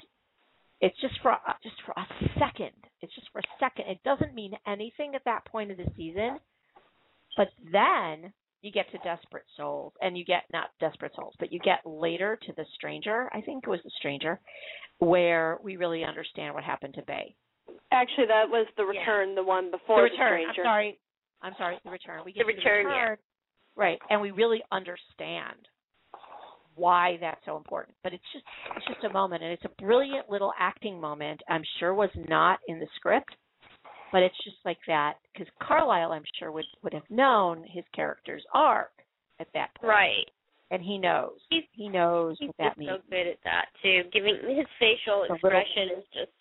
[0.81, 1.33] it's just for
[1.63, 2.05] just for a
[2.37, 2.71] second.
[3.01, 3.85] It's just for a second.
[3.87, 6.39] It doesn't mean anything at that point of the season,
[7.37, 11.59] but then you get to Desperate Souls, and you get not Desperate Souls, but you
[11.59, 13.29] get later to the Stranger.
[13.33, 14.39] I think it was the Stranger,
[14.97, 17.33] where we really understand what happened to Bae.
[17.91, 19.35] Actually, that was the return, Yeah.
[19.35, 20.41] the one before the return.
[20.51, 20.61] stranger.
[20.61, 20.99] I'm sorry.
[21.41, 21.79] I'm sorry.
[21.83, 22.21] The return.
[22.25, 23.15] We get The return, the yeah.
[23.75, 23.99] right?
[24.09, 25.67] And we really understand
[26.75, 27.95] why that's so important.
[28.03, 28.45] But it's just
[28.75, 31.41] it's just a moment, and it's a brilliant little acting moment.
[31.49, 33.35] I'm sure was not in the script,
[34.11, 38.45] but it's just like that because Carlyle, I'm sure would would have known his character's
[38.53, 38.91] arc
[39.39, 40.29] at that point, Right.
[40.71, 41.39] and he knows.
[41.49, 42.91] He's- he knows He's what that just means.
[42.91, 44.03] so good at that too.
[44.11, 46.31] Giving his facial little- expression is just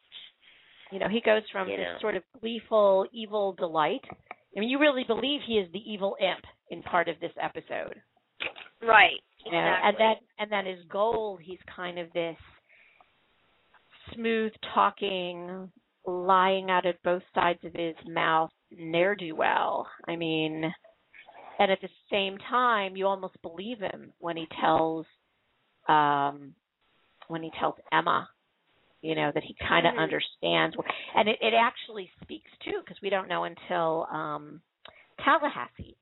[0.90, 1.98] You know, he goes from You this know.
[2.00, 4.04] sort of gleeful, evil delight.
[4.56, 8.00] I mean, you really believe he is the evil imp in part of this episode.
[8.82, 9.20] right.
[9.44, 12.36] You know, and then and then his goal, he's kind of this
[14.14, 15.70] smooth talking,
[16.06, 19.86] lying out of both sides of his mouth, ne'er do well.
[20.06, 20.64] I mean,
[21.58, 25.06] and at the same time, you almost believe him when he tells,
[25.88, 26.54] um,
[27.28, 28.28] when he tells Emma,
[29.02, 29.98] you know, that he kind of Mhm.
[30.00, 30.76] understands,
[31.14, 34.60] and it, it actually speaks too, because we don't know until um
[35.24, 35.96] Tallahassee,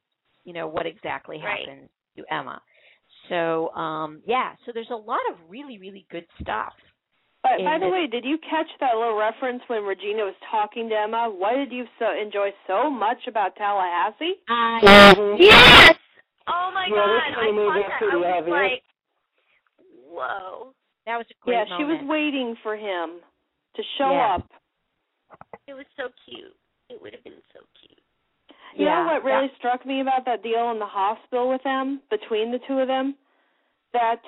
[0.44, 1.60] you know, what exactly Right.
[1.68, 2.60] happened to Emma.
[3.28, 6.74] So, um, yeah, so there's a lot of really, really good stuff.
[7.42, 10.88] But by the this- way, did you catch that little reference when Regina was talking
[10.88, 11.30] to Emma?
[11.30, 14.40] What did you so enjoy so much about Tallahassee?
[14.48, 15.36] Mhm.
[15.38, 15.96] Yes.
[16.48, 17.14] Oh my Yeah, god.
[17.14, 18.12] this I kind of movie caught is that.
[18.12, 18.50] I was heavy.
[18.50, 18.84] like,
[20.08, 20.74] whoa.
[21.06, 23.22] That was a great yeah, she was waiting for him
[23.76, 24.34] to show Yeah.
[24.36, 24.50] up.
[25.66, 26.54] It was so cute.
[26.90, 27.98] It would have been so cute.
[28.74, 31.62] You Yeah, know what that- really struck me about that deal in the hospital with
[31.62, 33.16] them, between the two of them?
[33.92, 34.22] That,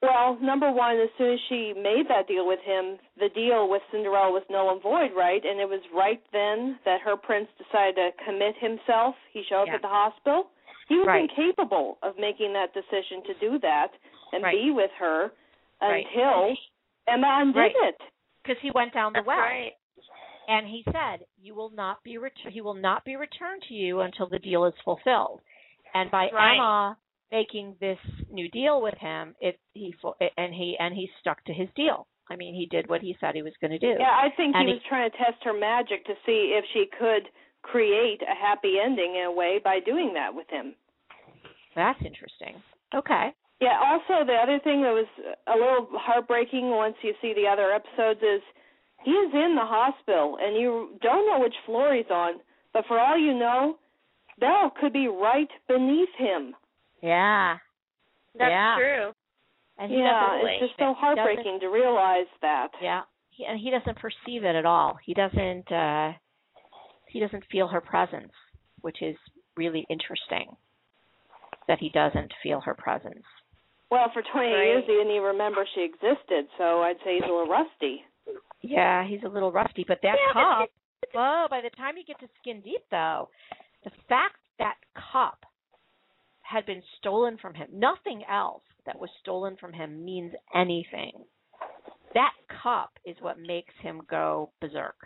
[0.00, 3.82] well, number one, as soon as she made that deal with him, the deal with
[3.90, 5.44] Cinderella was null and void, right?
[5.44, 9.16] And it was right then that her prince decided to commit himself.
[9.30, 9.74] He showed up Yeah.
[9.74, 10.50] at the hospital.
[10.88, 11.22] He was Right.
[11.28, 13.92] incapable of making that decision to do that
[14.32, 14.54] and Right.
[14.56, 15.32] be with her
[15.80, 16.06] Right.
[16.06, 16.56] until
[17.06, 17.74] Emma undid Right.
[17.76, 18.00] it.
[18.42, 19.74] because he went down the well, right.
[20.48, 24.00] and he said, "You will not be ret- he will not be returned to you
[24.00, 25.40] until the deal is fulfilled."
[25.94, 26.54] And by Right.
[26.54, 26.98] Emma
[27.30, 27.98] making this
[28.30, 29.94] new deal with him, it he
[30.36, 32.06] and he and he stuck to his deal.
[32.30, 33.96] I mean, he did what he said he was going to do.
[33.98, 36.86] Yeah, I think And he- was trying to test her magic to see if she
[36.86, 37.30] could
[37.62, 40.74] create a happy ending in a way by doing that with him.
[41.74, 42.62] That's interesting.
[42.94, 43.32] Okay.
[43.60, 45.06] Yeah, also the other thing that was
[45.48, 48.40] a little heartbreaking once you see the other episodes is
[49.04, 52.34] he is in the hospital and you don't know which floor he's on,
[52.72, 53.76] but for all you know,
[54.38, 56.54] Belle could be right beneath him.
[57.02, 57.58] Yeah.
[58.38, 58.76] That's Yeah.
[58.78, 59.12] true.
[59.78, 62.68] And he yeah, doesn't it's just so heartbreaking to realize that.
[62.80, 64.98] Yeah, he, and he doesn't perceive it at all.
[65.04, 65.70] He doesn't.
[65.70, 66.12] uh
[67.08, 68.32] He doesn't feel her presence,
[68.80, 69.16] which is
[69.56, 70.56] really interesting.
[71.68, 73.24] That he doesn't feel her presence.
[73.90, 74.64] Well, for 20 Right.
[74.66, 78.04] years he didn't even remember she existed, so I'd say he's a little rusty.
[78.60, 80.70] Yeah, he's a little rusty, but that Yeah, but cup.
[81.14, 81.46] Whoa!
[81.48, 83.30] By the time you get to Skin Deep, though,
[83.84, 85.46] the fact that cup
[86.42, 91.12] had been stolen from him, nothing else that was stolen from him means anything.
[92.14, 92.32] That
[92.62, 94.96] cup is what makes him go berserk.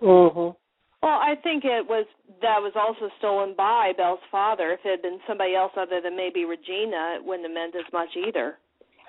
[0.00, 0.56] Mhm.
[1.02, 2.06] Well, I think it was
[2.42, 4.72] that was also stolen by Belle's father.
[4.72, 7.90] If it had been somebody else other than maybe Regina, it wouldn't have meant as
[7.92, 8.58] much either.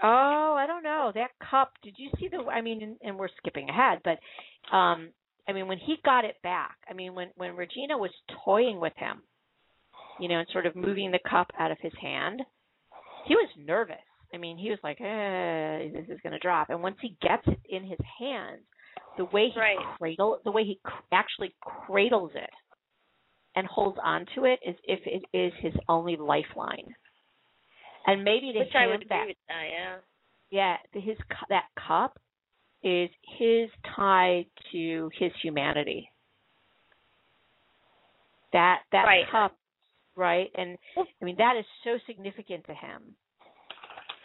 [0.01, 1.11] Oh, I don't know.
[1.13, 4.19] That cup, did you see the I mean and, and we're skipping ahead, but
[4.75, 5.09] um
[5.47, 8.11] I mean when he got it back, I mean when when Regina was
[8.45, 9.23] toying with him,
[10.19, 12.41] you know, and sort of moving the cup out of his hand,
[13.25, 13.97] he was nervous.
[14.33, 16.69] I mean, he was like, eh, this is going to drop.
[16.69, 18.61] And once he gets it in his hands,
[19.17, 19.77] the way he Right.
[19.97, 22.49] cradle, the way he cr- actually cradles it
[23.55, 26.95] and holds onto it is if it is his only lifeline.
[28.07, 29.97] And maybe to Which him I would that that, yeah.
[30.49, 31.17] yeah, his
[31.49, 32.17] that cup
[32.81, 36.09] is his tie to his humanity.
[38.53, 39.27] That that Right.
[39.29, 39.55] cup,
[40.15, 40.49] right?
[40.55, 43.15] And I mean that is so significant to him.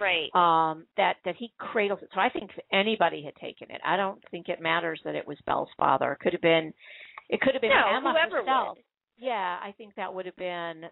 [0.01, 0.29] Right.
[0.35, 2.09] Um, that that he cradles it.
[2.15, 5.27] So I think if anybody had taken it, I don't think it matters that it
[5.27, 6.13] was Belle's father.
[6.13, 6.73] It could have been,
[7.29, 8.77] it could have been no, Emma whoever herself.
[8.77, 8.85] would.
[9.17, 10.83] Yeah, I think that would have been,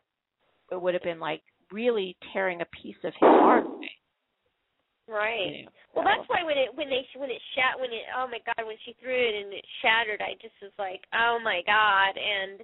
[0.70, 1.42] it would have been like
[1.72, 3.90] really tearing a piece of his heart away.
[5.08, 5.46] Right.
[5.50, 8.30] You know, Well, that's why when it when they when it shat when it oh
[8.30, 11.60] my god when she threw it and it shattered I just was like oh my
[11.66, 12.62] god and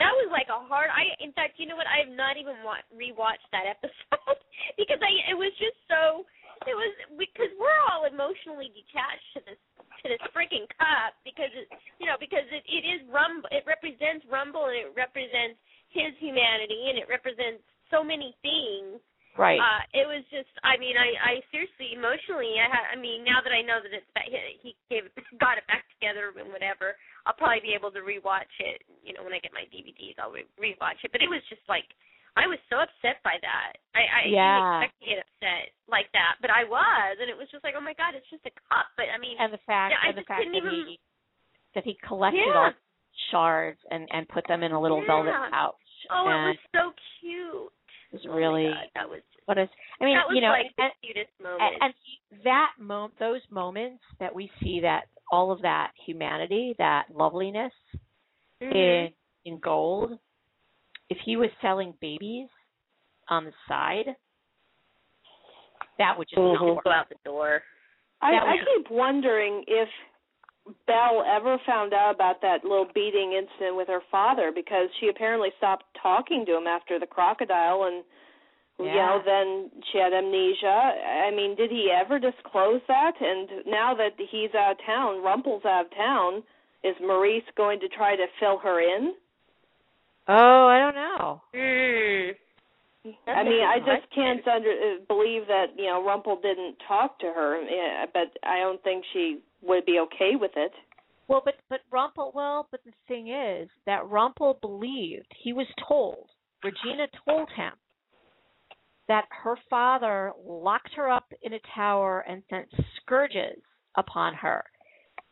[0.00, 1.86] that was like a hard I in fact you know what?
[1.86, 4.40] I have not even wa- rewatched that episode
[4.80, 6.24] because I it was just so
[6.66, 9.60] it was because we're all emotionally detached to this
[10.02, 11.68] to this freaking cup because it
[12.00, 15.60] you know because it it is Rumple it represents Rumple and it represents
[15.92, 17.60] his humanity and it represents
[17.92, 19.02] so many things
[19.38, 19.58] right.
[19.60, 23.38] uh, it was just, I mean, I, I seriously, emotionally, I had, I mean, now
[23.44, 25.06] that I know that it's that he, he gave,
[25.42, 26.94] got it back together and whatever,
[27.28, 28.82] I'll probably be able to rewatch it.
[29.04, 31.12] You know, when I get my DVDs, I'll re- rewatch it.
[31.12, 31.84] But it was just like,
[32.38, 33.74] I was so upset by that.
[33.92, 34.38] I, I Yeah.
[34.38, 37.74] didn't expect to get upset like that, but I was, and it was just like,
[37.74, 38.86] oh my god, it's just a cup.
[38.94, 41.02] But I mean, and the fact yeah, I and the fact that even- he
[41.74, 42.70] that he collected Yeah.
[42.70, 42.72] all
[43.34, 45.74] shards and and put them in a little velvet pouch.
[46.10, 47.70] oh, it was so cute.
[48.12, 49.20] It was Oh really God, that was.
[49.46, 49.68] what is
[50.00, 51.60] I mean, that was you know, like and, the cutest moment.
[51.80, 51.92] and,
[52.32, 57.72] and that mo- those moments that we see that all of that humanity, that loveliness
[58.62, 58.72] Mhm.
[58.74, 59.12] in
[59.44, 60.18] in gold.
[61.08, 62.48] If he was selling babies
[63.28, 64.14] on the side,
[65.98, 66.82] that would just Mhm.
[66.82, 67.62] go out the door.
[68.22, 69.88] I, I keep wondering if
[70.86, 75.50] Belle ever found out about that little beating incident with her father because she apparently
[75.58, 78.04] stopped talking to him after the crocodile and
[78.78, 79.06] you Yeah.
[79.06, 81.26] know then she had amnesia.
[81.26, 83.20] I mean, did he ever disclose that?
[83.20, 86.42] And now that he's out of town, Rumple's out of town,
[86.82, 89.14] is Maurice going to try to fill her in?
[90.28, 91.42] Oh, I don't know.
[91.54, 92.36] Mm.
[93.26, 97.60] I mean, I just can't under believe that you know Rumple didn't talk to her,
[98.12, 100.72] but I don't think she would be okay with it.
[101.28, 102.32] Well, but but Rumple.
[102.34, 106.26] Well, but the thing is that Rumple believed he was told.
[106.64, 107.72] Regina told him
[109.08, 112.68] that her father locked her up in a tower and sent
[113.00, 113.58] scourges
[113.96, 114.64] upon her,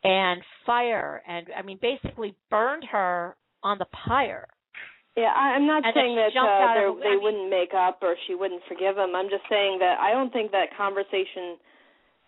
[0.03, 4.47] and fire, and I mean basically burned her on the pyre.
[5.17, 8.15] Yeah, I'm not And saying that uh, they're- I they mean- wouldn't make up or
[8.25, 9.15] she wouldn't forgive him.
[9.15, 11.57] I'm just saying that I don't think that conversation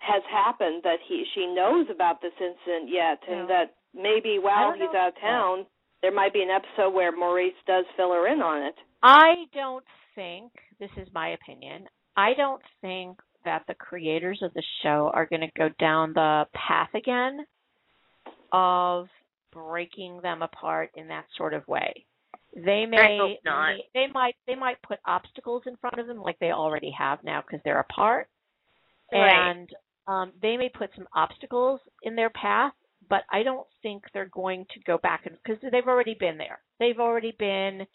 [0.01, 3.47] has happened that he she knows about this incident yet, and No.
[3.47, 4.99] that maybe while he's know.
[4.99, 5.65] out of town,
[6.01, 8.75] there might be an episode where Maurice does fill her in on it.
[9.03, 11.87] I don't think, this is my opinion,
[12.17, 16.45] I don't think that the creators of the show are going to go down the
[16.53, 17.45] path again
[18.51, 19.07] of
[19.51, 22.05] breaking them apart in that sort of way.
[22.55, 23.75] They may hope not.
[23.93, 27.23] They, they might they might put obstacles in front of them like they already have
[27.23, 28.27] now because they're apart.
[29.11, 29.51] Right.
[29.51, 29.69] And
[30.07, 32.73] um they may put some obstacles in their path,
[33.09, 36.59] but I don't think they're going to go back and because they've already been there.
[36.79, 37.85] They've already been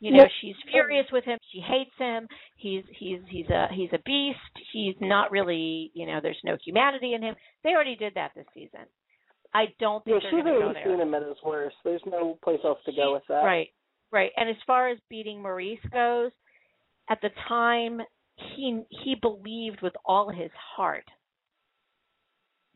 [0.00, 1.38] you know, Well, she's furious with him.
[1.52, 2.28] She hates him.
[2.56, 4.38] He's he's he's a he's a beast.
[4.72, 7.34] He's not really, you know, there's no humanity in him.
[7.64, 8.86] They already did that this season.
[9.52, 11.76] I don't Yeah, think she's they're going to go already seen him at his worst.
[11.84, 13.42] There's no place else to go with that.
[13.42, 13.68] Right,
[14.12, 14.30] right.
[14.36, 16.30] And as far as beating Maurice goes,
[17.10, 18.00] at the time
[18.56, 21.04] he he believed with all his heart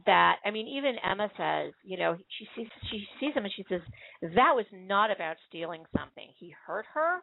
[0.07, 3.65] that I mean even Emma says, you know, she sees she sees him and she
[3.69, 3.81] says
[4.23, 6.29] that was not about stealing something.
[6.39, 7.19] He hurt her.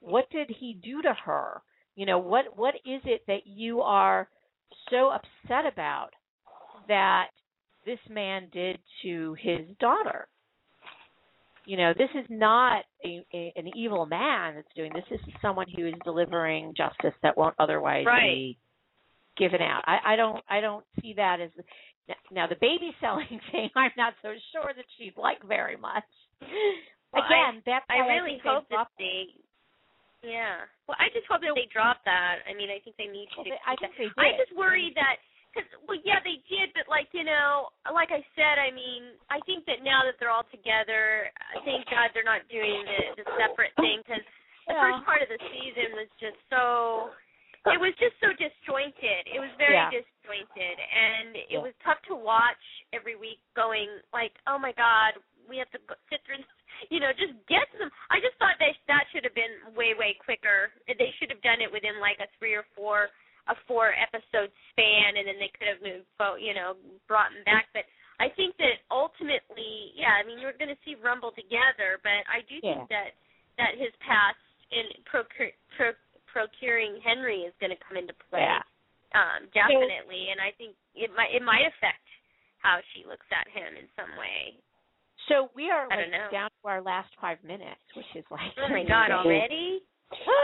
[0.00, 1.62] What did he do to her?
[1.96, 4.28] You know, what what is it that you are
[4.90, 6.10] so upset about
[6.88, 7.26] that
[7.86, 10.28] this man did to his daughter?
[11.66, 15.34] you know this is not a, a an evil man that's doing this this is
[15.42, 18.22] someone who is delivering justice that won't otherwise Right.
[18.22, 18.58] be
[19.36, 21.50] given out i i don't i don't see that as
[22.30, 26.04] now the baby selling thing i'm not so sure that she'd like very much
[27.12, 29.34] Well, again that's I really think they hope that they.
[30.22, 30.68] Yeah.
[30.84, 32.44] Well, I just hope that they drop that.
[32.44, 33.40] I mean, I think they need to.
[33.40, 34.12] They- I think that.
[34.14, 35.16] they I just worry that
[35.50, 39.40] because well, yeah, they did, but like you know, like I said, I mean, I
[39.48, 41.32] think that now that they're all together,
[41.64, 44.22] thank God they're not doing the, the separate thing because
[44.68, 44.84] the Yeah.
[44.84, 47.10] first part of the season was just so.
[47.66, 49.28] It was just so disjointed.
[49.28, 49.90] It was very Yeah.
[49.90, 51.58] disjointed, and it Yeah.
[51.60, 53.40] was tough to watch every week.
[53.54, 55.14] Going like, oh my God,
[55.46, 56.38] we have to go, sit through.
[56.38, 56.46] This.
[56.88, 57.92] You know, just get them.
[58.08, 60.72] I just thought that that should have been way, way quicker.
[60.86, 63.10] They should have done it within like a three or four,
[63.48, 66.06] a four episode span, and then they could have moved,
[66.40, 66.76] you know,
[67.06, 67.68] brought them back.
[67.74, 67.84] But
[68.18, 72.40] I think that ultimately, yeah, I mean, you're going to see Rumbelle together, but I
[72.48, 72.74] do Yeah.
[72.76, 73.14] think that
[73.58, 74.38] that his past
[74.70, 75.52] in procur- pro-
[76.32, 78.40] procuring Henry is going to come into play.
[78.46, 78.62] Yeah.
[79.10, 82.02] Um, definitely, and I think it might it might affect
[82.62, 84.54] how she looks at him in some way.
[85.28, 86.28] so we are I like don't know.
[86.30, 89.80] down to our last five minutes which is like Oh my God, already?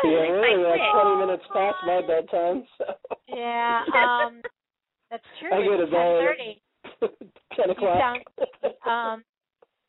[0.03, 0.81] Yeah, Like, really, quick.
[0.83, 2.59] that's 20 minutes past my bedtime.
[2.79, 2.85] So.
[3.29, 4.43] yeah um
[5.11, 5.53] That's true.
[5.55, 6.59] I go to It's 10:30.
[7.01, 7.11] bed.
[7.57, 7.99] Ten o'clock.
[8.03, 8.23] sound
[8.87, 9.25] um,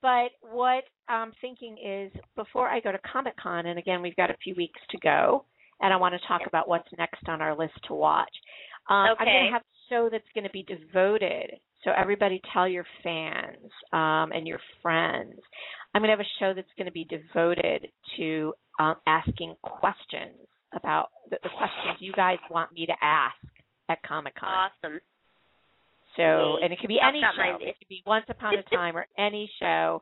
[0.02, 4.30] but what I'm thinking is before I go to Comic Con, and again, we've got
[4.30, 5.46] a few weeks to go,
[5.82, 8.34] and I want to talk about what's next on our list to watch.
[8.90, 11.60] Um, I'm going to have a show that's going to be devoted.
[11.84, 15.40] So everybody, tell your fans um, and your friends.
[15.94, 17.88] I'm going to have a show that's going to be devoted
[18.18, 20.38] to um, asking questions
[20.74, 23.36] about the, the questions you guys want me to ask
[23.90, 24.50] at Comic Con.
[24.50, 25.00] Awesome.
[26.16, 27.58] So, and it could be I've any show.
[27.62, 30.02] It could be Once Upon a Time or any show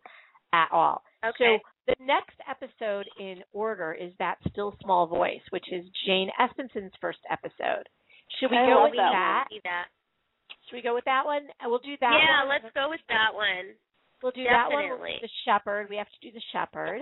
[0.53, 1.03] at all.
[1.23, 1.57] Okay.
[1.61, 6.93] So the next episode in order is that Still Small Voice, which is Jane Espenson's
[6.99, 7.87] first episode.
[8.39, 9.85] Should we I go with that that?
[10.67, 11.47] Should we go with that one?
[11.63, 12.49] We'll do that yeah, one.
[12.49, 13.77] let's go with that one.
[14.23, 14.83] We'll do that one.
[14.83, 15.17] Definitely.
[15.21, 15.87] the Shepherd.
[15.89, 17.01] We have to do the Shepherd.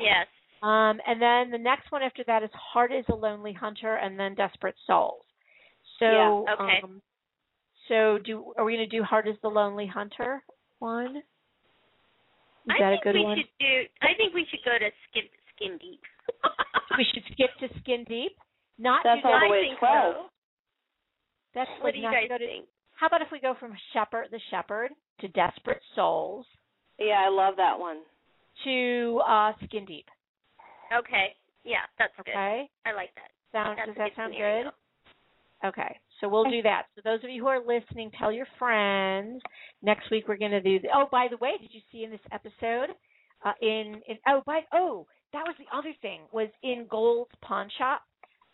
[0.00, 0.26] Yes.
[0.62, 4.18] Um, and then the next one after that is Heart is a Lonely Hunter, and
[4.18, 5.24] then Desperate Souls.
[5.98, 6.80] So, Yeah, okay.
[6.84, 7.02] um,
[7.88, 10.42] so do are we going to do Heart is the Lonely Hunter
[10.78, 11.22] one?
[12.66, 13.36] Is I that think a good we one?
[13.38, 13.74] should do.
[14.02, 15.26] I think we should go to skin
[15.56, 16.00] skin deep.
[16.98, 18.32] we should skip to Skin Deep.
[18.78, 20.14] Not That's do all the way I to 12.
[20.14, 20.22] so.
[21.54, 22.66] That's What do you not guys go to, think?
[22.94, 24.90] How about if we go from Shepherd, the Shepherd,
[25.20, 26.46] to Desperate Souls
[26.98, 27.98] Yeah, I love that one.
[28.64, 30.06] to uh, Skin Deep?
[30.96, 31.34] Okay.
[31.64, 32.30] Yeah, that's good.
[32.30, 32.68] Okay.
[32.86, 33.30] I like that.
[33.52, 34.70] Sound That's does that sound scenario.
[34.70, 35.68] good?
[35.68, 35.98] Okay.
[36.22, 36.84] So we'll do that.
[36.94, 39.42] So those of you who are listening, tell your friends.
[39.82, 40.78] Next week we're going to do.
[40.78, 42.94] The, oh, by the way, did you see in this episode?
[43.44, 47.68] Uh, in in oh by oh that was the other thing was in Gold's pawn
[47.76, 48.02] shop.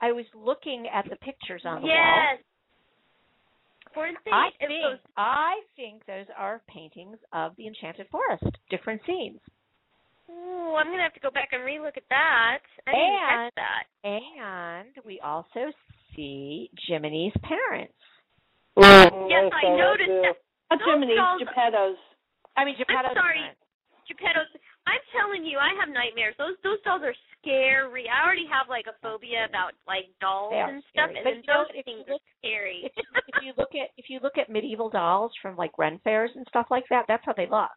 [0.01, 1.91] I was looking at the pictures on the wall.
[1.95, 2.43] Yes.
[4.33, 9.41] I think was- I think those are paintings of the Enchanted Forest, different scenes.
[10.31, 12.61] Ooh, I'm gonna have to go back and relook at that.
[12.87, 14.09] I didn't And- catch that.
[14.09, 15.73] And we also
[16.15, 17.95] see Jiminy's parents.
[18.77, 20.37] Oh, Yes, I noticed that.
[20.71, 21.99] Not Jiminy's, dolls- Geppetto's.
[22.57, 23.41] I mean, Geppetto's I'm sorry.
[23.41, 23.61] parents.
[24.09, 24.51] Geppetto's.
[24.89, 26.33] I'm telling you, I have nightmares.
[26.41, 28.09] Those those dolls are scary.
[28.09, 31.21] I already have like a phobia about like dolls They are and stuff, scary.
[31.21, 32.79] and But then you know those what, if you things look- are scary.
[32.89, 36.33] If, if you look at if you look at medieval dolls from like Ren fairs
[36.37, 37.77] and stuff like that, that's how they look.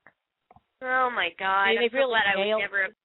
[0.88, 1.76] oh my god!
[1.76, 2.82] I mean, I'm they've so really glad I was nailed never.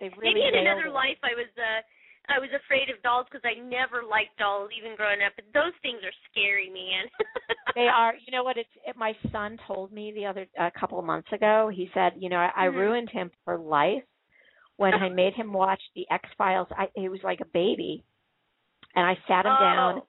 [0.00, 0.94] They really Maybe in another it.
[0.94, 1.80] life I was uh
[2.28, 5.32] I was afraid of dolls because I never liked dolls even growing up.
[5.36, 7.08] But those things are scary, man.
[7.74, 8.14] They are.
[8.26, 8.56] You know what?
[8.56, 11.70] It's it, my son told me the other a couple of months ago.
[11.72, 12.74] He said, you know, I, I Mhm.
[12.74, 14.02] ruined him for life
[14.76, 16.66] when I made him watch the X Files.
[16.76, 18.04] I he was like a baby,
[18.96, 20.06] and I sat him down Oh.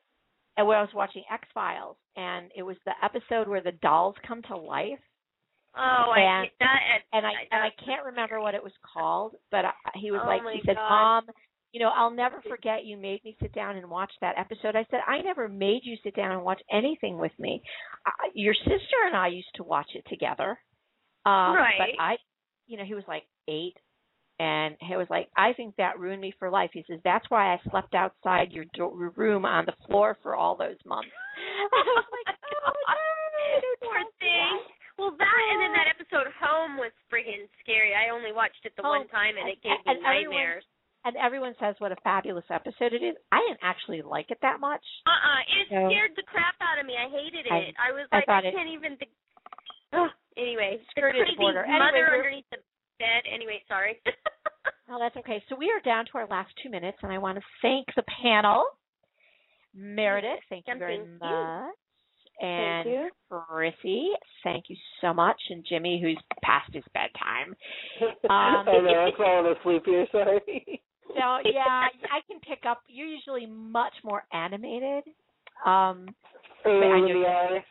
[0.58, 4.16] and when I was watching X Files, and it was the episode where the dolls
[4.26, 5.00] come to life.
[5.76, 6.80] Oh, I And- get that.
[7.14, 10.28] and I and I can't remember what it was called, but I, he was Oh
[10.28, 10.90] like he said, God.
[10.90, 11.26] "Mom,
[11.72, 14.86] you know, I'll never forget you made me sit down and watch that episode." I
[14.90, 17.62] said, "I never made you sit down and watch anything with me.
[18.34, 20.60] Your sister and I used to watch it together."
[21.26, 21.78] Um Right.
[21.78, 22.18] but I
[22.68, 23.76] you know, he was like 8
[24.40, 27.54] and he was like, "I think that ruined me for life." He says, "That's why
[27.54, 31.10] I slept outside your, do- room on the floor for all those months."
[31.74, 32.36] I was like,
[32.68, 34.60] "Oh, no, Poor thing.
[34.98, 37.94] Well, that and then that episode Home was friggin' scary.
[37.96, 39.00] I only watched it the Home.
[39.00, 40.66] one time and it gave me and everyone- nightmares.
[41.06, 43.16] And everyone says what a fabulous episode it is.
[43.32, 44.84] I didn't actually like it that much.
[45.08, 45.90] Uh-uh, it No.
[45.90, 46.96] scared the crap out of me.
[47.00, 47.52] I hated it.
[47.52, 49.12] I- I, was like, thought I, can't even think.
[49.94, 50.10] Ugh.
[50.38, 51.66] Anyway, Skirted the crazy border.
[51.68, 52.58] Mother we're- underneath the
[53.00, 53.24] bed.
[53.34, 54.00] Anyway, sorry.
[54.92, 55.42] Oh, that's okay.
[55.50, 58.02] So we are down to our last two minutes, and I want to thank the
[58.24, 58.66] panel.
[59.76, 61.18] Meredith, thank you very Thank you.
[61.20, 61.76] much.
[62.42, 63.10] And Thank you.
[63.30, 64.10] Chrissy,
[64.44, 65.40] thank you so much.
[65.50, 67.56] And Jimmy, who's past his bedtime.
[68.30, 70.82] I know, I'm um, falling asleep here, sorry.
[71.10, 72.82] So yeah, I can pick up.
[72.88, 75.04] You're usually much more animated.
[75.66, 76.08] Um,
[76.66, 77.64] Early I know the you- hour.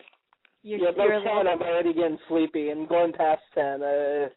[0.63, 3.83] you're, Yeah, by you're a ten, little, I'm already getting sleepy and going past ten.
[3.83, 4.29] Uh,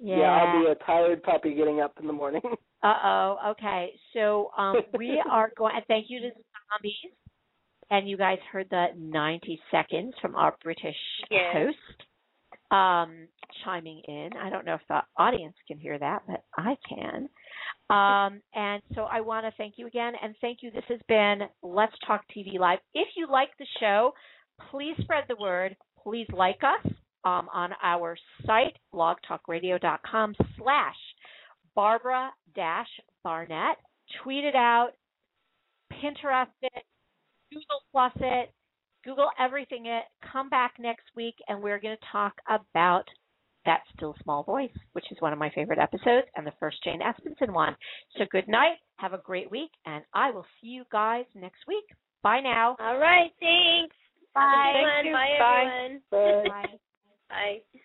[0.00, 0.16] yeah.
[0.18, 2.42] yeah, I'll be a tired puppy getting up in the morning.
[2.84, 3.38] Uh oh.
[3.52, 3.92] Okay.
[4.12, 5.72] So um, we are going.
[5.76, 6.42] And thank you to the
[6.72, 7.14] zombies.
[7.92, 10.96] And you guys heard the 90 seconds from our British
[11.30, 11.54] Yes.
[11.54, 13.28] host um,
[13.64, 14.30] chiming in.
[14.36, 17.28] I don't know if the audience can hear that, but I can.
[17.92, 20.70] Um, and so I want to thank you again, and thank you.
[20.70, 22.78] This has been Let's Talk TV Live.
[22.94, 24.12] If you like the show,
[24.70, 25.76] please spread the word.
[26.02, 26.92] Please like us
[27.24, 28.16] um, on our
[28.46, 30.96] site, blogtalkradio.com slash
[31.74, 32.88] Barbara dash
[33.24, 33.76] Barnett.
[34.22, 34.92] Tweet it out,
[35.92, 36.82] Pinterest it,
[37.50, 38.52] Google plus it,
[39.04, 40.04] Google everything it.
[40.32, 43.04] Come back next week and we're going to talk about
[43.64, 47.00] that Still Small Voice, which is one of my favorite episodes and the first Jane
[47.00, 47.76] Espenson one.
[48.18, 51.84] So good night, have a great week, and I will see you guys next week.
[52.22, 52.76] Bye now.
[52.80, 53.94] All right, thanks.
[54.34, 54.82] Bye.
[55.12, 55.28] Bye.
[55.38, 55.98] Bye.
[56.10, 56.48] Bye.
[56.48, 56.66] Bye.
[57.28, 57.80] Bye.